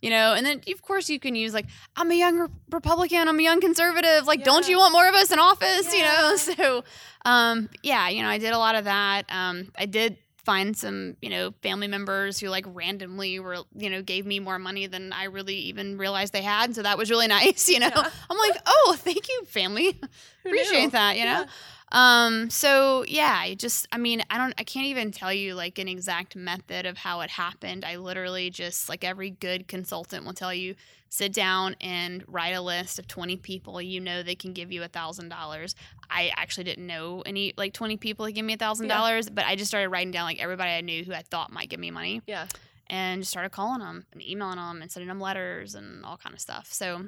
you 0.02 0.10
know, 0.10 0.34
and 0.34 0.46
then 0.46 0.62
of 0.72 0.82
course 0.82 1.10
you 1.10 1.20
can 1.22 1.36
use 1.36 1.54
like, 1.54 1.68
I'm 1.96 2.12
a 2.12 2.16
young 2.16 2.38
re- 2.38 2.48
Republican, 2.70 3.30
I'm 3.30 3.40
a 3.40 3.44
young 3.44 3.62
conservative. 3.62 4.28
Like, 4.28 4.44
don't 4.44 4.68
you 4.68 4.78
want 4.78 4.92
more 4.92 5.08
of 5.08 5.16
us 5.16 5.32
in 5.32 5.40
office? 5.40 5.94
You 5.96 6.02
know, 6.04 6.36
so 6.36 6.84
um, 7.26 7.70
yeah, 7.82 8.10
you 8.10 8.22
know, 8.24 8.30
I 8.30 8.38
did 8.40 8.52
a 8.52 8.58
lot 8.60 8.76
of 8.76 8.84
that. 8.86 9.26
Um, 9.30 9.72
I 9.80 9.86
did 9.86 10.18
find 10.46 10.78
some, 10.78 11.18
you 11.22 11.30
know, 11.30 11.54
family 11.62 11.88
members 11.88 12.40
who 12.40 12.50
like 12.50 12.66
randomly 12.68 13.40
were, 13.40 13.58
you 13.76 13.90
know, 13.90 14.02
gave 14.02 14.26
me 14.26 14.40
more 14.40 14.60
money 14.60 14.88
than 14.88 15.12
I 15.12 15.26
really 15.26 15.56
even 15.56 15.98
realized 15.98 16.34
they 16.34 16.42
had. 16.44 16.76
So 16.76 16.84
that 16.84 16.98
was 16.98 17.10
really 17.10 17.28
nice, 17.40 17.68
you 17.70 17.80
know. 17.80 17.90
Yeah. 17.94 18.10
I'm 18.30 18.38
like, 18.38 18.62
oh, 18.66 18.96
thank 19.00 19.28
you, 19.28 19.46
family. 19.46 20.00
Appreciate 20.46 20.92
that, 20.92 21.18
you 21.18 21.26
know. 21.26 21.42
Yeah. 21.42 21.46
Um, 21.92 22.50
so 22.50 23.06
yeah, 23.08 23.38
I 23.40 23.56
just, 23.56 23.88
I 23.92 23.98
mean, 23.98 24.22
I 24.30 24.38
don't, 24.38 24.54
I 24.58 24.64
can't 24.64 24.88
even 24.88 25.12
tell 25.12 25.32
you 25.32 25.54
like 25.56 25.78
an 25.80 25.88
exact 25.88 26.36
method 26.36 26.86
of 26.86 26.98
how 26.98 27.22
it 27.22 27.30
happened. 27.30 27.86
I 27.86 27.98
literally 27.98 28.50
just, 28.50 28.90
like 28.90 29.04
every 29.04 29.30
good 29.30 29.68
consultant 29.68 30.26
will 30.26 30.34
tell 30.34 30.54
you, 30.54 30.76
sit 31.10 31.32
down 31.32 31.76
and 31.80 32.24
write 32.28 32.50
a 32.54 32.60
list 32.60 33.00
of 33.00 33.08
20 33.08 33.38
people 33.38 33.82
you 33.82 34.02
know 34.02 34.22
they 34.24 34.36
can 34.36 34.52
give 34.52 34.72
you 34.72 34.84
a 34.84 34.88
thousand 34.88 35.30
dollars. 35.30 35.76
I 36.10 36.32
actually 36.36 36.66
didn't 36.66 36.86
know 36.88 37.22
any 37.26 37.54
like 37.56 37.72
20 37.74 37.96
people 37.98 38.26
that 38.26 38.34
give 38.34 38.44
me 38.44 38.54
a 38.54 38.58
thousand 38.58 38.88
dollars, 38.90 39.30
but 39.30 39.46
I 39.46 39.56
just 39.56 39.70
started 39.70 39.90
writing 39.90 40.12
down 40.12 40.26
like 40.26 40.42
everybody 40.42 40.72
I 40.72 40.82
knew 40.82 41.04
who 41.06 41.14
I 41.14 41.22
thought 41.22 41.54
might 41.54 41.70
give 41.70 41.80
me 41.80 41.92
money 41.92 42.22
Yeah. 42.28 42.48
and 42.88 43.22
just 43.22 43.32
started 43.32 43.52
calling 43.52 43.80
them 43.80 44.06
and 44.12 44.22
emailing 44.22 44.58
them 44.58 44.82
and 44.82 44.92
sending 44.92 45.08
them 45.08 45.22
letters 45.22 45.76
and 45.76 46.04
all 46.04 46.18
kind 46.18 46.34
of 46.34 46.42
stuff. 46.42 46.74
So 46.74 47.06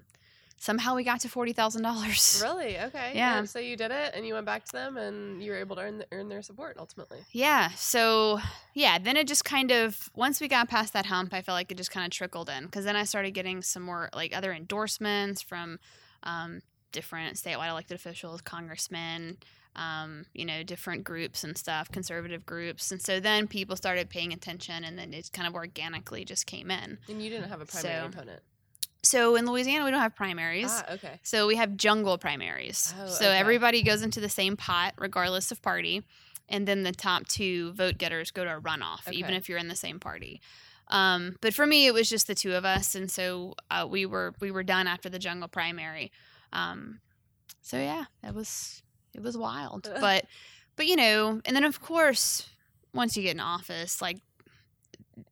somehow 0.59 0.95
we 0.95 1.03
got 1.03 1.19
to 1.21 1.27
$40,000. 1.27 2.41
Really? 2.43 2.79
Okay. 2.79 3.11
Yeah. 3.15 3.43
So 3.45 3.59
you 3.59 3.75
did 3.75 3.91
it, 3.91 4.13
and 4.15 4.25
you 4.25 4.33
went 4.33 4.45
back 4.45 4.65
to 4.65 4.71
them, 4.71 4.97
and 4.97 5.41
you 5.41 5.51
were 5.51 5.57
able 5.57 5.75
to 5.77 5.81
earn 5.83 6.03
earn 6.11 6.29
their 6.29 6.41
support 6.41 6.77
ultimately. 6.79 7.19
Yeah. 7.31 7.69
So, 7.75 8.39
yeah, 8.73 8.97
then 8.99 9.17
it 9.17 9.27
just 9.27 9.45
kind 9.45 9.71
of, 9.71 10.09
once 10.15 10.41
we 10.41 10.47
got 10.47 10.67
past 10.69 10.93
that 10.93 11.05
hump, 11.07 11.33
I 11.33 11.41
felt 11.41 11.55
like 11.55 11.71
it 11.71 11.77
just 11.77 11.91
kind 11.91 12.05
of 12.05 12.11
trickled 12.11 12.49
in 12.49 12.65
because 12.65 12.85
then 12.85 12.95
I 12.95 13.03
started 13.03 13.31
getting 13.31 13.61
some 13.61 13.83
more 13.83 14.09
like 14.13 14.35
other 14.35 14.51
endorsements 14.51 15.41
from 15.41 15.79
um, 16.23 16.61
different 16.91 17.35
statewide 17.37 17.69
elected 17.69 17.95
officials, 17.95 18.41
congressmen, 18.41 19.37
um, 19.75 20.25
you 20.33 20.45
know, 20.45 20.63
different 20.63 21.03
groups 21.03 21.43
and 21.43 21.57
stuff, 21.57 21.91
conservative 21.91 22.45
groups. 22.45 22.91
And 22.91 23.01
so 23.01 23.19
then 23.19 23.47
people 23.47 23.75
started 23.75 24.09
paying 24.09 24.33
attention 24.33 24.83
and 24.83 24.97
then 24.97 25.13
it 25.13 25.29
kind 25.31 25.47
of 25.47 25.53
organically 25.53 26.25
just 26.25 26.47
came 26.47 26.71
in. 26.71 26.97
And 27.07 27.21
you 27.21 27.29
didn't 27.29 27.49
have 27.49 27.61
a 27.61 27.65
primary 27.65 28.01
So, 28.01 28.07
opponent. 28.07 28.41
So 29.03 29.35
in 29.35 29.45
Louisiana, 29.45 29.85
we 29.85 29.91
don't 29.91 30.01
have 30.01 30.15
primaries. 30.15 30.69
Ah, 30.71 30.93
okay. 30.93 31.19
So 31.23 31.47
we 31.47 31.55
have 31.55 31.77
jungle 31.77 32.17
primaries. 32.17 32.93
Oh, 32.99 33.07
so 33.07 33.25
okay. 33.27 33.37
everybody 33.37 33.83
goes 33.83 34.01
into 34.01 34.19
the 34.19 34.29
same 34.29 34.57
pot, 34.57 34.93
regardless 34.97 35.51
of 35.51 35.61
party, 35.61 36.03
and 36.49 36.67
then 36.67 36.83
the 36.83 36.91
top 36.91 37.27
two 37.27 37.73
vote 37.73 37.97
getters 37.97 38.31
go 38.31 38.43
to 38.43 38.57
a 38.57 38.59
runoff, 38.61 39.11
even 39.11 39.33
if 39.33 39.47
you're 39.47 39.57
in 39.57 39.67
the 39.67 39.75
same 39.75 39.99
party. 39.99 40.41
Um, 40.89 41.35
but 41.41 41.53
for 41.53 41.67
me, 41.67 41.85
it 41.85 41.93
was 41.93 42.09
just 42.09 42.27
the 42.27 42.35
two 42.35 42.53
of 42.55 42.65
us, 42.65 42.95
and 42.95 43.11
so 43.11 43.55
uh, 43.69 43.85
we 43.89 44.05
were 44.05 44.33
we 44.39 44.51
were 44.51 44.63
done 44.63 44.87
after 44.87 45.09
the 45.09 45.19
jungle 45.19 45.49
primary. 45.49 46.11
Um, 46.53 47.01
so 47.61 47.77
yeah, 47.77 48.05
it 48.23 48.33
was 48.33 48.81
it 49.13 49.21
was 49.21 49.37
wild, 49.37 49.89
but 49.99 50.25
but 50.75 50.87
you 50.87 50.95
know, 50.95 51.41
and 51.43 51.55
then 51.55 51.65
of 51.65 51.81
course, 51.81 52.49
once 52.93 53.17
you 53.17 53.23
get 53.23 53.35
in 53.35 53.41
office, 53.41 54.01
like 54.01 54.19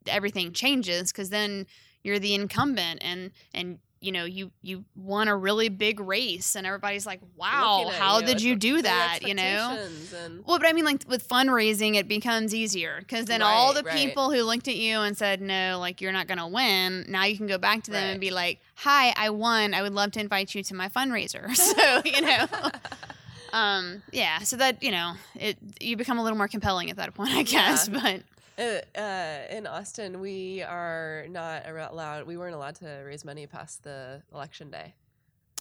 everything 0.08 0.52
changes 0.52 1.12
because 1.12 1.30
then 1.30 1.66
you're 2.06 2.20
the 2.20 2.34
incumbent 2.34 3.00
and 3.04 3.32
and 3.54 3.80
you 4.02 4.12
know 4.12 4.26
you 4.26 4.52
you 4.62 4.86
won 4.96 5.28
a 5.28 5.36
really 5.36 5.68
big 5.68 6.00
race 6.00 6.56
and 6.56 6.68
everybody's 6.68 7.08
like 7.08 7.20
wow 7.36 7.90
how 7.98 8.20
you, 8.20 8.26
did 8.26 8.42
you 8.42 8.56
do 8.56 8.82
that? 8.84 9.20
You 9.24 9.34
know? 9.34 9.78
And, 10.14 10.46
well 10.46 10.60
but 10.60 10.68
i 10.68 10.74
mean 10.74 10.86
like 10.86 11.04
with 11.08 11.28
fundraising 11.28 11.96
it 11.96 12.08
becomes 12.08 12.54
easier 12.54 12.98
because 13.00 13.26
then 13.26 13.42
all 13.42 13.74
the 13.74 13.82
right. 13.82 13.96
people 13.96 14.32
who 14.32 14.44
looked 14.44 14.68
at 14.68 14.76
you 14.76 15.00
and 15.00 15.18
said 15.18 15.42
no 15.42 15.80
like 15.80 16.02
you're 16.02 16.12
not 16.12 16.28
gonna 16.28 16.48
win 16.48 17.06
now 17.08 17.24
you 17.26 17.36
can 17.36 17.48
go 17.48 17.58
back 17.58 17.82
to 17.84 17.92
them 17.92 18.04
Right. 18.04 18.12
and 18.12 18.22
be 18.22 18.30
like 18.30 18.60
hi 18.76 19.12
i 19.18 19.30
won. 19.32 19.74
I 19.74 19.82
would 19.82 19.94
love 19.94 20.12
to 20.12 20.20
invite 20.20 20.54
you 20.54 20.62
to 20.64 20.76
my 20.76 20.88
fundraiser. 20.90 21.56
So 21.56 22.02
you 22.06 22.22
know? 22.22 22.46
Um 23.54 24.04
yeah 24.12 24.40
so 24.40 24.58
that 24.58 24.84
you 24.84 24.92
know 24.92 25.14
it 25.36 25.58
you 25.80 25.96
become 25.96 26.20
a 26.20 26.24
little 26.24 26.38
more 26.38 26.50
compelling 26.50 26.90
at 26.92 26.98
that 26.98 27.14
point 27.14 27.32
i 27.32 27.42
guess 27.44 27.88
but 28.02 28.22
Uh, 28.58 28.80
uh, 28.98 29.40
in 29.50 29.68
Austin, 29.68 30.20
we 30.22 30.62
are 30.64 31.26
not 31.30 31.64
allowed. 31.68 32.26
We 32.26 32.38
weren't 32.38 32.56
allowed 32.56 32.76
to 32.76 33.04
raise 33.06 33.26
money 33.26 33.48
past 33.48 33.84
the 33.84 34.22
election 34.34 34.72
day. 34.72 34.94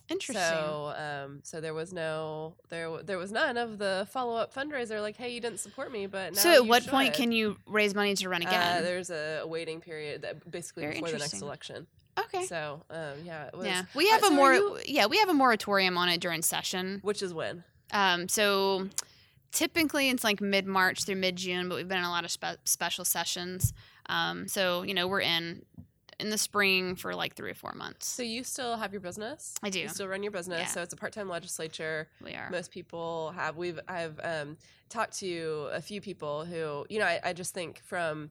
interesting 0.08 0.44
So, 0.44 0.92
um, 0.96 1.40
so 1.42 1.60
there 1.60 1.74
was 1.74 1.92
no 1.92 2.54
there. 2.68 3.02
There 3.02 3.18
was 3.18 3.32
none 3.32 3.56
of 3.56 3.78
the 3.78 4.06
follow 4.12 4.36
up 4.36 4.54
fundraiser. 4.54 5.00
Like, 5.00 5.16
hey, 5.16 5.30
you 5.30 5.40
didn't 5.40 5.60
support 5.60 5.90
me, 5.90 6.06
but 6.06 6.34
now 6.34 6.40
so 6.40 6.52
at 6.52 6.66
what 6.66 6.86
point 6.86 7.14
can 7.14 7.32
you 7.32 7.56
raise 7.66 7.94
money 7.94 8.14
to 8.14 8.28
run 8.28 8.42
again 8.42 8.78
Uh, 8.78 8.82
there's 8.82 9.10
a 9.10 9.44
waiting 9.46 9.80
period 9.80 10.22
that 10.22 10.48
basically 10.50 10.82
Very 10.82 10.94
before 10.94 11.10
the 11.10 11.18
next 11.18 11.40
election. 11.40 11.86
okay 12.18 12.44
So, 12.46 12.82
um, 12.90 13.14
yeah, 13.24 13.46
it 13.46 13.56
was. 13.56 13.66
Yeah, 13.66 13.84
we 13.94 14.08
Uh, 14.08 14.12
have 14.12 14.22
a 14.24 14.26
so 14.26 14.32
more 14.34 14.54
you- 14.54 14.78
yeah 14.86 15.06
we 15.06 15.18
have 15.18 15.28
a 15.30 15.34
moratorium 15.34 15.96
on 15.98 16.08
it 16.10 16.20
during 16.20 16.42
session. 16.42 17.00
Which 17.02 17.22
is 17.22 17.32
when? 17.34 17.64
Um, 17.90 18.28
so 18.28 18.88
typically 19.54 20.10
it's 20.10 20.22
like 20.24 20.42
mid 20.42 20.66
March 20.66 21.04
through 21.04 21.16
mid 21.16 21.36
June, 21.36 21.68
but 21.70 21.76
we've 21.76 21.88
been 21.88 21.98
in 21.98 22.04
a 22.04 22.10
lot 22.10 22.24
of 22.24 22.30
spe- 22.30 22.60
special 22.64 23.04
sessions. 23.06 23.72
Um, 24.06 24.46
so 24.48 24.82
you 24.82 24.92
know 24.92 25.08
we're 25.08 25.22
in 25.22 25.64
in 26.20 26.30
the 26.30 26.38
spring 26.38 26.94
for 26.94 27.14
like 27.14 27.34
three 27.34 27.50
or 27.50 27.54
four 27.54 27.72
months. 27.72 28.06
So 28.06 28.22
you 28.22 28.44
still 28.44 28.76
have 28.76 28.92
your 28.92 29.00
business? 29.00 29.54
I 29.62 29.70
do. 29.70 29.80
You 29.80 29.88
still 29.88 30.06
run 30.06 30.22
your 30.22 30.30
business. 30.32 30.60
Yeah. 30.60 30.66
So 30.66 30.82
it's 30.82 30.92
a 30.92 30.96
part 30.96 31.12
time 31.12 31.28
legislature. 31.28 32.08
we 32.22 32.34
are. 32.34 32.50
most 32.50 32.70
people 32.70 33.32
have 33.34 33.56
we've 33.56 33.80
i've 33.88 34.20
um, 34.22 34.56
talked 34.90 35.18
to 35.20 35.68
a 35.72 35.80
few 35.80 36.00
people 36.00 36.44
who 36.44 36.84
you 36.88 36.98
know 36.98 37.06
i, 37.06 37.20
I 37.24 37.32
just 37.32 37.54
think 37.54 37.80
from 37.84 38.30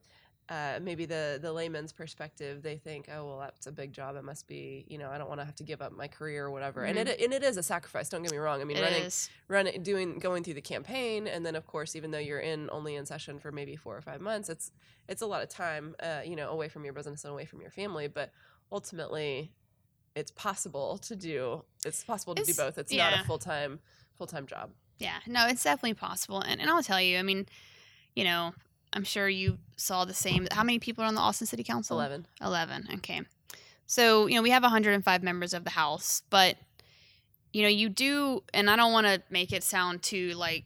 uh, 0.49 0.77
maybe 0.81 1.05
the 1.05 1.39
the 1.41 1.51
layman's 1.53 1.93
perspective 1.93 2.61
they 2.61 2.75
think 2.77 3.07
oh 3.09 3.25
well 3.25 3.39
that's 3.39 3.65
a 3.67 3.71
big 3.71 3.93
job. 3.93 4.15
It 4.17 4.23
must 4.25 4.45
be 4.47 4.85
you 4.89 4.97
know 4.97 5.09
i 5.09 5.17
don't 5.17 5.29
want 5.29 5.39
to 5.39 5.45
have 5.45 5.55
to 5.55 5.63
give 5.63 5.81
up 5.81 5.93
my 5.95 6.07
career 6.07 6.45
or 6.45 6.51
whatever. 6.51 6.83
And 6.83 6.97
it 6.99 7.19
and 7.21 7.33
it 7.33 7.43
is 7.43 7.55
a 7.57 7.63
sacrifice 7.63 8.09
don't 8.09 8.23
get 8.23 8.31
me 8.31 8.37
wrong. 8.37 8.59
I 8.61 8.65
mean 8.65 8.75
Mm-hmm. 8.77 8.85
It 8.85 8.89
running 8.91 9.03
is. 9.03 9.29
running 9.47 9.83
doing 9.83 10.19
going 10.19 10.43
through 10.43 10.55
the 10.55 10.61
campaign 10.61 11.27
and 11.27 11.45
then 11.45 11.55
of 11.55 11.65
course 11.65 11.95
even 11.95 12.11
though 12.11 12.17
you're 12.19 12.39
in 12.41 12.69
only 12.71 12.95
in 12.95 13.05
session 13.05 13.39
for 13.39 13.51
maybe 13.51 13.75
four 13.77 13.95
or 13.95 14.01
five 14.01 14.19
months 14.19 14.49
it's 14.49 14.71
it's 15.07 15.21
a 15.21 15.25
lot 15.25 15.41
of 15.43 15.49
time 15.49 15.95
uh, 16.01 16.21
you 16.25 16.35
know 16.35 16.49
away 16.49 16.67
from 16.69 16.83
your 16.83 16.93
business 16.93 17.23
and 17.23 17.31
away 17.31 17.45
from 17.45 17.61
your 17.61 17.71
family. 17.71 18.07
But 18.07 18.31
ultimately 18.71 19.51
it's 20.15 20.31
possible 20.31 20.97
to 20.99 21.15
do 21.15 21.63
it's 21.85 22.03
possible 22.03 22.35
to 22.35 22.41
It's- 22.41 22.55
do 22.55 22.61
both. 22.61 22.77
It's 22.77 22.91
not 22.93 23.13
a 23.19 23.23
full-time 23.23 23.79
full-time 24.17 24.45
job. 24.45 24.71
Yeah, 24.99 25.17
no, 25.25 25.47
it's 25.47 25.63
definitely 25.63 25.95
possible. 25.95 26.39
And, 26.41 26.61
and 26.61 26.69
I'll 26.69 26.83
tell 26.83 27.01
you, 27.01 27.17
I 27.17 27.23
mean, 27.23 27.47
you 28.15 28.23
know, 28.23 28.53
I'm 28.93 29.03
sure 29.03 29.27
you 29.27 29.57
saw 29.75 30.05
the 30.05 30.13
same. 30.13 30.47
How 30.51 30.63
many 30.63 30.79
people 30.79 31.03
are 31.03 31.07
on 31.07 31.15
the 31.15 31.21
Austin 31.21 31.47
City 31.47 31.63
Council? 31.63 31.97
11 31.97 32.25
11. 32.41 32.87
Okay. 32.95 33.21
So, 33.87 34.27
you 34.27 34.35
know, 34.35 34.41
we 34.41 34.51
have 34.51 34.63
105 34.63 35.23
members 35.23 35.53
of 35.53 35.63
the 35.65 35.69
House, 35.71 36.21
but, 36.29 36.55
you 37.51 37.61
know, 37.63 37.67
you 37.67 37.89
do, 37.89 38.43
and 38.53 38.69
I 38.69 38.75
don't 38.75 38.93
want 38.93 39.05
to 39.07 39.21
make 39.29 39.51
it 39.51 39.63
sound 39.63 40.01
too 40.01 40.33
like, 40.35 40.63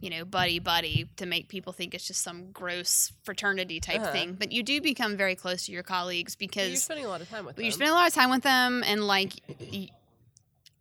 you 0.00 0.08
know, 0.10 0.24
buddy 0.24 0.58
buddy 0.58 1.08
to 1.18 1.26
make 1.26 1.48
people 1.48 1.72
think 1.72 1.94
it's 1.94 2.06
just 2.06 2.22
some 2.22 2.50
gross 2.52 3.12
fraternity 3.22 3.80
type 3.80 4.00
Uh-huh. 4.00 4.12
thing. 4.12 4.32
But 4.32 4.50
you 4.50 4.62
do 4.62 4.80
become 4.80 5.16
very 5.16 5.34
close 5.34 5.66
to 5.66 5.72
your 5.72 5.82
colleagues 5.82 6.34
because 6.36 6.68
you're 6.68 6.76
spending 6.76 7.04
a 7.04 7.08
lot 7.08 7.20
of 7.20 7.28
time 7.28 7.44
with 7.44 7.56
them. 7.56 7.64
you're 7.64 7.72
spending 7.72 7.92
a 7.92 7.96
lot 7.96 8.08
of 8.08 8.14
time 8.14 8.30
with 8.30 8.42
them 8.42 8.82
and 8.86 9.06
like 9.06 9.34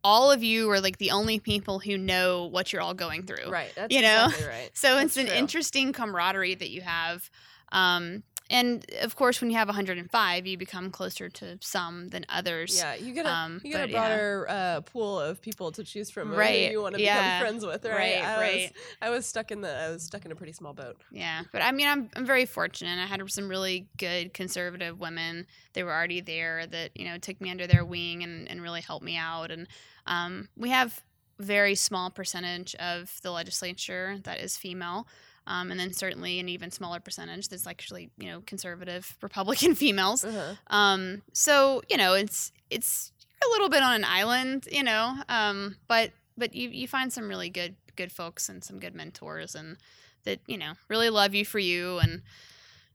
all 0.03 0.31
of 0.31 0.43
you 0.43 0.69
are 0.69 0.81
like 0.81 0.97
the 0.97 1.11
only 1.11 1.39
people 1.39 1.79
who 1.79 1.97
know 1.97 2.45
what 2.45 2.73
you're 2.73 2.81
all 2.81 2.93
going 2.93 3.23
through. 3.23 3.49
right. 3.49 3.71
That's 3.75 3.93
you 3.93 4.01
know? 4.01 4.25
exactly 4.25 4.47
right. 4.47 4.69
So 4.73 4.95
That's 4.95 5.05
it's 5.05 5.17
an 5.17 5.27
true. 5.27 5.35
interesting 5.35 5.93
camaraderie 5.93 6.55
that 6.55 6.69
you 6.69 6.81
have. 6.81 7.29
Um, 7.71 8.23
and 8.49 8.85
of 9.01 9.15
course, 9.15 9.41
when 9.41 9.49
you 9.49 9.57
have 9.57 9.67
105, 9.67 10.47
you 10.47 10.57
become 10.57 10.91
closer 10.91 11.29
to 11.29 11.57
some 11.61 12.09
than 12.09 12.25
others. 12.29 12.77
Yeah, 12.77 12.95
you 12.95 13.13
get 13.13 13.25
a 13.25 13.31
Um, 13.31 13.61
you 13.63 13.71
get 13.71 13.81
a 13.81 13.83
but, 13.83 13.89
yeah. 13.89 14.07
broader 14.07 14.45
uh, 14.49 14.81
pool 14.81 15.19
of 15.19 15.41
people 15.41 15.71
to 15.71 15.83
choose 15.83 16.11
from, 16.11 16.31
Right, 16.31 16.67
Who 16.67 16.71
you 16.71 16.81
want 16.81 16.95
to 16.95 17.01
yeah. 17.01 17.39
become 17.39 17.47
friends 17.47 17.65
with, 17.65 17.85
right? 17.85 17.95
Right, 17.95 18.23
I 18.23 18.37
right. 18.39 18.71
Was, 18.73 18.83
I 19.01 19.09
was 19.09 19.25
stuck 19.25 19.51
in 19.51 19.61
the 19.61 19.73
I 19.75 19.89
was 19.89 20.03
stuck 20.03 20.25
in 20.25 20.31
a 20.31 20.35
pretty 20.35 20.53
small 20.53 20.73
boat. 20.73 20.97
Yeah, 21.11 21.43
but 21.51 21.61
I 21.61 21.71
mean, 21.71 21.87
I'm 21.87 22.09
I'm 22.15 22.25
very 22.25 22.45
fortunate. 22.45 23.01
I 23.01 23.05
had 23.05 23.21
some 23.31 23.47
really 23.47 23.87
good 23.97 24.33
conservative 24.33 24.99
women. 24.99 25.47
They 25.73 25.83
were 25.83 25.93
already 25.93 26.21
there 26.21 26.67
that 26.67 26.91
you 26.95 27.05
know 27.05 27.17
took 27.17 27.39
me 27.41 27.49
under 27.49 27.67
their 27.67 27.85
wing 27.85 28.23
and, 28.23 28.49
and 28.49 28.61
really 28.61 28.81
helped 28.81 29.05
me 29.05 29.17
out. 29.17 29.51
And 29.51 29.67
um, 30.05 30.49
we 30.57 30.69
have 30.69 31.01
very 31.39 31.75
small 31.75 32.09
percentage 32.09 32.75
of 32.75 33.19
the 33.23 33.31
legislature 33.31 34.17
that 34.23 34.39
is 34.39 34.57
female. 34.57 35.07
Um, 35.45 35.71
and 35.71 35.79
then 35.79 35.91
certainly 35.91 36.39
an 36.39 36.47
even 36.47 36.71
smaller 36.71 36.99
percentage 36.99 37.49
that's 37.49 37.67
actually 37.67 38.09
you 38.17 38.27
know 38.27 38.41
conservative 38.45 39.17
Republican 39.21 39.75
females. 39.75 40.23
Uh-huh. 40.23 40.55
Um, 40.67 41.21
so 41.33 41.81
you 41.89 41.97
know, 41.97 42.13
it's 42.13 42.51
it's 42.69 43.11
a 43.45 43.49
little 43.51 43.69
bit 43.69 43.83
on 43.83 43.93
an 43.93 44.05
island, 44.05 44.67
you 44.71 44.83
know. 44.83 45.15
Um, 45.29 45.77
but 45.87 46.11
but 46.37 46.53
you 46.53 46.69
you 46.69 46.87
find 46.87 47.11
some 47.11 47.27
really 47.27 47.49
good 47.49 47.75
good 47.95 48.11
folks 48.11 48.49
and 48.49 48.63
some 48.63 48.79
good 48.79 48.95
mentors 48.95 49.55
and 49.55 49.77
that 50.23 50.39
you 50.47 50.57
know 50.57 50.73
really 50.87 51.09
love 51.09 51.35
you 51.35 51.45
for 51.45 51.59
you 51.59 51.99
and 51.99 52.21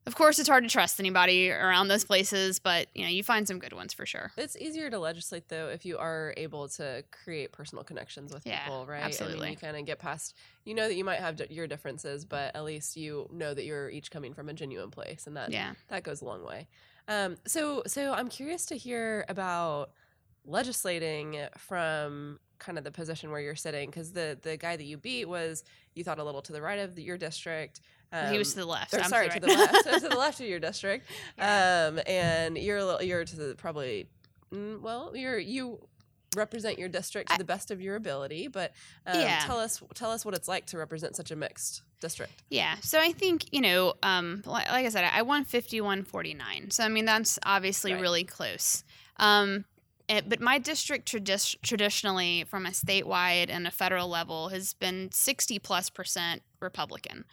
of 0.09 0.17
course 0.17 0.39
it's 0.39 0.49
hard 0.49 0.65
to 0.65 0.71
trust 0.71 0.99
anybody 0.99 1.51
around 1.51 1.89
those 1.89 2.05
places 2.05 2.59
but 2.59 2.89
you 2.95 3.03
know 3.05 3.09
you 3.11 3.23
find 3.23 3.47
some 3.47 3.59
good 3.59 3.73
ones 3.73 3.93
for 3.93 4.07
sure 4.07 4.33
It's 4.37 4.57
easier 4.57 4.91
to 4.91 4.99
legislate 4.99 5.49
though 5.49 5.69
if 5.69 5.85
you 5.85 5.99
are 5.99 6.35
able 6.37 6.69
to 6.71 7.05
create 7.13 7.53
personal 7.53 7.85
connections 7.85 8.33
with 8.33 8.47
Yeah, 8.47 8.65
people, 8.65 8.87
right? 8.87 9.05
Absolutely, 9.05 9.39
I 9.39 9.43
mean, 9.43 9.51
you 9.53 9.57
kind 9.59 9.77
of 9.77 9.85
get 9.85 9.99
past. 9.99 10.35
You 10.65 10.75
know 10.75 10.89
that 10.89 10.95
you 10.95 11.05
might 11.05 11.21
have 11.21 11.37
d- 11.37 11.47
your 11.51 11.67
differences, 11.67 12.25
but 12.25 12.57
at 12.57 12.65
least 12.65 12.97
you 12.97 13.29
know 13.33 13.55
that 13.55 13.65
you're 13.65 13.89
each 13.91 14.11
coming 14.11 14.35
from 14.35 14.49
a 14.49 14.55
genuine 14.55 14.91
place, 14.91 15.27
and 15.27 15.37
that 15.37 15.51
yeah 15.51 15.73
that 15.89 16.03
goes 16.03 16.23
a 16.23 16.25
long 16.25 16.45
way. 16.45 16.67
Um, 17.07 17.37
so 17.47 17.83
so 17.87 18.13
I'm 18.13 18.29
curious 18.29 18.67
to 18.67 18.77
hear 18.77 19.25
about 19.29 19.91
legislating 20.45 21.39
from 21.57 22.39
kind 22.59 22.79
of 22.79 22.85
the 22.85 22.91
position 22.91 23.31
where 23.31 23.41
you're 23.41 23.55
sitting 23.55 23.89
because 23.91 24.13
the 24.13 24.39
the 24.43 24.57
guy 24.57 24.77
that 24.77 24.85
you 24.85 24.97
beat 24.97 25.27
was 25.27 25.63
you 25.95 26.03
thought 26.05 26.19
a 26.19 26.25
little 26.25 26.43
to 26.43 26.53
the 26.53 26.63
right 26.63 26.79
of 26.79 26.95
the, 26.95 27.03
your 27.03 27.19
district. 27.19 27.81
Um, 28.13 28.33
he 28.33 28.39
was 28.39 28.51
to 28.55 28.61
the 28.61 28.67
left 28.67 28.95
or 28.95 29.01
I'm 29.01 29.09
sorry, 29.11 29.29
right. 29.29 29.41
to 29.43 29.47
the 29.47 29.55
left, 29.55 30.03
to 30.03 30.09
the 30.09 30.17
left 30.19 30.41
of 30.41 30.47
your 30.47 30.59
district. 30.61 31.07
Yeah. 31.39 31.89
Um, 31.89 32.01
and 32.07 32.57
you're 32.57 32.79
a 32.79 32.85
little, 32.85 33.03
you're 33.03 33.25
to 33.25 33.37
the 33.37 33.55
probably, 33.57 34.07
mm, 34.53 34.81
well, 34.81 35.13
you're 35.15 35.39
you 35.39 35.79
represent 36.37 36.79
your 36.79 36.89
district 36.89 37.29
to 37.29 37.35
I- 37.35 37.39
the 37.39 37.45
best 37.45 37.71
of 37.71 37.81
your 37.81 37.97
ability. 37.97 38.49
But 38.49 38.73
um, 39.07 39.21
Yeah. 39.21 39.41
tell 39.45 39.59
us 39.59 39.83
tell 39.95 40.11
us 40.11 40.25
what 40.25 40.35
it's 40.35 40.49
like 40.49 40.67
to 40.67 40.79
represent 40.79 41.17
such 41.17 41.31
a 41.31 41.37
mixed 41.37 41.83
district. 42.01 42.43
Yeah. 42.49 42.77
So 42.83 42.99
I 43.01 43.13
think, 43.13 43.47
you 43.53 43.61
know, 43.61 43.95
um, 44.03 44.43
like, 44.47 44.69
like 44.71 44.87
I 44.87 44.89
said, 44.89 45.05
I 45.13 45.23
won 45.23 45.45
5149. 45.45 46.71
So, 46.71 46.85
I 46.85 46.89
mean, 46.89 47.05
that's 47.05 47.39
obviously 47.45 47.93
Right. 47.93 48.01
really 48.01 48.25
close. 48.25 48.85
Um, 49.17 49.65
eh, 50.09 50.21
but 50.27 50.41
my 50.41 50.59
district 50.59 51.11
tradi- 51.13 51.57
traditionally, 51.63 52.45
from 52.45 52.67
a 52.67 52.71
statewide 52.71 53.51
and 53.51 53.67
a 53.67 53.71
federal 53.71 54.09
level, 54.09 54.49
has 54.51 54.75
been 54.75 55.11
60 55.13 55.59
plus 55.59 55.91
percent 55.91 56.43
Republican. 56.61 57.25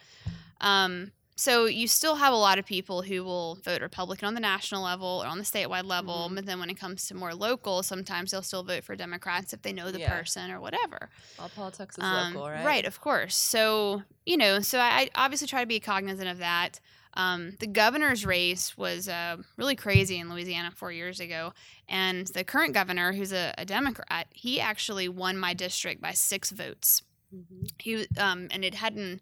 Um, 0.62 1.12
so 1.38 1.66
you 1.66 1.88
still 1.88 2.16
have 2.16 2.32
a 2.34 2.38
lot 2.38 2.60
of 2.60 2.66
people 2.66 3.02
who 3.02 3.24
will 3.24 3.56
vote 3.56 3.82
Republican 3.82 4.28
on 4.28 4.36
the 4.36 4.40
national 4.40 4.84
level 4.84 5.22
or 5.24 5.28
on 5.28 5.38
the 5.38 5.44
statewide 5.44 5.84
level, 5.86 6.30
Mhm. 6.30 6.36
but 6.36 6.46
then 6.46 6.60
when 6.60 6.70
it 6.70 6.76
comes 6.76 7.08
to 7.08 7.14
more 7.16 7.34
local, 7.36 7.84
sometimes 7.84 8.32
they'll 8.32 8.42
still 8.42 8.64
vote 8.64 8.84
for 8.86 8.96
Democrats 8.96 9.52
if 9.54 9.62
they 9.62 9.74
know 9.74 9.92
the 9.92 10.00
Yeah. 10.00 10.10
person 10.14 10.50
or 10.50 10.62
whatever. 10.62 11.10
All 11.38 11.50
politics 11.50 11.98
is 11.98 12.04
Um, 12.04 12.12
local, 12.12 12.50
right? 12.50 12.64
Right, 12.64 12.86
of 12.86 13.00
course. 13.02 13.38
So, 13.38 14.04
you 14.26 14.38
know, 14.38 14.60
so 14.62 14.80
I 14.80 15.02
I 15.04 15.10
obviously 15.16 15.48
try 15.48 15.62
to 15.62 15.68
be 15.68 15.80
cognizant 15.80 16.28
of 16.30 16.40
that. 16.40 16.80
Um, 17.16 17.52
the 17.60 17.68
governor's 17.68 18.26
race 18.26 18.76
was 18.78 19.08
uh, 19.08 19.38
really 19.58 19.76
crazy 19.76 20.18
in 20.20 20.30
Louisiana 20.30 20.72
four 20.72 20.92
years 20.92 21.20
ago. 21.22 21.54
And 21.88 22.28
the 22.28 22.44
current 22.44 22.74
governor, 22.74 23.14
who's 23.14 23.32
a, 23.34 23.54
a 23.58 23.66
Democrat, 23.66 24.28
he 24.32 24.60
actually 24.60 25.08
won 25.10 25.38
my 25.38 25.54
district 25.54 26.02
by 26.02 26.12
six 26.12 26.52
votes. 26.52 27.04
Mhm. 27.32 27.76
He 27.80 28.08
um, 28.18 28.48
and 28.52 28.66
it 28.66 28.76
hadn't, 28.76 29.22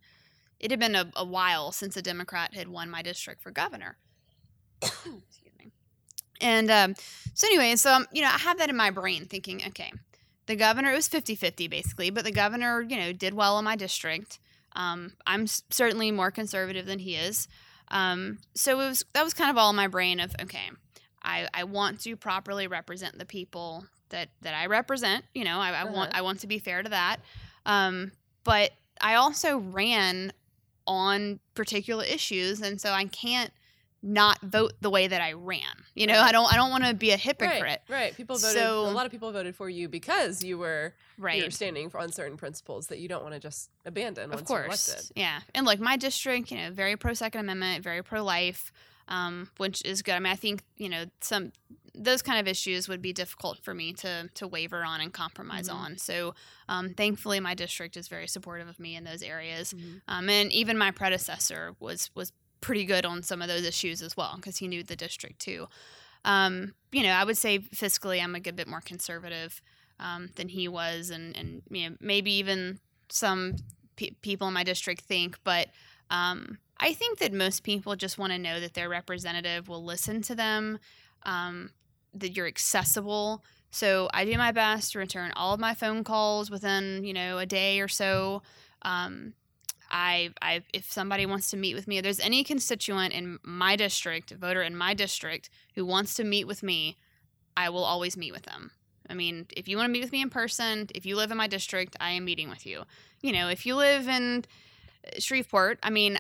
it 0.64 0.72
had 0.72 0.80
been 0.80 0.96
a, 0.96 1.12
a 1.18 1.26
while 1.26 1.74
since 1.74 1.98
a 1.98 2.02
Democrat 2.02 2.56
had 2.56 2.70
won 2.70 2.90
my 2.90 3.02
district 3.02 3.44
for 3.44 3.52
governor. 3.52 3.98
Excuse 4.82 5.52
me. 5.60 5.72
And 6.40 6.72
um, 6.72 6.96
so 7.34 7.48
anyway, 7.48 7.76
so 7.76 7.92
um, 7.92 8.08
you 8.14 8.22
know, 8.22 8.30
I 8.30 8.38
have 8.38 8.58
that 8.60 8.70
in 8.70 8.78
my 8.78 8.90
brain 8.90 9.26
thinking, 9.26 9.62
okay, 9.68 9.92
the 10.46 10.56
governor 10.56 10.92
it 10.92 10.96
was 10.96 11.10
50-50 11.10 11.70
basically, 11.70 12.10
but 12.12 12.24
the 12.24 12.32
governor, 12.32 12.82
you 12.82 12.96
know, 12.96 13.12
did 13.12 13.34
well 13.34 13.60
in 13.60 13.66
my 13.66 13.76
district. 13.76 14.40
Um, 14.74 15.14
I'm 15.28 15.48
certainly 15.48 16.12
more 16.12 16.32
conservative 16.32 16.86
than 16.86 17.00
he 17.00 17.16
is. 17.16 17.50
Um, 17.90 18.40
so 18.56 18.80
it 18.80 18.88
was 18.88 19.06
that 19.14 19.24
was 19.24 19.34
kind 19.34 19.52
of 19.52 19.58
all 19.58 19.70
in 19.70 19.76
my 19.76 19.88
brain 19.88 20.22
of 20.22 20.34
okay, 20.42 20.72
I, 21.22 21.50
I 21.54 21.66
want 21.66 22.00
to 22.02 22.16
properly 22.16 22.68
represent 22.68 23.20
the 23.20 23.26
people 23.26 23.86
that 24.10 24.30
that 24.42 24.56
I 24.56 24.68
represent. 24.68 25.26
You 25.36 25.44
know, 25.44 25.60
I, 25.60 25.72
I 25.72 25.84
want 25.84 26.12
Uh-huh. 26.12 26.20
I 26.20 26.22
want 26.22 26.40
to 26.40 26.48
be 26.48 26.60
fair 26.60 26.82
to 26.82 26.90
that. 26.90 27.18
Um, 27.66 28.14
but 28.46 28.72
I 29.02 29.16
also 29.16 29.58
ran 29.58 30.32
on 30.88 31.40
particular 31.56 32.04
issues, 32.04 32.62
and 32.62 32.80
so 32.80 32.92
I 32.92 33.06
can't 33.06 33.52
not 34.06 34.42
vote 34.42 34.74
the 34.82 34.90
way 34.90 35.08
that 35.08 35.22
I 35.22 35.32
ran. 35.32 35.62
You 35.96 36.08
know, 36.08 36.16
Right. 36.16 36.28
I 36.30 36.32
don't 36.34 36.52
I 36.52 36.58
don't 36.58 36.70
want 36.72 36.84
to 36.84 36.94
be 36.94 37.12
a 37.12 37.18
hypocrite. 37.18 37.62
Right, 37.62 37.80
right. 37.88 38.16
People 38.18 38.38
voted. 38.38 38.58
So- 38.58 38.82
a 38.82 38.92
lot 38.92 39.06
of 39.06 39.14
people 39.14 39.32
voted 39.32 39.56
for 39.56 39.70
you 39.70 39.88
because 39.88 40.44
you 40.44 40.58
were 40.58 40.94
Right. 41.18 41.38
you 41.38 41.46
were 41.46 41.52
standing 41.52 41.90
for 41.90 42.00
on 42.02 42.12
certain 42.12 42.36
principles 42.36 42.88
that 42.88 43.00
you 43.00 43.08
don't 43.08 43.24
want 43.24 43.34
to 43.34 43.40
just 43.40 43.70
abandon 43.86 44.30
once 44.30 44.42
of 44.42 44.50
you're 44.50 44.66
course. 44.66 45.12
Yeah. 45.16 45.40
And 45.56 45.66
like 45.66 45.80
my 45.80 45.96
district, 45.96 46.52
you 46.52 46.58
know, 46.58 46.72
very 46.72 46.98
pro 46.98 47.14
Second 47.14 47.40
Amendment, 47.42 47.82
very 47.82 48.04
pro 48.04 48.22
life, 48.24 48.74
um, 49.08 49.50
which 49.56 49.82
is 49.86 50.02
good. 50.02 50.16
I 50.16 50.20
mean, 50.20 50.34
I 50.34 50.36
think, 50.36 50.64
you 50.76 50.90
know, 50.90 51.06
some 51.22 51.54
those 51.96 52.22
kind 52.24 52.40
of 52.40 52.48
issues 52.48 52.88
would 52.88 53.02
be 53.02 53.14
difficult 53.14 53.60
for 53.60 53.74
me 53.74 53.94
to 53.94 54.30
to 54.34 54.48
waver 54.48 54.84
on 54.84 55.00
and 55.02 55.14
compromise 55.14 55.70
Mhm. 55.70 55.74
on. 55.76 55.98
So 55.98 56.34
um, 56.68 56.94
thankfully 56.96 57.40
my 57.40 57.54
district 57.54 57.96
is 57.98 58.08
very 58.08 58.28
supportive 58.28 58.68
of 58.68 58.80
me 58.80 58.96
in 58.96 59.04
those 59.04 59.22
areas. 59.22 59.74
Mhm. 59.74 60.02
Um, 60.08 60.30
and 60.30 60.52
even 60.52 60.78
my 60.78 60.92
predecessor 60.92 61.76
was 61.80 62.10
was 62.16 62.32
pretty 62.62 62.86
good 62.86 63.06
on 63.06 63.22
some 63.24 63.42
of 63.42 63.48
those 63.48 63.64
issues 63.66 64.02
as 64.02 64.16
well 64.18 64.36
because 64.38 64.58
he 64.58 64.68
knew 64.68 64.84
the 64.84 64.96
district 64.96 65.40
too. 65.40 65.68
Um, 66.26 66.74
you 66.92 67.04
know, 67.04 67.12
I 67.12 67.24
would 67.26 67.38
say 67.38 67.60
fiscally, 67.60 68.24
I'm 68.24 68.36
a 68.36 68.40
good 68.40 68.56
bit 68.56 68.68
more 68.68 68.82
conservative 68.82 69.62
um, 70.00 70.30
than 70.36 70.50
he 70.50 70.68
was, 70.68 71.10
and 71.10 71.36
and 71.38 71.62
you 71.70 71.90
know, 71.90 71.96
maybe 72.00 72.32
even 72.34 72.80
some 73.10 73.56
pe- 73.98 74.12
people 74.22 74.48
in 74.48 74.54
my 74.54 74.64
district 74.64 75.02
think, 75.06 75.38
but. 75.44 75.70
Um, 76.10 76.60
I 76.78 76.94
think 76.94 77.20
that 77.20 77.32
most 77.34 77.64
people 77.64 77.96
just 77.96 78.18
want 78.18 78.34
to 78.34 78.38
know 78.38 78.60
that 78.60 78.74
their 78.74 78.90
representative 78.90 79.68
will 79.70 79.84
listen 79.84 80.22
to 80.24 80.36
them, 80.36 80.78
um, 81.24 81.72
that 82.14 82.36
you're 82.36 82.48
accessible. 82.48 83.44
So 83.72 84.10
I 84.14 84.26
do 84.26 84.38
my 84.38 84.52
best 84.52 84.92
to 84.92 85.00
return 85.00 85.32
all 85.36 85.54
of 85.54 85.60
my 85.60 85.74
phone 85.74 86.04
calls 86.04 86.52
within, 86.52 87.04
you 87.04 87.14
know, 87.14 87.40
a 87.40 87.46
day 87.46 87.80
or 87.80 87.88
so. 87.88 88.44
Um, 88.84 89.34
I, 89.90 90.32
I, 90.42 90.64
if 90.74 90.92
somebody 90.92 91.26
wants 91.26 91.52
to 91.52 91.58
meet 91.58 91.76
with 91.76 91.88
me, 91.88 91.98
if 91.98 92.04
there's 92.04 92.20
any 92.20 92.44
constituent 92.44 93.14
in 93.14 93.40
my 93.44 93.76
district, 93.76 94.32
voter 94.32 94.62
in 94.62 94.76
my 94.76 94.94
district, 94.94 95.50
who 95.76 95.86
wants 95.86 96.16
to 96.16 96.24
meet 96.24 96.46
with 96.46 96.64
me, 96.64 96.98
I 97.56 97.70
will 97.70 97.84
always 97.84 98.18
meet 98.18 98.32
with 98.32 98.44
them. 98.44 98.72
I 99.10 99.14
mean, 99.14 99.48
if 99.56 99.68
you 99.68 99.78
want 99.78 99.90
to 99.90 99.92
meet 99.92 100.04
with 100.04 100.12
me 100.12 100.22
in 100.22 100.30
person, 100.30 100.90
if 100.96 101.06
you 101.06 101.16
live 101.16 101.32
in 101.32 101.38
my 101.38 101.48
district, 101.48 101.96
I 102.00 102.12
am 102.12 102.26
meeting 102.26 102.50
with 102.50 102.66
you. 102.66 102.84
You 103.22 103.32
know, 103.34 103.50
if 103.50 103.66
you 103.66 103.76
live 103.76 104.08
in 104.08 104.46
Shreveport, 105.20 105.80
I 105.84 105.90
mean, 105.90 106.18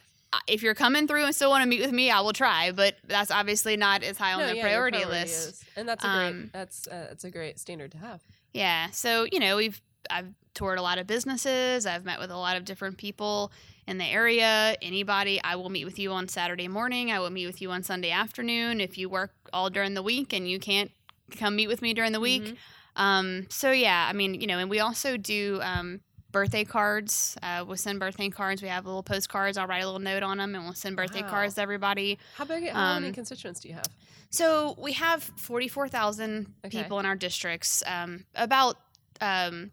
if 0.48 0.62
you're 0.63 0.74
coming 0.76 1.08
through 1.08 1.24
and 1.26 1.34
still 1.36 1.50
want 1.50 1.63
to 1.63 1.69
meet 1.69 1.82
with 1.82 1.91
me, 1.91 2.10
I 2.12 2.22
will 2.22 2.34
try, 2.34 2.72
but 2.72 2.96
that's 3.08 3.32
obviously 3.32 3.78
not 3.78 4.04
as 4.04 4.17
high 4.17 4.34
on 4.34 4.39
No, 4.39 4.48
the 4.48 4.56
yeah, 4.56 4.62
your 4.62 4.69
priority, 4.69 5.06
list. 5.06 5.50
is. 5.50 5.65
and 5.76 5.88
that's 5.88 6.04
a 6.04 6.08
Um, 6.08 6.34
great 6.41 6.54
that's 6.54 6.88
uh, 6.88 7.06
that's 7.10 7.24
a 7.24 7.32
great 7.32 7.60
standard 7.60 7.91
to 7.91 7.98
have. 7.98 8.22
Yeah. 8.54 8.89
So, 8.91 9.26
you 9.32 9.39
know, 9.39 9.58
we've 9.58 9.82
I've 10.10 10.34
toured 10.54 10.78
a 10.78 10.82
lot 10.82 10.98
of 10.98 11.08
businesses. 11.08 11.86
I've 11.86 12.06
met 12.06 12.19
with 12.19 12.30
a 12.30 12.38
lot 12.38 12.58
of 12.58 12.65
different 12.65 12.98
people 12.98 13.52
in 13.88 13.98
the 13.98 14.06
area. 14.06 14.76
Anybody, 14.82 15.41
I 15.43 15.56
will 15.56 15.69
meet 15.69 15.86
with 15.86 15.98
you 15.98 16.12
on 16.12 16.28
Saturday 16.28 16.67
morning. 16.67 17.12
I 17.12 17.19
will 17.19 17.30
meet 17.32 17.48
with 17.48 17.62
you 17.62 17.72
on 17.72 17.84
Sunday 17.84 18.12
afternoon. 18.12 18.80
If 18.82 18.98
you 18.98 19.10
work 19.10 19.32
all 19.54 19.69
during 19.69 19.93
the 19.93 20.04
week 20.04 20.34
and 20.34 20.48
you 20.50 20.60
can't 20.60 20.91
come 21.38 21.56
meet 21.56 21.67
with 21.67 21.82
me 21.82 21.93
during 21.93 22.12
the 22.12 22.19
week. 22.19 22.43
Mhm. 22.43 22.58
Um, 22.96 23.48
so 23.50 23.72
yeah, 23.72 24.06
I 24.08 24.13
mean, 24.13 24.36
you 24.39 24.46
know, 24.46 24.60
and 24.60 24.69
we 24.69 24.80
also 24.80 25.17
do 25.17 25.60
um, 25.63 26.02
birthday 26.34 26.65
cards. 26.65 27.38
Uh, 27.41 27.63
we'll 27.65 27.78
send 27.78 28.00
birthday 28.02 28.28
cards. 28.30 28.62
We 28.62 28.67
have 28.67 28.86
little 28.86 29.04
postcards. 29.04 29.58
I'll 29.58 29.67
write 29.67 29.84
a 29.84 29.86
little 29.86 30.02
note 30.02 30.24
on 30.24 30.38
them, 30.39 30.54
and 30.56 30.65
we'll 30.65 30.74
send 30.74 30.98
birthday 30.98 31.22
Wow. 31.22 31.30
cards 31.30 31.56
to 31.56 31.62
everybody. 31.62 32.19
How 32.36 32.43
big? 32.43 32.67
How 32.69 32.96
many 32.96 33.08
Um, 33.08 33.13
constituents 33.13 33.62
do 33.62 33.69
you 33.69 33.76
have? 33.76 33.86
So 34.30 34.76
we 34.78 34.91
have 34.93 35.24
44,000 35.38 36.54
Okay. 36.65 36.82
people 36.84 37.00
in 37.00 37.06
our 37.06 37.15
districts, 37.15 37.82
um, 37.86 38.26
about 38.36 38.78
um, 39.22 39.72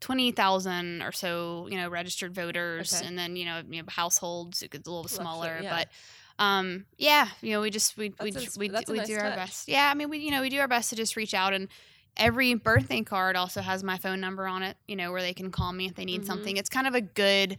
20,000 0.00 1.02
or 1.02 1.12
so, 1.12 1.68
you 1.70 1.76
know, 1.76 1.88
registered 1.88 2.34
voters, 2.34 2.94
Okay. 2.94 3.06
and 3.06 3.18
then, 3.18 3.36
you 3.36 3.44
know, 3.44 3.62
you 3.68 3.82
know, 3.82 3.88
households, 3.88 4.62
it 4.62 4.70
gets 4.70 4.88
a 4.88 4.90
little 4.90 5.08
smaller, 5.08 5.60
yeah. 5.62 5.70
but 5.76 5.88
um, 6.42 6.86
yeah, 6.96 7.28
you 7.42 7.50
know, 7.50 7.60
we 7.60 7.68
just, 7.68 7.96
we, 7.96 8.14
we, 8.22 8.30
a- 8.30 8.48
we, 8.56 8.68
that's 8.68 8.88
we 8.88 8.98
nice 8.98 9.06
do 9.08 9.14
our 9.16 9.22
touch. 9.30 9.36
best. 9.36 9.68
Yeah, 9.68 9.90
I 9.90 9.94
mean, 9.94 10.08
we, 10.08 10.18
you 10.18 10.30
know, 10.30 10.40
we 10.40 10.48
do 10.50 10.60
our 10.60 10.68
best 10.68 10.90
to 10.90 10.96
just 10.96 11.16
reach 11.16 11.34
out 11.34 11.52
and 11.52 11.68
every 12.16 12.54
birthday 12.54 13.02
card 13.02 13.36
also 13.36 13.60
has 13.60 13.82
my 13.84 13.98
phone 13.98 14.20
number 14.20 14.46
on 14.46 14.62
it, 14.62 14.76
you 14.86 14.96
know, 14.96 15.12
where 15.12 15.22
they 15.22 15.34
can 15.34 15.50
call 15.50 15.72
me 15.72 15.86
if 15.86 15.94
they 15.94 16.04
need 16.04 16.22
Mhm. 16.22 16.26
something. 16.26 16.56
It's 16.56 16.68
kind 16.68 16.86
of 16.86 16.94
a 16.94 17.00
good 17.00 17.58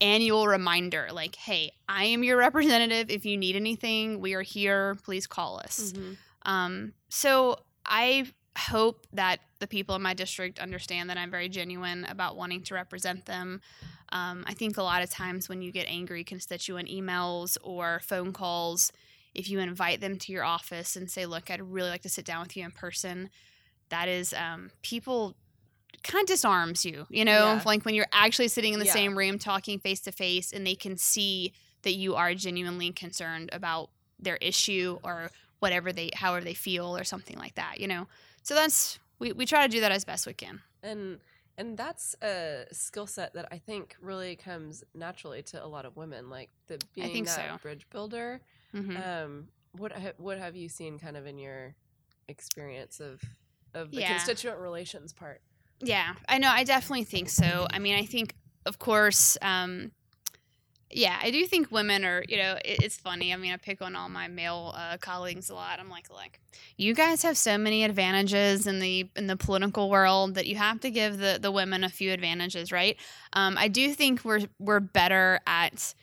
annual 0.00 0.46
reminder 0.46 1.08
like, 1.12 1.36
hey, 1.36 1.72
I 1.88 2.04
am 2.04 2.24
your 2.24 2.38
representative. 2.38 3.10
If 3.10 3.26
you 3.26 3.36
need 3.36 3.56
anything, 3.56 4.20
we 4.20 4.32
are 4.34 4.42
here. 4.42 4.94
Please 5.04 5.26
call 5.26 5.60
us. 5.60 5.92
Mhm. 5.92 6.16
Um, 6.42 6.94
so 7.10 7.64
I 7.84 8.32
hope 8.56 9.06
that 9.12 9.40
the 9.58 9.66
people 9.66 9.94
in 9.94 10.02
my 10.02 10.14
district 10.14 10.58
understand 10.58 11.10
that 11.10 11.18
I'm 11.18 11.30
very 11.30 11.48
genuine 11.48 12.04
about 12.06 12.36
wanting 12.36 12.62
to 12.64 12.74
represent 12.74 13.26
them. 13.26 13.60
Um, 14.10 14.44
I 14.46 14.54
think 14.54 14.76
a 14.76 14.82
lot 14.82 15.02
of 15.02 15.10
times 15.10 15.48
when 15.48 15.62
you 15.62 15.70
get 15.70 15.86
angry 15.86 16.24
constituent 16.24 16.88
emails 16.88 17.56
or 17.62 18.00
phone 18.00 18.32
calls, 18.32 18.92
if 19.34 19.48
you 19.48 19.60
invite 19.60 20.00
them 20.00 20.18
to 20.18 20.32
your 20.32 20.42
office 20.44 20.96
and 20.96 21.08
say, 21.10 21.26
"Look, 21.26 21.50
I'd 21.50 21.62
really 21.62 21.90
like 21.90 22.02
to 22.02 22.08
sit 22.08 22.24
down 22.24 22.42
with 22.42 22.56
you 22.56 22.64
in 22.64 22.72
person," 22.72 23.30
that 23.90 24.08
is 24.08 24.32
um, 24.34 24.70
people 24.82 25.36
kind 26.02 26.22
of 26.22 26.26
disarms 26.28 26.84
you. 26.84 27.06
You 27.10 27.24
know, 27.24 27.32
Yeah. 27.56 27.62
like 27.66 27.84
when 27.84 27.94
you're 27.94 28.06
actually 28.12 28.48
sitting 28.48 28.72
in 28.72 28.78
the 28.80 28.86
Yeah. 28.86 28.92
same 28.94 29.16
room 29.16 29.38
talking 29.38 29.78
face 29.78 30.00
to 30.02 30.12
face, 30.12 30.52
and 30.52 30.66
they 30.66 30.74
can 30.74 30.96
see 30.96 31.52
that 31.82 31.94
you 31.94 32.14
are 32.14 32.34
genuinely 32.34 32.90
concerned 32.92 33.50
about 33.52 33.90
their 34.18 34.36
issue 34.36 34.98
or 35.02 35.30
whatever 35.60 35.92
they 35.92 36.10
however 36.14 36.44
they 36.44 36.54
feel 36.54 36.96
or 36.96 37.04
something 37.04 37.38
like 37.38 37.54
that 37.54 37.80
you 37.80 37.86
know 37.88 38.06
so 38.42 38.54
that's 38.54 38.98
we, 39.18 39.32
we 39.32 39.44
try 39.46 39.66
to 39.66 39.70
do 39.70 39.80
that 39.80 39.92
as 39.92 40.04
best 40.04 40.26
we 40.26 40.32
can 40.34 40.60
and 40.82 41.18
and 41.56 41.76
that's 41.76 42.14
a 42.22 42.64
skill 42.72 43.06
set 43.06 43.32
that 43.34 43.46
I 43.50 43.58
think 43.58 43.96
really 44.00 44.36
comes 44.36 44.84
naturally 44.94 45.42
to 45.44 45.62
a 45.62 45.66
lot 45.66 45.84
of 45.84 45.94
women, 45.96 46.30
like 46.30 46.48
the 46.68 46.78
being 46.94 47.24
that 47.24 47.50
so. 47.52 47.58
bridge 47.62 47.86
builder. 47.90 48.40
hmm 48.72 48.96
Um, 48.96 49.48
what 49.72 49.92
ha- 49.92 50.12
what 50.16 50.38
have 50.38 50.56
you 50.56 50.68
seen 50.70 50.98
kind 50.98 51.16
of 51.18 51.26
in 51.26 51.38
your 51.38 51.74
experience 52.28 53.00
of 53.00 53.20
of 53.74 53.90
the 53.90 54.00
Yeah. 54.00 54.16
constituent 54.16 54.58
relations 54.58 55.12
part? 55.12 55.40
yeah 55.82 56.12
i 56.28 56.36
know 56.36 56.50
i 56.50 56.62
definitely 56.62 57.04
think 57.04 57.30
so 57.30 57.66
i 57.70 57.78
mean 57.78 57.94
i 57.96 58.04
think 58.04 58.34
of 58.66 58.78
course 58.78 59.38
um 59.40 59.90
yeah 60.90 61.18
i 61.22 61.30
do 61.30 61.46
think 61.46 61.70
women 61.72 62.04
are 62.04 62.22
you 62.28 62.36
know 62.36 62.58
it, 62.62 62.82
it's 62.84 62.98
funny 62.98 63.32
i 63.32 63.36
mean 63.36 63.50
i 63.50 63.56
pick 63.56 63.80
on 63.80 63.96
all 63.96 64.10
my 64.10 64.28
male 64.28 64.74
uh, 64.76 64.98
colleagues 64.98 65.48
a 65.48 65.54
lot 65.54 65.80
i'm 65.80 65.88
like 65.88 66.10
look 66.10 66.38
you 66.76 66.92
guys 66.94 67.22
have 67.22 67.34
so 67.38 67.56
many 67.56 67.82
advantages 67.82 68.66
in 68.66 68.78
the 68.78 69.08
in 69.16 69.26
the 69.26 69.36
political 69.38 69.88
world 69.88 70.34
that 70.34 70.46
you 70.46 70.56
have 70.56 70.78
to 70.80 70.90
give 70.90 71.16
the 71.16 71.38
the 71.40 71.50
women 71.50 71.82
a 71.82 71.88
few 71.88 72.12
advantages 72.12 72.70
right 72.70 72.98
um, 73.32 73.56
i 73.56 73.66
do 73.66 73.94
think 73.94 74.22
we're 74.22 74.40
we're 74.58 74.80
better 74.80 75.40
at 75.46 75.94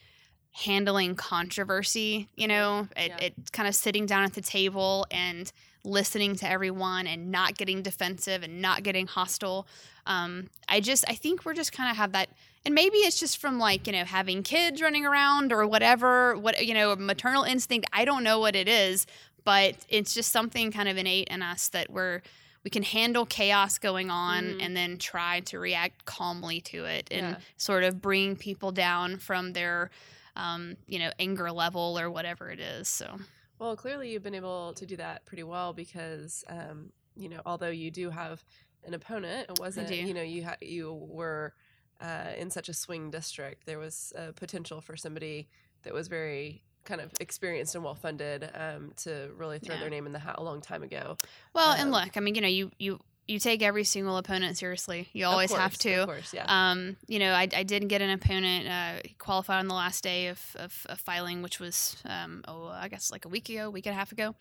handling 0.66 1.14
controversy, 1.14 2.28
you 2.36 2.48
know, 2.48 2.88
it, 2.98 3.10
Yeah. 3.10 3.18
it 3.28 3.52
kind 3.52 3.70
of 3.70 3.76
sitting 3.76 4.08
down 4.08 4.24
at 4.24 4.34
the 4.34 4.42
table 4.42 5.06
and 5.12 5.52
listening 5.88 6.36
to 6.36 6.50
everyone 6.50 7.08
and 7.08 7.32
not 7.32 7.58
getting 7.58 7.82
defensive 7.82 8.44
and 8.44 8.62
not 8.62 8.84
getting 8.84 9.08
hostile. 9.08 9.66
Um, 10.06 10.50
I 10.70 10.80
just, 10.80 11.06
I 11.08 11.16
think 11.16 11.46
we're 11.46 11.54
just 11.54 11.72
kind 11.72 11.90
of 11.90 11.98
have 11.98 12.12
that, 12.12 12.30
and 12.66 12.76
maybe 12.76 12.98
it's 12.98 13.20
just 13.20 13.38
from 13.40 13.58
like, 13.60 13.88
you 13.88 13.94
know, 13.94 14.04
having 14.06 14.44
kids 14.44 14.82
running 14.82 15.06
around 15.06 15.52
or 15.54 15.66
whatever, 15.68 16.38
what, 16.38 16.66
you 16.66 16.74
know, 16.74 16.96
maternal 16.96 17.44
instinct. 17.44 17.88
I 17.94 18.06
don't 18.06 18.24
know 18.24 18.40
what 18.40 18.56
it 18.56 18.68
is, 18.68 19.06
but 19.44 19.76
it's 19.90 20.14
just 20.14 20.32
something 20.32 20.72
kind 20.72 20.90
of 20.90 20.98
innate 20.98 21.28
in 21.30 21.42
us 21.42 21.70
that 21.70 21.90
we're, 21.90 22.22
we 22.64 22.70
can 22.70 22.84
handle 22.84 23.26
chaos 23.26 23.78
going 23.78 24.10
on 24.10 24.44
Mhm. 24.44 24.62
and 24.62 24.76
then 24.76 24.98
try 24.98 25.40
to 25.42 25.58
react 25.60 26.04
calmly 26.06 26.60
to 26.62 26.84
it 26.86 27.08
and 27.12 27.28
Yeah. 27.28 27.36
sort 27.56 27.84
of 27.86 28.02
bring 28.02 28.36
people 28.36 28.72
down 28.74 29.18
from 29.18 29.54
their 29.54 29.90
um, 30.36 30.78
you 30.86 31.00
know 31.00 31.10
anger 31.18 31.52
level 31.52 31.98
or 31.98 32.12
whatever 32.12 32.52
it 32.52 32.60
is 32.60 32.88
so 32.88 33.18
Well, 33.60 33.76
clearly 33.76 34.12
you've 34.12 34.24
been 34.24 34.36
able 34.36 34.74
to 34.74 34.86
do 34.86 34.96
that 34.98 35.26
pretty 35.26 35.44
well 35.44 35.74
because, 35.74 36.44
um, 36.48 36.92
you 37.16 37.28
know, 37.30 37.42
although 37.46 37.70
you 37.70 37.90
do 37.92 38.10
have 38.12 38.44
an 38.86 38.94
opponent, 38.94 39.50
it 39.50 39.60
wasn't, 39.60 39.90
you 39.96 40.14
know, 40.14 40.22
you 40.22 40.46
ha- 40.46 40.58
you 40.62 40.94
were 40.94 41.54
uh, 42.00 42.32
in 42.38 42.52
such 42.52 42.70
a 42.70 42.74
swing 42.74 43.10
district. 43.10 43.66
There 43.66 43.80
was 43.80 44.14
uh, 44.16 44.32
potential 44.36 44.82
for 44.82 44.96
somebody 44.96 45.48
that 45.84 45.94
was 45.94 46.08
very 46.08 46.62
kind 46.84 47.02
of 47.02 47.12
experienced 47.20 47.76
and 47.76 47.84
well 47.84 47.96
funded 47.96 48.50
um, 48.54 48.94
to 48.98 49.30
really 49.36 49.60
throw 49.60 49.74
Yeah. 49.76 49.82
their 49.82 49.90
name 49.90 50.06
in 50.06 50.14
the 50.14 50.20
hat 50.20 50.36
a 50.38 50.44
long 50.44 50.62
time 50.62 50.84
ago. 50.84 51.18
well 51.54 51.72
and 51.72 51.82
Um, 51.82 51.92
look 51.92 52.16
i 52.16 52.20
mean 52.22 52.34
you 52.36 52.40
know 52.42 52.48
you 52.48 52.72
you 52.80 53.00
you 53.28 53.40
take 53.40 53.62
every 53.62 53.84
single 53.84 54.18
opponent 54.18 54.58
seriously 54.58 55.10
you 55.14 55.26
always 55.26 55.52
have 55.52 55.78
to 55.78 56.02
Of 56.02 56.08
course, 56.08 56.34
yeah. 56.34 56.46
Um, 56.48 56.96
you 57.08 57.20
know, 57.20 57.34
I, 57.34 57.48
I 57.56 57.64
did 57.64 57.88
get 57.88 58.02
an 58.02 58.10
opponent 58.10 58.68
uh, 58.68 59.08
qualified 59.18 59.60
on 59.60 59.68
the 59.68 59.74
last 59.74 60.04
day 60.04 60.28
of, 60.28 60.40
of, 60.56 60.86
of 60.88 61.00
filing, 61.00 61.42
which 61.42 61.60
was 61.60 61.98
um, 62.06 62.44
oh, 62.48 62.68
I 62.68 62.88
guess 62.88 63.12
like 63.12 63.26
a 63.26 63.30
week 63.30 63.50
ago, 63.50 63.70
week 63.70 63.86
and 63.86 63.94
a 63.94 63.98
half 63.98 64.12
ago. 64.12 64.36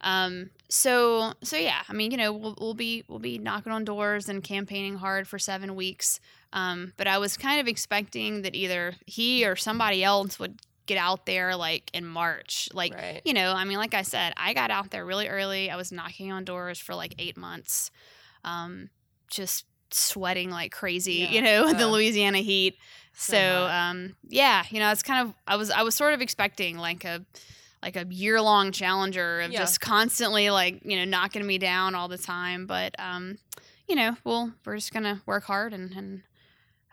Um, 0.00 0.50
so 0.68 1.32
so 1.42 1.56
yeah, 1.56 1.82
I 1.88 1.92
mean, 1.92 2.10
you 2.10 2.16
know, 2.16 2.32
we'll, 2.32 2.54
we'll 2.60 2.74
be 2.74 3.04
we'll 3.08 3.18
be 3.18 3.38
knocking 3.38 3.72
on 3.72 3.84
doors 3.84 4.28
and 4.28 4.42
campaigning 4.42 4.96
hard 4.96 5.26
for 5.26 5.38
seven 5.38 5.74
weeks. 5.74 6.20
Um, 6.52 6.92
but 6.96 7.06
I 7.06 7.18
was 7.18 7.36
kind 7.36 7.60
of 7.60 7.66
expecting 7.66 8.42
that 8.42 8.54
either 8.54 8.94
he 9.06 9.44
or 9.46 9.56
somebody 9.56 10.04
else 10.04 10.38
would 10.38 10.60
get 10.86 10.98
out 10.98 11.26
there 11.26 11.56
like 11.56 11.90
in 11.94 12.04
March, 12.04 12.68
like 12.72 12.94
right. 12.94 13.22
you 13.24 13.32
know, 13.32 13.52
I 13.52 13.64
mean, 13.64 13.78
like 13.78 13.94
I 13.94 14.02
said, 14.02 14.34
I 14.36 14.52
got 14.52 14.70
out 14.70 14.90
there 14.90 15.04
really 15.04 15.28
early. 15.28 15.70
I 15.70 15.76
was 15.76 15.90
knocking 15.90 16.30
on 16.30 16.44
doors 16.44 16.78
for 16.78 16.94
like 16.94 17.14
eight 17.18 17.36
months, 17.36 17.90
um, 18.44 18.90
just 19.28 19.64
sweating 19.90 20.50
like 20.50 20.72
crazy, 20.72 21.14
Yeah. 21.14 21.30
you 21.30 21.40
know, 21.42 21.72
the 21.78 21.86
Louisiana 21.88 22.38
heat. 22.38 22.76
so 23.14 23.36
So, 23.36 23.66
um, 23.68 24.16
yeah, 24.28 24.64
you 24.70 24.80
know, 24.80 24.90
it's 24.90 25.02
kind 25.02 25.28
of 25.28 25.34
I 25.46 25.56
was 25.56 25.70
I 25.70 25.82
was 25.82 25.94
sort 25.94 26.14
of 26.14 26.20
expecting 26.20 26.78
like 26.78 27.04
a 27.04 27.24
like 27.82 27.96
a 27.96 28.06
year 28.08 28.40
long 28.40 28.72
challenger 28.72 29.42
of 29.42 29.52
Yeah. 29.52 29.58
just 29.60 29.80
constantly 29.80 30.50
like 30.50 30.80
you 30.84 30.96
know 30.96 31.04
knocking 31.04 31.46
me 31.46 31.58
down 31.58 31.94
all 31.94 32.08
the 32.08 32.18
time. 32.18 32.66
But 32.66 32.94
um, 32.98 33.38
you 33.88 33.94
know, 33.94 34.16
well, 34.24 34.52
we're 34.64 34.76
just 34.76 34.92
gonna 34.92 35.22
work 35.26 35.44
hard 35.44 35.72
and, 35.72 35.92
and 35.92 36.22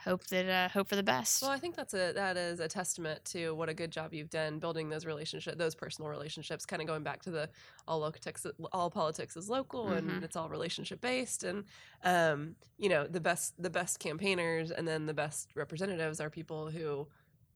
hope 0.04 0.26
that 0.28 0.48
uh, 0.50 0.70
hope 0.70 0.88
for 0.90 0.96
the 0.96 1.04
best. 1.04 1.42
Well, 1.42 1.52
I 1.52 1.58
think 1.60 1.76
that's 1.76 1.94
a 1.94 2.12
that 2.14 2.38
is 2.38 2.60
a 2.60 2.68
testament 2.68 3.24
to 3.26 3.54
what 3.56 3.70
a 3.70 3.74
good 3.74 3.92
job 3.92 4.14
you've 4.14 4.30
done 4.30 4.60
building 4.60 4.90
those 4.90 5.06
relationship, 5.06 5.58
those 5.58 5.76
personal 5.76 6.10
relationships. 6.10 6.66
Kind 6.66 6.82
of 6.82 6.88
going 6.88 7.04
back 7.04 7.22
to 7.24 7.32
the 7.32 7.50
all 7.88 8.00
politics, 8.02 8.46
all 8.72 8.90
politics 8.90 9.38
is 9.38 9.50
local, 9.50 9.86
Mhm. 9.86 9.98
and 9.98 10.24
it's 10.24 10.36
all 10.36 10.50
relationship 10.50 11.02
based. 11.02 11.44
And 11.44 11.66
um, 12.04 12.56
you 12.78 12.90
know, 12.90 13.08
the 13.08 13.22
best 13.22 13.62
the 13.62 13.70
best 13.70 14.00
campaigners 14.00 14.72
and 14.72 14.88
then 14.88 15.06
the 15.06 15.14
best 15.14 15.56
representatives 15.56 16.20
are 16.20 16.30
people 16.30 16.70
who 16.72 17.08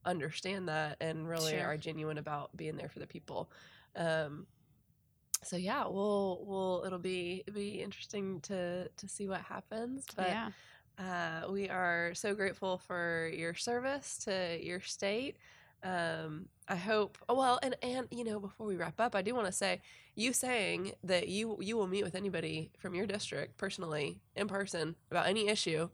understand 0.04 0.68
that 0.68 0.96
and 1.00 1.28
really 1.28 1.52
Sure. 1.52 1.66
are 1.66 1.76
genuine 1.76 2.18
about 2.18 2.56
being 2.56 2.76
there 2.76 2.88
for 2.88 3.00
the 3.00 3.06
people. 3.06 3.50
Um, 3.96 4.46
so 5.42 5.56
yeah, 5.56 5.86
we'll 5.86 6.44
we'll 6.46 6.82
it'll 6.86 6.98
be 6.98 7.42
it'll 7.46 7.58
be 7.58 7.82
interesting 7.82 8.40
to 8.42 8.88
to 8.88 9.08
see 9.08 9.28
what 9.28 9.42
happens. 9.42 10.06
But 10.16 10.28
yeah. 10.28 10.50
Uh, 10.98 11.50
we 11.50 11.68
are 11.68 12.12
so 12.14 12.34
grateful 12.34 12.78
for 12.78 13.30
your 13.34 13.54
service 13.54 14.18
to 14.24 14.58
your 14.62 14.80
state. 14.80 15.36
Um, 15.82 16.46
I 16.68 16.76
hope. 16.76 17.18
Oh, 17.28 17.34
well, 17.34 17.58
and 17.62 17.76
and 17.82 18.08
you 18.10 18.24
know, 18.24 18.40
before 18.40 18.66
we 18.66 18.76
wrap 18.76 18.98
up, 18.98 19.14
I 19.14 19.22
do 19.22 19.34
want 19.34 19.46
to 19.46 19.52
say, 19.52 19.80
you 20.14 20.32
saying 20.32 20.92
that 21.04 21.28
you 21.28 21.58
you 21.60 21.76
will 21.76 21.86
meet 21.86 22.02
with 22.02 22.14
anybody 22.14 22.70
from 22.78 22.94
your 22.94 23.06
district 23.06 23.58
personally 23.58 24.20
in 24.34 24.48
person 24.48 24.96
about 25.10 25.26
any 25.26 25.48
issue. 25.48 25.88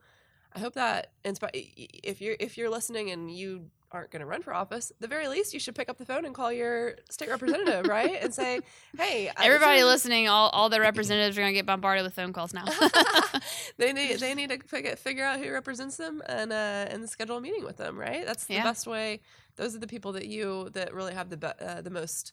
I 0.54 0.60
hope 0.60 0.74
that 0.74 1.12
inspire. 1.24 1.50
If 1.54 2.20
you're 2.20 2.36
if 2.38 2.56
you're 2.56 2.70
listening 2.70 3.10
and 3.10 3.30
you 3.30 3.70
aren't 3.92 4.10
going 4.10 4.20
to 4.20 4.26
run 4.26 4.42
for 4.42 4.54
office, 4.54 4.90
the 5.00 5.06
very 5.06 5.28
least 5.28 5.52
you 5.54 5.60
should 5.60 5.74
pick 5.74 5.88
up 5.88 5.98
the 5.98 6.04
phone 6.04 6.24
and 6.24 6.34
call 6.34 6.50
your 6.52 6.96
state 7.10 7.28
representative, 7.28 7.86
right? 7.86 8.18
And 8.22 8.34
say, 8.34 8.60
"Hey, 8.98 9.30
Everybody 9.36 9.80
is- 9.80 9.84
listening, 9.86 10.28
all, 10.28 10.48
all 10.50 10.68
the 10.68 10.80
representatives 10.80 11.36
are 11.36 11.42
gonna 11.42 11.52
get 11.52 11.66
bombarded 11.66 12.04
with 12.04 12.14
phone 12.14 12.32
calls 12.32 12.52
now. 12.54 12.64
they 13.78 13.92
need 13.92 14.18
they 14.20 14.34
need 14.34 14.50
to 14.50 14.58
figure, 14.66 14.96
figure 14.96 15.24
out 15.24 15.38
who 15.40 15.50
represents 15.52 15.96
them 15.96 16.22
and 16.26 16.52
uh, 16.52 16.86
and 16.90 17.08
schedule 17.08 17.36
a 17.36 17.40
meeting 17.40 17.64
with 17.64 17.76
them. 17.76 17.98
Right, 17.98 18.24
that's 18.26 18.44
the 18.46 18.54
Yeah. 18.54 18.64
best 18.64 18.86
way. 18.86 19.20
Those 19.56 19.76
are 19.76 19.78
the 19.78 19.86
people 19.86 20.12
that 20.12 20.26
you 20.26 20.70
that 20.72 20.94
really 20.94 21.14
have 21.14 21.28
the 21.30 21.36
be- 21.36 21.46
uh, 21.60 21.82
the 21.82 21.90
most 21.90 22.32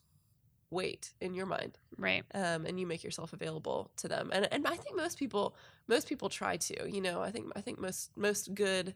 weight 0.72 1.14
in 1.20 1.34
your 1.34 1.48
mind, 1.48 1.80
right. 1.98 2.24
um, 2.36 2.66
and 2.68 2.80
you 2.80 2.86
make 2.86 3.04
yourself 3.04 3.34
available 3.34 3.90
to 3.98 4.08
them. 4.08 4.30
And 4.32 4.48
and 4.52 4.68
I 4.68 4.76
think 4.76 4.96
most 4.96 5.18
people 5.18 5.56
most 5.88 6.08
people 6.08 6.30
try 6.30 6.58
to. 6.58 6.90
You 6.90 7.02
know, 7.02 7.22
I 7.22 7.32
think 7.32 7.48
I 7.56 7.62
think 7.62 7.80
most 7.80 8.12
most 8.16 8.54
good 8.54 8.94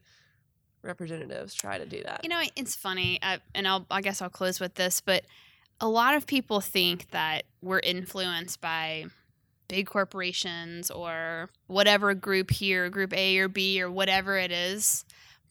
representatives 0.84 1.54
try 1.54 1.78
to 1.78 1.86
do 1.86 2.04
that. 2.04 2.22
You 2.24 2.30
know, 2.30 2.42
it's 2.56 2.76
funny, 2.76 3.20
I, 3.22 3.40
and 3.56 3.68
I'll, 3.68 3.86
I 3.90 4.02
guess 4.02 4.22
I'll 4.22 4.30
close 4.30 4.60
with 4.60 4.76
this, 4.76 5.02
but 5.02 5.24
a 5.82 5.88
lot 5.88 6.16
of 6.16 6.28
people 6.28 6.62
think 6.62 7.10
that 7.12 7.44
we're 7.62 7.80
influenced 7.80 8.62
by 8.62 9.06
big 9.68 9.88
corporations 9.88 10.92
or 10.92 11.50
whatever 11.68 12.14
group 12.14 12.52
here, 12.52 12.90
group 12.90 13.14
A 13.14 13.38
or 13.40 13.48
B 13.48 13.82
or 13.82 13.90
whatever 13.90 14.38
it 14.38 14.52
is. 14.52 15.06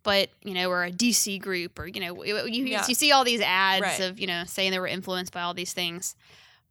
But 0.05 0.31
you 0.43 0.55
know, 0.55 0.69
we're 0.69 0.85
a 0.85 0.91
DC 0.91 1.41
group, 1.41 1.79
or 1.79 1.87
you 1.87 2.01
know, 2.01 2.25
you, 2.25 2.37
you, 2.47 2.65
Yeah. 2.67 2.85
you 2.89 2.95
see 2.95 3.13
all 3.13 3.25
these 3.25 3.41
ads 3.41 3.83
Right. 3.83 4.01
of 4.01 4.19
you 4.19 4.27
know 4.27 4.43
saying 4.47 4.73
they 4.73 4.81
were 4.81 4.87
influenced 4.89 5.33
by 5.33 5.43
all 5.43 5.55
these 5.55 5.73
things. 5.73 6.17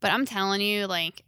But 0.02 0.12
I'm 0.12 0.26
telling 0.26 0.60
you, 0.62 0.86
like, 0.88 1.24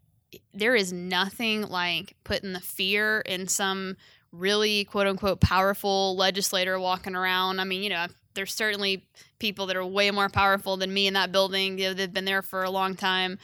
there 0.54 0.76
is 0.76 0.92
nothing 0.92 1.62
like 1.62 2.16
putting 2.24 2.52
the 2.54 2.60
fear 2.60 3.22
in 3.22 3.48
some 3.48 3.96
really 4.34 4.84
quote 4.84 5.08
unquote 5.08 5.40
powerful 5.40 6.16
legislator 6.18 6.78
walking 6.80 7.16
around. 7.16 7.62
I 7.62 7.64
mean, 7.64 7.82
you 7.84 7.90
know, 7.90 8.08
there's 8.34 8.54
certainly 8.54 9.06
people 9.40 9.68
that 9.68 9.76
are 9.78 9.86
way 9.86 10.10
more 10.12 10.28
powerful 10.28 10.76
than 10.76 10.92
me 10.94 11.08
in 11.08 11.14
that 11.14 11.32
building. 11.32 11.78
You 11.78 11.90
know, 11.90 11.94
they've 11.94 12.12
been 12.14 12.26
there 12.26 12.42
for 12.42 12.64
a 12.64 12.70
long 12.72 12.96
time. 12.96 13.38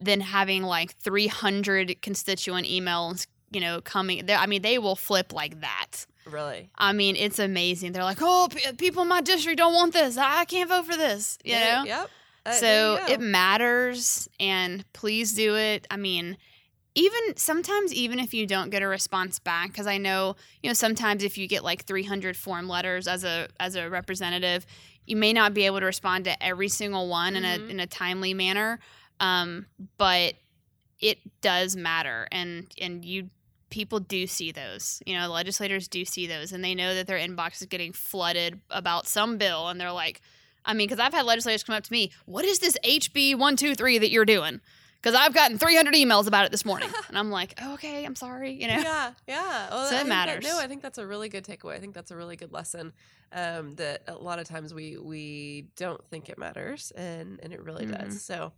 Than 0.00 0.20
having 0.20 0.62
like 0.62 0.94
300 0.98 2.00
constituent 2.02 2.68
emails, 2.68 3.26
you 3.50 3.60
know, 3.60 3.80
coming. 3.80 4.26
They- 4.26 4.34
I 4.34 4.46
mean, 4.46 4.62
they 4.62 4.78
will 4.78 4.94
flip 4.96 5.32
like 5.32 5.60
that. 5.60 6.06
really, 6.24 6.68
I 6.76 6.92
mean, 6.92 7.16
it's 7.16 7.38
amazing. 7.38 7.92
They're 7.92 8.04
like, 8.04 8.18
"Oh, 8.20 8.48
p- 8.50 8.72
people 8.76 9.02
in 9.02 9.08
my 9.08 9.22
district 9.22 9.56
don't 9.58 9.72
want 9.72 9.94
this. 9.94 10.16
I 10.18 10.44
can't 10.44 10.68
vote 10.68 10.84
for 10.86 10.94
this." 10.96 11.38
You 11.42 11.54
Yeah, 11.54 11.74
know. 11.78 11.84
Yep. 11.86 12.10
Uh, 12.46 12.52
So 12.52 13.04
it 13.08 13.20
matters, 13.20 14.28
and 14.38 14.84
please 14.92 15.32
do 15.32 15.56
it. 15.56 15.86
I 15.90 15.96
mean, 15.96 16.36
even 16.98 17.36
sometimes, 17.36 17.92
even 17.94 18.18
if 18.18 18.34
you 18.34 18.46
don't 18.46 18.70
get 18.70 18.82
a 18.82 18.88
response 18.88 19.38
back, 19.38 19.68
because 19.68 19.86
I 19.86 19.98
know 19.98 20.36
you 20.62 20.68
know 20.70 20.74
sometimes 20.74 21.22
if 21.22 21.38
you 21.38 21.46
get 21.46 21.62
like 21.62 21.84
300 21.84 22.36
form 22.36 22.68
letters 22.68 23.06
as 23.06 23.24
a 23.24 23.48
as 23.60 23.76
a 23.76 23.88
representative, 23.88 24.66
you 25.06 25.16
may 25.16 25.32
not 25.32 25.54
be 25.54 25.64
able 25.66 25.80
to 25.80 25.86
respond 25.86 26.24
to 26.24 26.42
every 26.42 26.68
single 26.68 27.08
one 27.08 27.36
in 27.36 27.44
Mhm. 27.44 27.66
a 27.68 27.70
in 27.70 27.80
a 27.80 27.86
timely 27.86 28.34
manner. 28.34 28.80
Um, 29.20 29.66
but 29.96 30.34
it 31.00 31.18
does 31.40 31.76
matter, 31.76 32.26
and 32.32 32.66
and 32.80 33.04
you 33.04 33.30
people 33.70 34.00
do 34.00 34.26
see 34.26 34.50
those. 34.50 35.02
You 35.06 35.16
know, 35.18 35.28
legislators 35.30 35.88
do 35.88 36.04
see 36.04 36.26
those, 36.26 36.52
and 36.52 36.64
they 36.64 36.74
know 36.74 36.94
that 36.94 37.06
their 37.06 37.18
inbox 37.18 37.60
is 37.60 37.66
getting 37.68 37.92
flooded 37.92 38.60
about 38.70 39.06
some 39.06 39.38
bill, 39.38 39.68
and 39.68 39.80
they're 39.80 39.92
like. 39.92 40.20
I 40.64 40.74
mean, 40.74 40.86
because 40.88 40.98
I've 41.00 41.14
had 41.14 41.24
legislators 41.24 41.62
come 41.64 41.76
up 41.76 41.84
to 41.84 41.92
me, 41.92 42.10
what 42.26 42.44
is 42.44 42.58
this 42.58 42.76
HB 42.84 43.34
123 43.36 43.96
that 43.98 44.10
you're 44.10 44.26
doing? 44.26 44.60
Because 45.00 45.14
I've 45.14 45.32
gotten 45.32 45.58
300 45.58 45.94
emails 45.94 46.26
about 46.26 46.44
it 46.44 46.50
this 46.50 46.64
morning. 46.64 46.90
and 47.08 47.16
I'm 47.16 47.30
like, 47.30 47.54
oh, 47.62 47.74
okay, 47.74 48.04
I'm 48.04 48.16
sorry. 48.16 48.52
You 48.52 48.66
know? 48.68 48.78
yeah, 48.78 49.12
yeah. 49.28 49.70
Well, 49.70 49.88
So 49.88 49.94
I 49.96 50.00
it 50.00 50.02
think 50.02 50.08
that- 50.08 50.26
matters. 50.26 50.44
no, 50.44 50.58
I 50.58 50.66
think 50.66 50.82
that's 50.82 50.98
a 50.98 51.06
really 51.06 51.28
good 51.28 51.44
takeaway. 51.44 51.74
I 51.74 51.78
think 51.80 51.94
that's 51.94 52.10
a 52.10 52.16
really 52.16 52.36
good 52.36 52.52
lesson. 52.52 52.92
Um, 53.30 53.74
that 53.76 54.02
a 54.08 54.14
lot 54.14 54.38
of 54.38 54.48
times 54.48 54.72
we 54.74 54.96
we 54.96 55.66
don't 55.76 56.02
think 56.08 56.28
it 56.30 56.38
matters, 56.38 56.90
and 56.96 57.38
and 57.42 57.52
it 57.52 57.62
really 57.62 57.84
Mhm. 57.86 57.98
does. 57.98 58.22
So, 58.22 58.52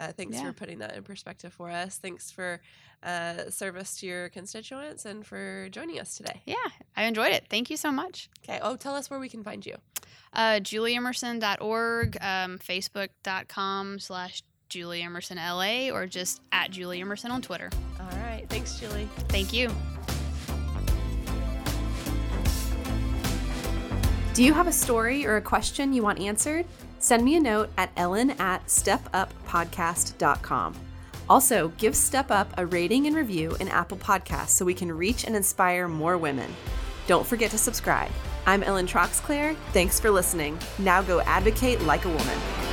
uh, 0.00 0.12
thanks 0.12 0.36
Yeah. 0.36 0.44
for 0.46 0.52
putting 0.54 0.78
that 0.78 0.96
in 0.96 1.02
perspective 1.04 1.52
for 1.52 1.70
us. 1.70 1.98
Thanks 1.98 2.30
for 2.30 2.60
uh, 3.02 3.50
service 3.50 3.98
to 4.00 4.06
your 4.06 4.30
constituents 4.30 5.04
and 5.04 5.26
for 5.26 5.68
joining 5.70 6.00
us 6.00 6.16
today. 6.16 6.40
Yeah, 6.46 6.56
I 6.96 7.04
enjoyed 7.04 7.32
it. 7.32 7.44
Thank 7.50 7.68
you 7.68 7.76
so 7.76 7.92
much. 7.92 8.30
Okay. 8.42 8.58
Oh, 8.62 8.76
tell 8.76 8.94
us 8.94 9.10
where 9.10 9.20
we 9.20 9.28
can 9.28 9.44
find 9.44 9.64
you. 9.66 9.76
Uh, 10.32 10.58
julieemerson.org, 10.60 12.16
um, 12.22 12.58
facebook.com 12.58 13.98
slash 13.98 14.42
Julie 14.74 15.02
Emerson 15.02 15.36
LA, 15.36 15.90
or 15.90 16.04
just 16.04 16.42
at 16.50 16.72
Julie 16.72 17.00
Emerson 17.00 17.30
on 17.30 17.40
Twitter. 17.40 17.70
All 18.00 18.18
right. 18.18 18.44
Thanks, 18.48 18.80
Julie. 18.80 19.08
Thank 19.28 19.52
you. 19.52 19.70
Do 24.34 24.42
you 24.42 24.52
have 24.52 24.66
a 24.66 24.72
story 24.72 25.24
or 25.24 25.36
a 25.36 25.40
question 25.40 25.92
you 25.92 26.02
want 26.02 26.18
answered? 26.18 26.66
send 26.98 27.22
me 27.22 27.36
a 27.36 27.40
note 27.40 27.70
at 27.76 27.92
ellen 27.96 28.30
at 28.40 28.66
stepuppodcast.com. 28.66 30.74
Also, 31.28 31.68
give 31.76 31.94
Step 31.94 32.32
Up 32.32 32.52
a 32.56 32.66
rating 32.66 33.06
and 33.06 33.14
review 33.14 33.54
in 33.60 33.68
Apple 33.68 33.98
Podcasts 33.98 34.48
so 34.48 34.64
we 34.64 34.74
can 34.74 34.90
reach 34.90 35.22
and 35.24 35.36
inspire 35.36 35.86
more 35.86 36.18
women. 36.18 36.52
Don't 37.06 37.26
forget 37.26 37.52
to 37.52 37.58
subscribe. 37.58 38.10
I'm 38.46 38.64
Ellen 38.64 38.86
Troxclair. 38.86 39.54
Thanks 39.72 40.00
for 40.00 40.10
listening. 40.10 40.58
Now 40.78 41.02
go 41.02 41.20
advocate 41.20 41.82
like 41.82 42.06
a 42.06 42.10
woman. 42.10 42.63